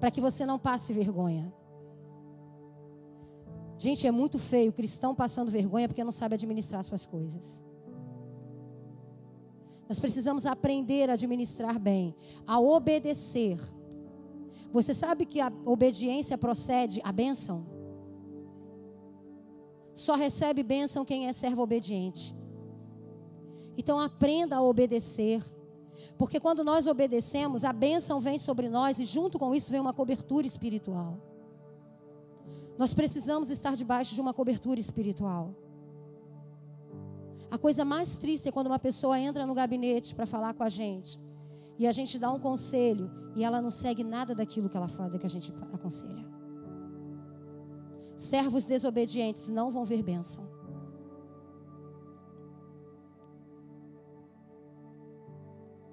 Para 0.00 0.10
que 0.10 0.20
você 0.20 0.44
não 0.44 0.58
passe 0.58 0.92
vergonha. 0.92 1.52
Gente, 3.78 4.06
é 4.06 4.10
muito 4.10 4.38
feio 4.38 4.72
cristão 4.72 5.14
passando 5.14 5.50
vergonha 5.50 5.88
porque 5.88 6.04
não 6.04 6.12
sabe 6.12 6.34
administrar 6.34 6.82
suas 6.82 7.04
coisas. 7.04 7.64
Nós 9.88 9.98
precisamos 10.00 10.46
aprender 10.46 11.10
a 11.10 11.14
administrar 11.14 11.78
bem, 11.78 12.14
a 12.46 12.58
obedecer. 12.58 13.58
Você 14.72 14.94
sabe 14.94 15.26
que 15.26 15.40
a 15.40 15.52
obediência 15.64 16.38
procede 16.38 17.00
a 17.04 17.12
bênção? 17.12 17.66
Só 19.92 20.16
recebe 20.16 20.62
bênção 20.62 21.04
quem 21.04 21.28
é 21.28 21.32
servo 21.32 21.62
obediente. 21.62 22.34
Então 23.76 24.00
aprenda 24.00 24.56
a 24.56 24.62
obedecer. 24.62 25.42
Porque 26.16 26.38
quando 26.38 26.62
nós 26.62 26.86
obedecemos, 26.86 27.64
a 27.64 27.72
bênção 27.72 28.20
vem 28.20 28.38
sobre 28.38 28.68
nós 28.68 28.98
e 28.98 29.04
junto 29.04 29.38
com 29.38 29.54
isso 29.54 29.70
vem 29.70 29.80
uma 29.80 29.92
cobertura 29.92 30.46
espiritual. 30.46 31.18
Nós 32.78 32.94
precisamos 32.94 33.50
estar 33.50 33.74
debaixo 33.74 34.14
de 34.14 34.20
uma 34.20 34.32
cobertura 34.32 34.80
espiritual. 34.80 35.54
A 37.50 37.58
coisa 37.58 37.84
mais 37.84 38.16
triste 38.16 38.48
é 38.48 38.52
quando 38.52 38.66
uma 38.66 38.78
pessoa 38.78 39.18
entra 39.18 39.46
no 39.46 39.54
gabinete 39.54 40.14
para 40.14 40.26
falar 40.26 40.54
com 40.54 40.62
a 40.62 40.68
gente 40.68 41.20
e 41.78 41.86
a 41.86 41.92
gente 41.92 42.18
dá 42.18 42.30
um 42.32 42.38
conselho 42.38 43.10
e 43.34 43.42
ela 43.44 43.60
não 43.60 43.70
segue 43.70 44.04
nada 44.04 44.34
daquilo 44.34 44.68
que 44.68 44.76
ela 44.76 44.88
fala, 44.88 45.18
que 45.18 45.26
a 45.26 45.30
gente 45.30 45.52
aconselha. 45.72 46.24
Servos 48.16 48.64
desobedientes 48.64 49.48
não 49.48 49.70
vão 49.70 49.84
ver 49.84 50.02
bênção. 50.02 50.53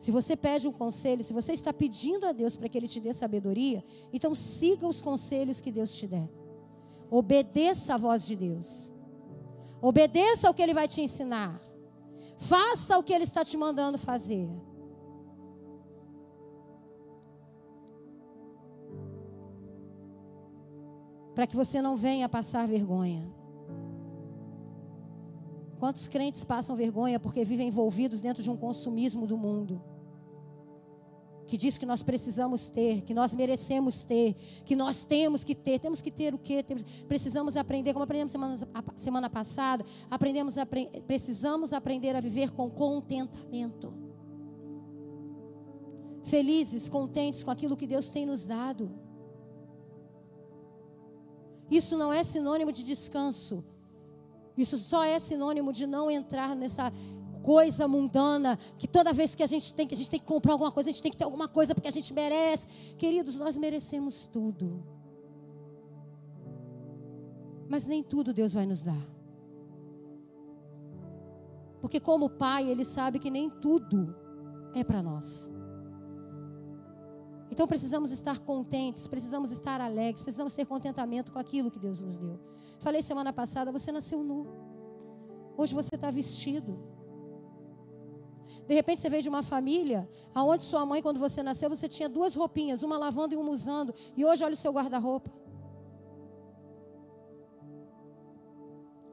Se 0.01 0.09
você 0.09 0.35
pede 0.35 0.67
um 0.67 0.71
conselho, 0.71 1.23
se 1.23 1.31
você 1.31 1.53
está 1.53 1.71
pedindo 1.71 2.25
a 2.25 2.31
Deus 2.31 2.55
para 2.55 2.67
que 2.67 2.75
Ele 2.75 2.87
te 2.87 2.99
dê 2.99 3.13
sabedoria, 3.13 3.83
então 4.11 4.33
siga 4.33 4.87
os 4.87 4.99
conselhos 4.99 5.61
que 5.61 5.71
Deus 5.71 5.93
te 5.93 6.07
der. 6.07 6.27
Obedeça 7.07 7.93
a 7.93 7.97
voz 7.97 8.25
de 8.25 8.35
Deus. 8.35 8.91
Obedeça 9.79 10.47
ao 10.47 10.55
que 10.55 10.61
Ele 10.63 10.73
vai 10.73 10.87
te 10.87 11.01
ensinar. 11.01 11.61
Faça 12.35 12.97
o 12.97 13.03
que 13.03 13.13
Ele 13.13 13.25
está 13.25 13.45
te 13.45 13.55
mandando 13.55 13.99
fazer. 13.99 14.49
para 21.35 21.47
que 21.47 21.55
você 21.55 21.81
não 21.81 21.95
venha 21.95 22.27
passar 22.27 22.67
vergonha. 22.67 23.25
Quantos 25.79 26.07
crentes 26.07 26.43
passam 26.43 26.75
vergonha 26.75 27.19
porque 27.19 27.43
vivem 27.43 27.69
envolvidos 27.69 28.19
dentro 28.21 28.43
de 28.43 28.51
um 28.51 28.57
consumismo 28.57 29.25
do 29.25 29.37
mundo? 29.37 29.81
Que 31.51 31.57
diz 31.57 31.77
que 31.77 31.85
nós 31.85 32.01
precisamos 32.01 32.69
ter, 32.69 33.01
que 33.01 33.13
nós 33.13 33.33
merecemos 33.35 34.05
ter, 34.05 34.37
que 34.63 34.73
nós 34.73 35.03
temos 35.03 35.43
que 35.43 35.53
ter. 35.53 35.79
Temos 35.79 36.01
que 36.01 36.09
ter 36.09 36.33
o 36.33 36.37
quê? 36.37 36.63
Temos, 36.63 36.81
precisamos 37.09 37.57
aprender, 37.57 37.91
como 37.91 38.05
aprendemos 38.05 38.31
semana, 38.31 38.57
semana 38.95 39.29
passada, 39.29 39.83
aprendemos, 40.09 40.55
precisamos 41.05 41.73
aprender 41.73 42.15
a 42.15 42.21
viver 42.21 42.51
com 42.51 42.69
contentamento. 42.69 43.93
Felizes, 46.23 46.87
contentes 46.87 47.43
com 47.43 47.51
aquilo 47.51 47.75
que 47.75 47.85
Deus 47.85 48.07
tem 48.07 48.25
nos 48.25 48.45
dado. 48.45 48.89
Isso 51.69 51.97
não 51.97 52.13
é 52.13 52.23
sinônimo 52.23 52.71
de 52.71 52.81
descanso. 52.81 53.61
Isso 54.55 54.77
só 54.77 55.03
é 55.03 55.19
sinônimo 55.19 55.73
de 55.73 55.85
não 55.85 56.09
entrar 56.09 56.55
nessa 56.55 56.93
coisa 57.41 57.87
mundana 57.87 58.57
que 58.77 58.87
toda 58.87 59.13
vez 59.13 59.35
que 59.35 59.43
a 59.43 59.47
gente 59.47 59.73
tem 59.73 59.87
que 59.87 59.93
a 59.93 59.97
gente 59.97 60.09
tem 60.09 60.19
que 60.19 60.25
comprar 60.25 60.53
alguma 60.53 60.71
coisa, 60.71 60.89
a 60.89 60.91
gente 60.91 61.01
tem 61.01 61.11
que 61.11 61.17
ter 61.17 61.23
alguma 61.23 61.47
coisa 61.47 61.73
porque 61.73 61.87
a 61.87 61.91
gente 61.91 62.13
merece. 62.13 62.67
Queridos, 62.97 63.35
nós 63.35 63.57
merecemos 63.57 64.27
tudo. 64.27 64.83
Mas 67.69 67.85
nem 67.85 68.03
tudo 68.03 68.33
Deus 68.33 68.53
vai 68.53 68.65
nos 68.65 68.81
dar. 68.81 69.07
Porque 71.79 71.99
como 71.99 72.29
pai, 72.29 72.69
ele 72.69 72.83
sabe 72.83 73.17
que 73.17 73.31
nem 73.31 73.49
tudo 73.49 74.15
é 74.75 74.83
para 74.83 75.01
nós. 75.01 75.51
Então 77.49 77.67
precisamos 77.67 78.11
estar 78.11 78.39
contentes, 78.39 79.07
precisamos 79.07 79.51
estar 79.51 79.81
alegres, 79.81 80.21
precisamos 80.21 80.53
ter 80.53 80.65
contentamento 80.65 81.33
com 81.33 81.39
aquilo 81.39 81.69
que 81.69 81.79
Deus 81.79 82.01
nos 82.01 82.17
deu. 82.17 82.39
Falei 82.79 83.01
semana 83.01 83.33
passada, 83.33 83.71
você 83.71 83.91
nasceu 83.91 84.23
nu. 84.23 84.47
Hoje 85.57 85.73
você 85.73 85.95
está 85.95 86.09
vestido. 86.09 86.79
De 88.67 88.73
repente 88.73 89.01
você 89.01 89.09
veio 89.09 89.23
de 89.23 89.29
uma 89.29 89.43
família 89.43 90.07
aonde 90.33 90.63
sua 90.63 90.85
mãe, 90.85 91.01
quando 91.01 91.19
você 91.19 91.41
nasceu, 91.43 91.69
você 91.69 91.87
tinha 91.87 92.07
duas 92.07 92.35
roupinhas, 92.35 92.83
uma 92.83 92.97
lavando 92.97 93.33
e 93.33 93.37
uma 93.37 93.51
usando. 93.51 93.93
E 94.15 94.23
hoje 94.23 94.43
olha 94.43 94.53
o 94.53 94.57
seu 94.57 94.71
guarda-roupa. 94.71 95.31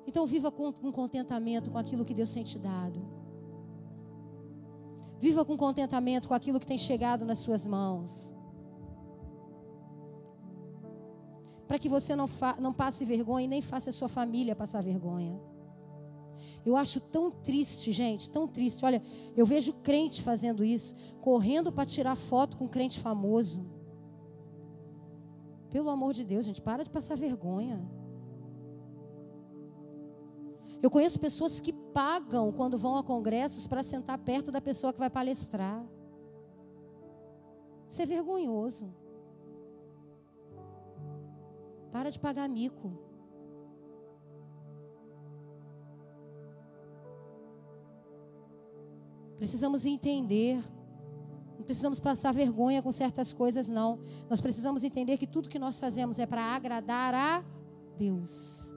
Então 0.07 0.25
viva 0.27 0.51
com, 0.51 0.73
com 0.73 0.91
contentamento 0.91 1.71
com 1.71 1.79
aquilo 1.79 2.05
que 2.05 2.15
Deus 2.15 2.33
tem 2.33 2.43
te 2.43 2.59
dado. 2.59 3.01
Viva 5.19 5.45
com 5.45 5.57
contentamento 5.57 6.29
com 6.29 6.35
aquilo 6.35 6.61
que 6.61 6.67
tem 6.67 6.79
chegado 6.79 7.25
nas 7.25 7.39
suas 7.39 7.67
mãos. 7.67 8.35
Para 11.67 11.79
que 11.79 11.89
você 11.89 12.17
não, 12.17 12.27
não 12.59 12.73
passe 12.73 13.05
vergonha 13.05 13.45
e 13.45 13.49
nem 13.49 13.61
faça 13.61 13.91
a 13.91 13.93
sua 13.93 14.09
família 14.09 14.57
passar 14.57 14.83
vergonha. 14.83 15.39
Eu 16.69 16.77
acho 16.77 17.01
tão 17.01 17.31
triste, 17.31 17.91
gente, 17.93 18.29
tão 18.29 18.47
triste. 18.47 18.85
Olha, 18.85 19.03
eu 19.35 19.47
vejo 19.47 19.73
crente 19.73 20.23
fazendo 20.23 20.62
isso, 20.62 20.95
correndo 21.21 21.73
para 21.73 21.87
tirar 21.87 22.14
foto 22.14 22.59
com 22.59 22.69
crente 22.69 23.01
famoso. 23.01 23.64
Pelo 25.71 25.89
amor 25.89 26.12
de 26.12 26.25
Deus, 26.25 26.45
gente, 26.45 26.61
para 26.61 26.83
de 26.83 26.91
passar 26.91 27.16
vergonha. 27.16 27.81
Eu 30.83 30.91
conheço 30.91 31.19
pessoas 31.19 31.59
que 31.59 31.73
pagam 31.73 32.53
quando 32.53 32.77
vão 32.77 32.99
a 32.99 33.03
congressos 33.03 33.66
para 33.66 33.83
sentar 33.83 34.19
perto 34.19 34.53
da 34.53 34.61
pessoa 34.61 34.93
que 34.93 34.99
vai 34.99 35.09
palestrar. 35.09 35.83
Isso 37.89 38.03
é 38.03 38.07
vergonhoso. 38.07 38.95
Para 41.91 42.11
de 42.11 42.21
pagar 42.21 42.47
mico. 42.47 43.08
Precisamos 49.39 49.86
entender. 49.86 50.62
Não 51.57 51.64
precisamos 51.64 51.99
passar 51.99 52.34
vergonha 52.34 52.82
com 52.82 52.93
certas 52.93 53.32
coisas, 53.32 53.68
não. 53.68 54.01
Nós 54.28 54.41
precisamos 54.41 54.84
entender 54.84 55.16
que 55.16 55.26
tudo 55.26 55.49
que 55.49 55.59
nós 55.59 55.78
fazemos 55.80 56.18
é 56.18 56.26
para 56.26 56.43
agradar 56.43 57.14
a 57.14 57.45
Deus. 57.97 58.74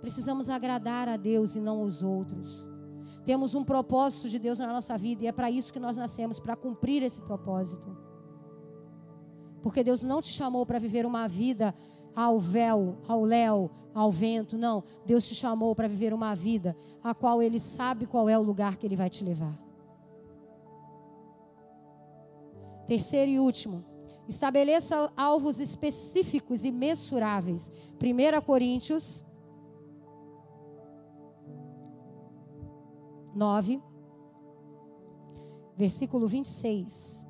Precisamos 0.00 0.50
agradar 0.50 1.08
a 1.08 1.16
Deus 1.16 1.54
e 1.54 1.60
não 1.60 1.80
aos 1.80 2.02
outros. 2.02 2.66
Temos 3.24 3.54
um 3.54 3.62
propósito 3.62 4.28
de 4.28 4.38
Deus 4.38 4.58
na 4.58 4.66
nossa 4.66 4.98
vida 4.98 5.22
e 5.22 5.26
é 5.28 5.32
para 5.32 5.50
isso 5.50 5.72
que 5.72 5.78
nós 5.78 5.96
nascemos 5.96 6.40
para 6.40 6.56
cumprir 6.56 7.04
esse 7.04 7.20
propósito. 7.20 7.96
Porque 9.62 9.84
Deus 9.84 10.02
não 10.02 10.20
te 10.20 10.32
chamou 10.32 10.66
para 10.66 10.80
viver 10.80 11.06
uma 11.06 11.28
vida 11.28 11.72
ao 12.14 12.38
véu, 12.38 12.98
ao 13.06 13.22
léu, 13.22 13.70
ao 13.94 14.10
vento, 14.10 14.56
não. 14.56 14.82
Deus 15.04 15.26
te 15.26 15.34
chamou 15.34 15.74
para 15.74 15.88
viver 15.88 16.12
uma 16.12 16.34
vida 16.34 16.76
a 17.02 17.14
qual 17.14 17.42
Ele 17.42 17.58
sabe 17.58 18.06
qual 18.06 18.28
é 18.28 18.38
o 18.38 18.42
lugar 18.42 18.76
que 18.76 18.86
Ele 18.86 18.96
vai 18.96 19.10
te 19.10 19.24
levar. 19.24 19.58
Terceiro 22.86 23.30
e 23.30 23.38
último, 23.38 23.84
estabeleça 24.28 25.10
alvos 25.16 25.60
específicos 25.60 26.64
e 26.64 26.70
mensuráveis. 26.70 27.70
1 28.00 28.40
Coríntios 28.42 29.24
9, 33.34 33.80
versículo 35.76 36.26
26. 36.26 37.26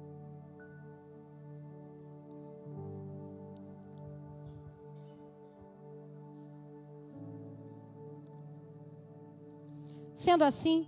Sendo 10.23 10.45
assim, 10.45 10.87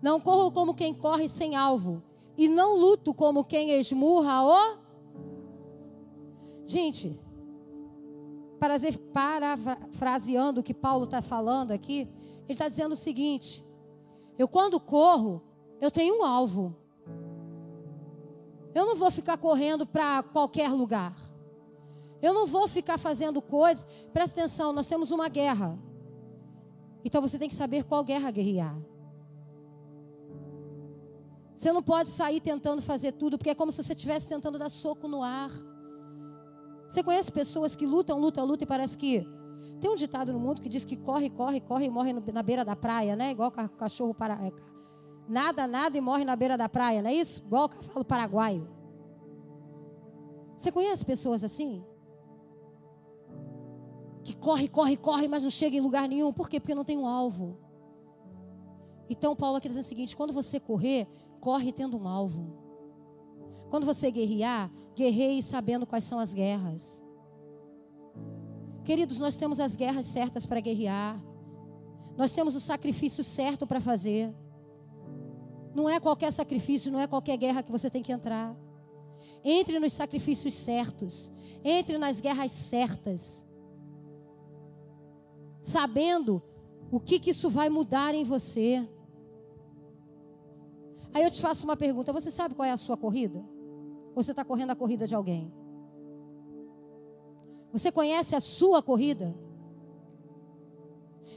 não 0.00 0.20
corro 0.20 0.52
como 0.52 0.72
quem 0.72 0.94
corre 0.94 1.28
sem 1.28 1.56
alvo, 1.56 2.00
e 2.36 2.48
não 2.48 2.76
luto 2.76 3.12
como 3.12 3.42
quem 3.42 3.72
esmurra 3.72 4.44
o. 4.44 4.78
Gente, 6.64 7.20
parafraseando 9.12 10.60
o 10.60 10.62
que 10.62 10.72
Paulo 10.72 11.06
está 11.06 11.20
falando 11.20 11.72
aqui, 11.72 12.08
ele 12.44 12.52
está 12.52 12.68
dizendo 12.68 12.92
o 12.92 12.96
seguinte: 12.96 13.64
eu, 14.38 14.46
quando 14.46 14.78
corro, 14.78 15.42
Eu 15.80 15.90
tenho 15.90 16.20
um 16.20 16.24
alvo. 16.24 16.76
Eu 18.74 18.86
não 18.86 18.94
vou 18.94 19.10
ficar 19.10 19.38
correndo 19.38 19.86
para 19.86 20.22
qualquer 20.22 20.70
lugar. 20.70 21.16
Eu 22.20 22.32
não 22.34 22.46
vou 22.46 22.68
ficar 22.68 22.98
fazendo 22.98 23.40
coisas. 23.40 23.86
Presta 24.12 24.40
atenção, 24.40 24.72
nós 24.72 24.86
temos 24.86 25.10
uma 25.10 25.28
guerra. 25.28 25.78
Então 27.04 27.20
você 27.20 27.38
tem 27.38 27.48
que 27.48 27.54
saber 27.54 27.84
qual 27.84 28.04
guerra 28.04 28.30
guerrear. 28.30 28.76
Você 31.56 31.72
não 31.72 31.82
pode 31.82 32.10
sair 32.10 32.40
tentando 32.40 32.80
fazer 32.80 33.12
tudo, 33.12 33.36
porque 33.36 33.50
é 33.50 33.54
como 33.54 33.72
se 33.72 33.82
você 33.82 33.92
estivesse 33.92 34.28
tentando 34.28 34.58
dar 34.58 34.68
soco 34.68 35.08
no 35.08 35.22
ar. 35.22 35.50
Você 36.88 37.02
conhece 37.02 37.32
pessoas 37.32 37.74
que 37.74 37.84
lutam, 37.84 38.18
lutam, 38.18 38.46
lutam 38.46 38.64
e 38.64 38.68
parece 38.68 38.96
que. 38.96 39.26
Tem 39.80 39.90
um 39.90 39.94
ditado 39.94 40.32
no 40.32 40.38
mundo 40.40 40.62
que 40.62 40.68
diz 40.68 40.84
que 40.84 40.96
corre, 40.96 41.28
corre, 41.30 41.60
corre 41.60 41.86
e 41.86 41.90
morre 41.90 42.12
na 42.12 42.42
beira 42.42 42.64
da 42.64 42.76
praia, 42.76 43.16
né? 43.16 43.32
Igual 43.32 43.48
o 43.48 43.68
cachorro 43.70 44.14
para. 44.14 44.34
É, 44.34 44.52
nada, 45.28 45.66
nada 45.66 45.98
e 45.98 46.00
morre 46.00 46.24
na 46.24 46.36
beira 46.36 46.56
da 46.56 46.68
praia, 46.68 47.02
não 47.02 47.10
é 47.10 47.14
isso? 47.14 47.42
Igual 47.44 47.64
o 47.64 47.68
cavalo 47.68 48.04
paraguaio. 48.04 48.68
Você 50.56 50.72
conhece 50.72 51.04
pessoas 51.04 51.44
assim? 51.44 51.84
Que 54.24 54.36
corre, 54.36 54.68
corre, 54.68 54.96
corre, 54.96 55.28
mas 55.28 55.42
não 55.42 55.50
chega 55.50 55.76
em 55.76 55.80
lugar 55.80 56.08
nenhum. 56.08 56.32
Por 56.32 56.48
quê? 56.48 56.60
Porque 56.60 56.74
não 56.74 56.84
tem 56.84 56.96
um 56.96 57.06
alvo. 57.06 57.58
Então, 59.08 59.34
Paulo 59.34 59.56
aqui 59.56 59.68
diz 59.68 59.78
o 59.78 59.82
seguinte: 59.82 60.16
quando 60.16 60.32
você 60.32 60.60
correr, 60.60 61.08
corre 61.40 61.72
tendo 61.72 61.96
um 61.96 62.06
alvo. 62.06 62.58
Quando 63.70 63.84
você 63.84 64.10
guerrear, 64.10 64.70
guerreie 64.94 65.42
sabendo 65.42 65.86
quais 65.86 66.04
são 66.04 66.18
as 66.18 66.34
guerras. 66.34 67.04
Queridos, 68.84 69.18
nós 69.18 69.36
temos 69.36 69.60
as 69.60 69.76
guerras 69.76 70.06
certas 70.06 70.46
para 70.46 70.60
guerrear. 70.60 71.22
Nós 72.16 72.32
temos 72.32 72.56
o 72.56 72.60
sacrifício 72.60 73.22
certo 73.22 73.66
para 73.66 73.80
fazer. 73.80 74.34
Não 75.74 75.88
é 75.88 76.00
qualquer 76.00 76.32
sacrifício, 76.32 76.90
não 76.90 76.98
é 76.98 77.06
qualquer 77.06 77.36
guerra 77.36 77.62
que 77.62 77.70
você 77.70 77.88
tem 77.90 78.02
que 78.02 78.10
entrar. 78.10 78.56
Entre 79.44 79.78
nos 79.78 79.92
sacrifícios 79.92 80.54
certos. 80.54 81.30
Entre 81.62 81.98
nas 81.98 82.20
guerras 82.20 82.50
certas. 82.50 83.46
Sabendo 85.60 86.42
o 86.90 86.98
que, 86.98 87.18
que 87.18 87.30
isso 87.30 87.48
vai 87.48 87.68
mudar 87.68 88.14
em 88.14 88.24
você. 88.24 88.88
Aí 91.12 91.22
eu 91.22 91.30
te 91.30 91.40
faço 91.40 91.64
uma 91.64 91.76
pergunta: 91.76 92.12
você 92.12 92.30
sabe 92.30 92.54
qual 92.54 92.66
é 92.66 92.72
a 92.72 92.76
sua 92.76 92.96
corrida? 92.96 93.44
Ou 94.14 94.22
você 94.22 94.32
está 94.32 94.44
correndo 94.44 94.70
a 94.70 94.76
corrida 94.76 95.06
de 95.06 95.14
alguém? 95.14 95.52
Você 97.72 97.92
conhece 97.92 98.34
a 98.34 98.40
sua 98.40 98.82
corrida? 98.82 99.34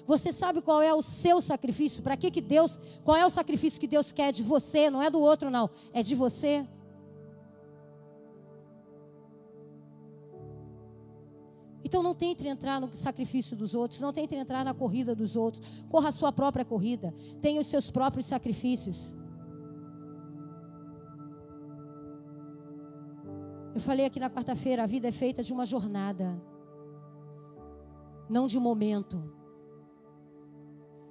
Você 0.05 0.33
sabe 0.33 0.61
qual 0.61 0.81
é 0.81 0.93
o 0.93 1.01
seu 1.01 1.41
sacrifício? 1.41 2.01
Para 2.01 2.17
que 2.17 2.31
que 2.31 2.41
Deus, 2.41 2.79
qual 3.03 3.15
é 3.15 3.25
o 3.25 3.29
sacrifício 3.29 3.79
que 3.79 3.87
Deus 3.87 4.11
quer 4.11 4.31
de 4.31 4.43
você? 4.43 4.89
Não 4.89 5.01
é 5.01 5.09
do 5.09 5.19
outro 5.19 5.49
não, 5.49 5.69
é 5.93 6.01
de 6.01 6.15
você. 6.15 6.67
Então 11.91 12.01
não 12.01 12.15
tente 12.15 12.47
entrar 12.47 12.79
no 12.79 12.89
sacrifício 12.95 13.53
dos 13.53 13.75
outros, 13.75 13.99
não 13.99 14.13
tente 14.13 14.33
entrar 14.33 14.63
na 14.63 14.73
corrida 14.73 15.13
dos 15.13 15.35
outros. 15.35 15.83
Corra 15.89 16.07
a 16.07 16.11
sua 16.13 16.31
própria 16.31 16.63
corrida, 16.63 17.13
tenha 17.41 17.59
os 17.59 17.67
seus 17.67 17.91
próprios 17.91 18.27
sacrifícios. 18.27 19.13
Eu 23.75 23.81
falei 23.81 24.05
aqui 24.05 24.21
na 24.21 24.29
quarta-feira, 24.29 24.83
a 24.83 24.85
vida 24.85 25.09
é 25.09 25.11
feita 25.11 25.43
de 25.43 25.51
uma 25.51 25.65
jornada, 25.65 26.41
não 28.29 28.47
de 28.47 28.57
momento. 28.57 29.21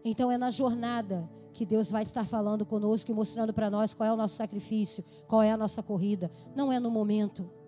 Então 0.02 0.30
é 0.30 0.38
na 0.38 0.50
jornada 0.50 1.28
que 1.52 1.66
Deus 1.66 1.90
vai 1.90 2.04
estar 2.04 2.24
falando 2.24 2.64
conosco 2.64 3.10
e 3.10 3.14
mostrando 3.14 3.52
para 3.52 3.68
nós 3.68 3.92
qual 3.92 4.08
é 4.08 4.12
o 4.14 4.16
nosso 4.16 4.36
sacrifício, 4.36 5.04
qual 5.28 5.42
é 5.42 5.52
a 5.52 5.58
nossa 5.58 5.82
corrida. 5.82 6.30
Não 6.56 6.72
é 6.72 6.80
no 6.80 6.90
momento. 6.90 7.59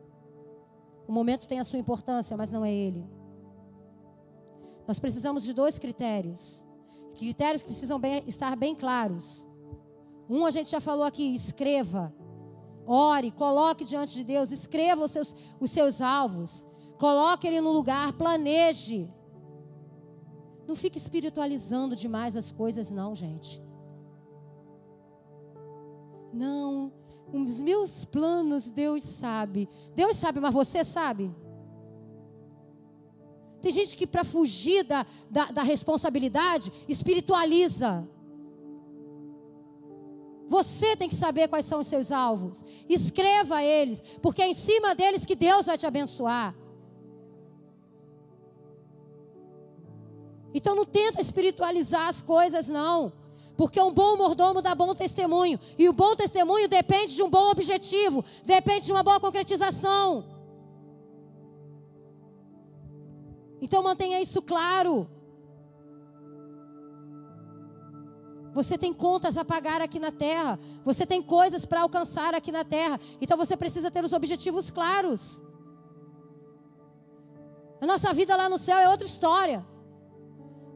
O 1.12 1.14
momento 1.14 1.46
tem 1.46 1.60
a 1.60 1.64
sua 1.64 1.78
importância, 1.78 2.34
mas 2.38 2.50
não 2.50 2.64
é 2.64 2.72
ele. 2.72 3.06
Nós 4.88 4.98
precisamos 4.98 5.42
de 5.42 5.52
dois 5.52 5.78
critérios. 5.78 6.66
Critérios 7.16 7.60
que 7.60 7.68
precisam 7.68 8.00
bem, 8.00 8.22
estar 8.26 8.56
bem 8.56 8.74
claros. 8.74 9.46
Um 10.26 10.46
a 10.46 10.50
gente 10.50 10.70
já 10.70 10.80
falou 10.80 11.04
aqui, 11.04 11.34
escreva. 11.34 12.14
Ore, 12.86 13.30
coloque 13.30 13.84
diante 13.84 14.14
de 14.14 14.24
Deus, 14.24 14.50
escreva 14.52 15.04
os 15.04 15.10
seus, 15.10 15.36
os 15.60 15.70
seus 15.70 16.00
alvos. 16.00 16.66
Coloque 16.98 17.46
ele 17.46 17.60
no 17.60 17.72
lugar, 17.72 18.14
planeje. 18.14 19.12
Não 20.66 20.74
fique 20.74 20.96
espiritualizando 20.96 21.94
demais 21.94 22.38
as 22.38 22.50
coisas, 22.50 22.90
não, 22.90 23.14
gente. 23.14 23.62
Não, 26.32 26.90
os 27.32 27.60
meus 27.60 28.04
planos 28.04 28.70
Deus 28.70 29.02
sabe. 29.02 29.68
Deus 29.94 30.16
sabe, 30.16 30.40
mas 30.40 30.52
você 30.52 30.84
sabe? 30.84 31.34
Tem 33.60 33.70
gente 33.70 33.96
que, 33.96 34.06
para 34.06 34.24
fugir 34.24 34.84
da, 34.84 35.06
da, 35.30 35.46
da 35.46 35.62
responsabilidade, 35.62 36.72
espiritualiza. 36.88 38.08
Você 40.48 40.96
tem 40.96 41.08
que 41.08 41.14
saber 41.14 41.48
quais 41.48 41.64
são 41.64 41.80
os 41.80 41.86
seus 41.86 42.10
alvos. 42.10 42.64
Escreva 42.88 43.62
eles, 43.62 44.02
porque 44.20 44.42
é 44.42 44.48
em 44.48 44.54
cima 44.54 44.94
deles 44.94 45.24
que 45.24 45.36
Deus 45.36 45.66
vai 45.66 45.78
te 45.78 45.86
abençoar. 45.86 46.54
Então 50.52 50.74
não 50.74 50.84
tenta 50.84 51.20
espiritualizar 51.20 52.08
as 52.08 52.20
coisas, 52.20 52.68
não. 52.68 53.12
Porque 53.56 53.80
um 53.80 53.92
bom 53.92 54.16
mordomo 54.16 54.62
dá 54.62 54.74
bom 54.74 54.94
testemunho. 54.94 55.58
E 55.78 55.88
o 55.88 55.92
bom 55.92 56.16
testemunho 56.16 56.68
depende 56.68 57.14
de 57.14 57.22
um 57.22 57.30
bom 57.30 57.50
objetivo, 57.50 58.24
depende 58.44 58.86
de 58.86 58.92
uma 58.92 59.02
boa 59.02 59.20
concretização. 59.20 60.24
Então 63.60 63.82
mantenha 63.82 64.20
isso 64.20 64.42
claro. 64.42 65.08
Você 68.52 68.76
tem 68.76 68.92
contas 68.92 69.36
a 69.36 69.44
pagar 69.44 69.80
aqui 69.80 69.98
na 69.98 70.12
terra. 70.12 70.58
Você 70.84 71.06
tem 71.06 71.22
coisas 71.22 71.64
para 71.64 71.80
alcançar 71.80 72.34
aqui 72.34 72.52
na 72.52 72.64
terra. 72.64 73.00
Então 73.20 73.36
você 73.36 73.56
precisa 73.56 73.90
ter 73.90 74.04
os 74.04 74.12
objetivos 74.12 74.70
claros. 74.70 75.42
A 77.80 77.86
nossa 77.86 78.12
vida 78.12 78.36
lá 78.36 78.48
no 78.48 78.58
céu 78.58 78.78
é 78.78 78.88
outra 78.88 79.06
história. 79.06 79.66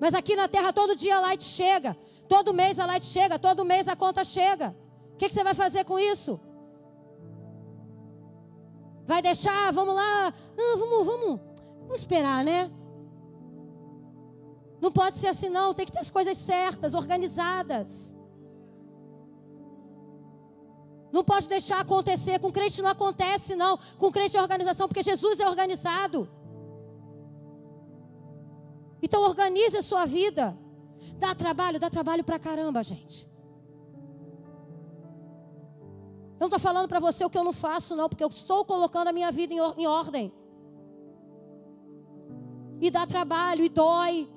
Mas 0.01 0.14
aqui 0.14 0.35
na 0.35 0.49
terra 0.49 0.72
todo 0.72 0.97
dia 0.97 1.16
a 1.16 1.20
light 1.20 1.45
chega. 1.45 1.97
Todo 2.29 2.55
mês 2.55 2.79
a 2.79 2.87
light 2.87 3.05
chega. 3.05 3.39
Todo 3.39 3.64
mês 3.64 3.89
a 3.89 3.97
conta 3.97 4.24
chega. 4.24 4.77
O 5.12 5.16
que, 5.16 5.29
que 5.29 5.35
você 5.35 5.45
vai 5.45 5.55
fazer 5.55 5.85
com 5.85 5.99
isso? 5.99 6.39
Vai 9.05 9.22
deixar? 9.22 9.72
Vamos 9.72 9.95
lá? 9.95 10.35
Não, 10.57 10.79
vamos, 10.79 11.07
vamos, 11.07 11.41
vamos 11.81 11.99
esperar, 11.99 12.45
né? 12.45 12.70
Não 14.81 14.91
pode 14.93 15.16
ser 15.16 15.29
assim, 15.29 15.49
não. 15.49 15.72
Tem 15.72 15.87
que 15.87 15.93
ter 15.93 16.01
as 16.01 16.11
coisas 16.11 16.37
certas, 16.37 16.93
organizadas. 16.93 18.16
Não 21.12 21.24
pode 21.24 21.49
deixar 21.49 21.81
acontecer. 21.81 22.39
Com 22.41 22.53
crente 22.53 22.83
não 22.83 22.91
acontece, 22.91 23.55
não. 23.55 23.79
Com 23.97 24.11
crente 24.11 24.37
é 24.37 24.43
organização, 24.43 24.89
porque 24.89 25.03
Jesus 25.03 25.41
é 25.41 25.49
organizado. 25.49 26.29
Então 29.01 29.22
organize 29.22 29.77
a 29.77 29.83
sua 29.83 30.05
vida. 30.05 30.59
Dá 31.19 31.35
trabalho, 31.35 31.81
dá 31.81 31.89
trabalho 31.89 32.23
pra 32.25 32.39
caramba, 32.39 32.83
gente. 32.83 33.29
Eu 36.35 36.41
não 36.41 36.47
estou 36.49 36.61
falando 36.61 36.89
para 36.89 37.01
você 37.01 37.25
o 37.25 37.31
que 37.31 37.39
eu 37.39 37.45
não 37.45 37.53
faço, 37.53 37.97
não, 37.97 38.09
porque 38.09 38.23
eu 38.23 38.29
estou 38.29 38.64
colocando 38.64 39.09
a 39.09 39.12
minha 39.12 39.33
vida 39.33 39.55
em, 39.55 39.59
em 39.79 39.87
ordem. 39.87 40.33
E 42.81 42.91
dá 42.91 43.07
trabalho, 43.07 43.64
e 43.64 43.69
dói 43.69 44.29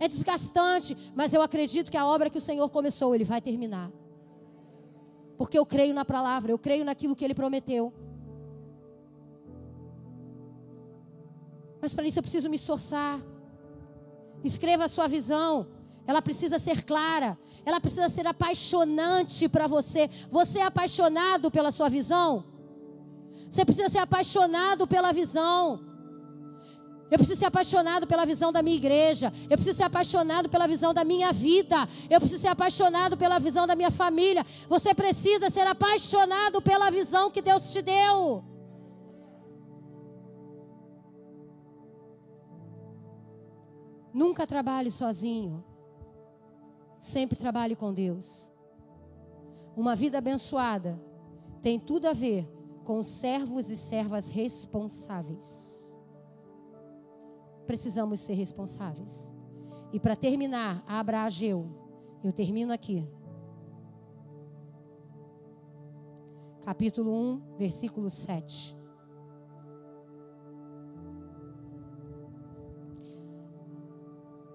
é 0.00 0.06
desgastante, 0.06 0.96
mas 1.14 1.34
eu 1.34 1.42
acredito 1.42 1.90
que 1.90 1.96
a 1.96 2.06
obra 2.06 2.30
que 2.30 2.38
o 2.38 2.40
Senhor 2.40 2.68
começou, 2.70 3.14
Ele 3.14 3.24
vai 3.24 3.40
terminar. 3.40 3.90
Porque 5.36 5.58
eu 5.58 5.66
creio 5.66 5.92
na 5.92 6.04
palavra, 6.04 6.52
eu 6.52 6.58
creio 6.58 6.84
naquilo 6.84 7.16
que 7.16 7.24
Ele 7.24 7.34
prometeu. 7.34 7.92
Mas 11.80 11.92
para 11.94 12.06
isso 12.06 12.18
eu 12.18 12.22
preciso 12.22 12.48
me 12.48 12.56
esforçar. 12.56 13.20
Escreva 14.44 14.84
a 14.84 14.88
sua 14.88 15.08
visão. 15.08 15.66
Ela 16.06 16.22
precisa 16.22 16.58
ser 16.58 16.84
clara. 16.84 17.38
Ela 17.64 17.80
precisa 17.80 18.08
ser 18.08 18.26
apaixonante 18.26 19.48
para 19.48 19.66
você. 19.66 20.08
Você 20.30 20.58
é 20.60 20.64
apaixonado 20.64 21.50
pela 21.50 21.70
sua 21.70 21.88
visão? 21.88 22.44
Você 23.50 23.64
precisa 23.64 23.88
ser 23.88 23.98
apaixonado 23.98 24.86
pela 24.86 25.12
visão. 25.12 25.80
Eu 27.10 27.16
preciso 27.18 27.38
ser 27.38 27.46
apaixonado 27.46 28.06
pela 28.06 28.26
visão 28.26 28.52
da 28.52 28.62
minha 28.62 28.76
igreja. 28.76 29.32
Eu 29.48 29.56
preciso 29.56 29.78
ser 29.78 29.84
apaixonado 29.84 30.48
pela 30.48 30.66
visão 30.66 30.92
da 30.92 31.04
minha 31.04 31.32
vida. 31.32 31.88
Eu 32.10 32.20
preciso 32.20 32.42
ser 32.42 32.48
apaixonado 32.48 33.16
pela 33.16 33.38
visão 33.38 33.66
da 33.66 33.74
minha 33.74 33.90
família. 33.90 34.44
Você 34.68 34.94
precisa 34.94 35.48
ser 35.48 35.66
apaixonado 35.66 36.60
pela 36.60 36.90
visão 36.90 37.30
que 37.30 37.40
Deus 37.40 37.72
te 37.72 37.80
deu. 37.80 38.44
Nunca 44.18 44.48
trabalhe 44.48 44.90
sozinho. 44.90 45.64
Sempre 46.98 47.38
trabalhe 47.38 47.76
com 47.76 47.94
Deus. 47.94 48.50
Uma 49.76 49.94
vida 49.94 50.18
abençoada 50.18 51.00
tem 51.62 51.78
tudo 51.78 52.08
a 52.08 52.12
ver 52.12 52.44
com 52.84 53.00
servos 53.00 53.70
e 53.70 53.76
servas 53.76 54.28
responsáveis. 54.28 55.96
Precisamos 57.64 58.18
ser 58.18 58.34
responsáveis. 58.34 59.32
E 59.92 60.00
para 60.00 60.16
terminar, 60.16 60.82
abra 60.84 61.22
Ageu. 61.22 61.68
Eu 62.24 62.32
termino 62.32 62.72
aqui. 62.72 63.08
Capítulo 66.62 67.12
1, 67.12 67.56
versículo 67.56 68.10
7. 68.10 68.77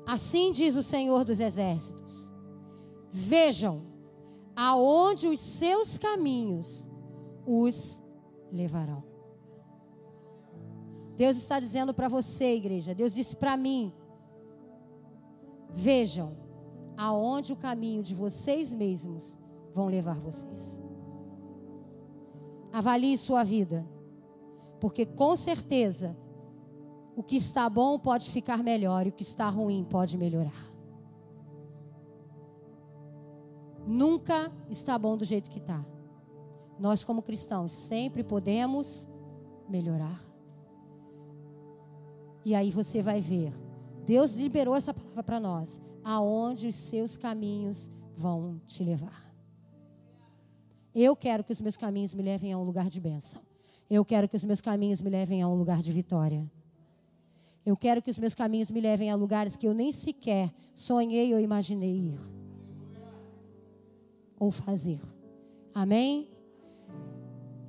Assim 0.05 0.51
diz 0.51 0.75
o 0.75 0.83
Senhor 0.83 1.23
dos 1.23 1.39
Exércitos: 1.39 2.31
Vejam 3.11 3.87
aonde 4.55 5.27
os 5.27 5.39
seus 5.39 5.97
caminhos 5.97 6.89
os 7.45 8.01
levarão. 8.51 9.03
Deus 11.15 11.37
está 11.37 11.59
dizendo 11.59 11.93
para 11.93 12.07
você, 12.07 12.55
igreja, 12.55 12.95
Deus 12.95 13.13
disse 13.13 13.35
para 13.35 13.55
mim: 13.55 13.93
Vejam 15.69 16.37
aonde 16.97 17.53
o 17.53 17.57
caminho 17.57 18.03
de 18.03 18.13
vocês 18.13 18.73
mesmos 18.73 19.37
vão 19.73 19.87
levar 19.87 20.19
vocês. 20.19 20.81
Avalie 22.71 23.17
sua 23.17 23.43
vida, 23.43 23.87
porque 24.79 25.05
com 25.05 25.35
certeza 25.35 26.17
o 27.15 27.23
que 27.23 27.35
está 27.35 27.69
bom 27.69 27.99
pode 27.99 28.29
ficar 28.29 28.63
melhor 28.63 29.05
e 29.05 29.09
o 29.09 29.13
que 29.13 29.23
está 29.23 29.49
ruim 29.49 29.83
pode 29.83 30.17
melhorar. 30.17 30.73
Nunca 33.85 34.51
está 34.69 34.97
bom 34.97 35.17
do 35.17 35.25
jeito 35.25 35.49
que 35.49 35.59
está. 35.59 35.85
Nós, 36.79 37.03
como 37.03 37.21
cristãos, 37.21 37.71
sempre 37.71 38.23
podemos 38.23 39.07
melhorar. 39.69 40.19
E 42.45 42.55
aí 42.55 42.71
você 42.71 43.01
vai 43.01 43.21
ver. 43.21 43.53
Deus 44.05 44.33
liberou 44.35 44.75
essa 44.75 44.93
palavra 44.93 45.23
para 45.23 45.39
nós. 45.39 45.81
Aonde 46.03 46.67
os 46.67 46.75
seus 46.75 47.15
caminhos 47.15 47.91
vão 48.15 48.59
te 48.65 48.83
levar. 48.83 49.33
Eu 50.93 51.15
quero 51.15 51.43
que 51.43 51.51
os 51.51 51.61
meus 51.61 51.77
caminhos 51.77 52.13
me 52.13 52.21
levem 52.21 52.53
a 52.53 52.57
um 52.57 52.63
lugar 52.63 52.89
de 52.89 52.99
bênção. 52.99 53.41
Eu 53.89 54.03
quero 54.03 54.27
que 54.27 54.35
os 54.35 54.43
meus 54.43 54.61
caminhos 54.61 55.01
me 55.01 55.09
levem 55.09 55.41
a 55.41 55.47
um 55.47 55.55
lugar 55.55 55.81
de 55.81 55.91
vitória. 55.91 56.49
Eu 57.65 57.77
quero 57.77 58.01
que 58.01 58.11
os 58.11 58.19
meus 58.19 58.35
caminhos 58.35 58.69
me 58.69 58.81
levem 58.81 59.09
a 59.09 59.15
lugares 59.15 59.55
que 59.55 59.67
eu 59.67 59.73
nem 59.73 59.91
sequer 59.91 60.53
sonhei 60.73 61.33
ou 61.33 61.39
imaginei 61.39 61.95
ir. 61.95 62.19
Ou 64.37 64.51
fazer. 64.51 64.99
Amém? 65.73 66.27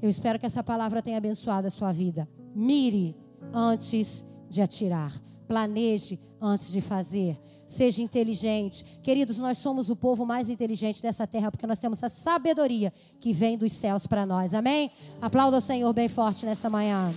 Eu 0.03 0.11
espero 0.11 0.39
que 0.39 0.47
essa 0.47 0.63
palavra 0.63 1.01
tenha 1.01 1.17
abençoado 1.17 1.67
a 1.67 1.71
sua 1.71 1.93
vida. 1.93 2.29
Mire 2.55 3.17
antes 3.53 4.27
de 4.51 4.61
atirar. 4.61 5.19
Planeje 5.47 6.19
antes 6.41 6.73
de 6.73 6.81
fazer. 6.81 7.39
Seja 7.67 8.03
inteligente. 8.03 8.85
Queridos, 9.03 9.39
nós 9.39 9.59
somos 9.59 9.91
o 9.91 9.97
povo 9.97 10.27
mais 10.27 10.49
inteligente 10.49 11.01
dessa 11.01 11.27
terra 11.27 11.51
porque 11.51 11.67
nós 11.67 11.79
temos 11.79 12.03
a 12.03 12.09
sabedoria 12.09 12.93
que 13.21 13.33
vem 13.33 13.57
dos 13.57 13.73
céus 13.73 14.07
para 14.07 14.27
nós. 14.27 14.55
Amém? 14.55 14.91
Aplauda 15.21 15.59
o 15.59 15.61
Senhor 15.61 15.93
bem 15.93 16.09
forte 16.09 16.45
nessa 16.45 16.69
manhã. 16.69 17.13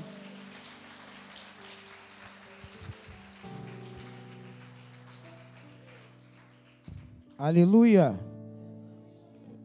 Aleluia. 7.38 8.20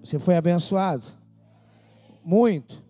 Você 0.03 0.19
foi 0.19 0.37
abençoado? 0.37 1.07
Muito. 2.23 2.82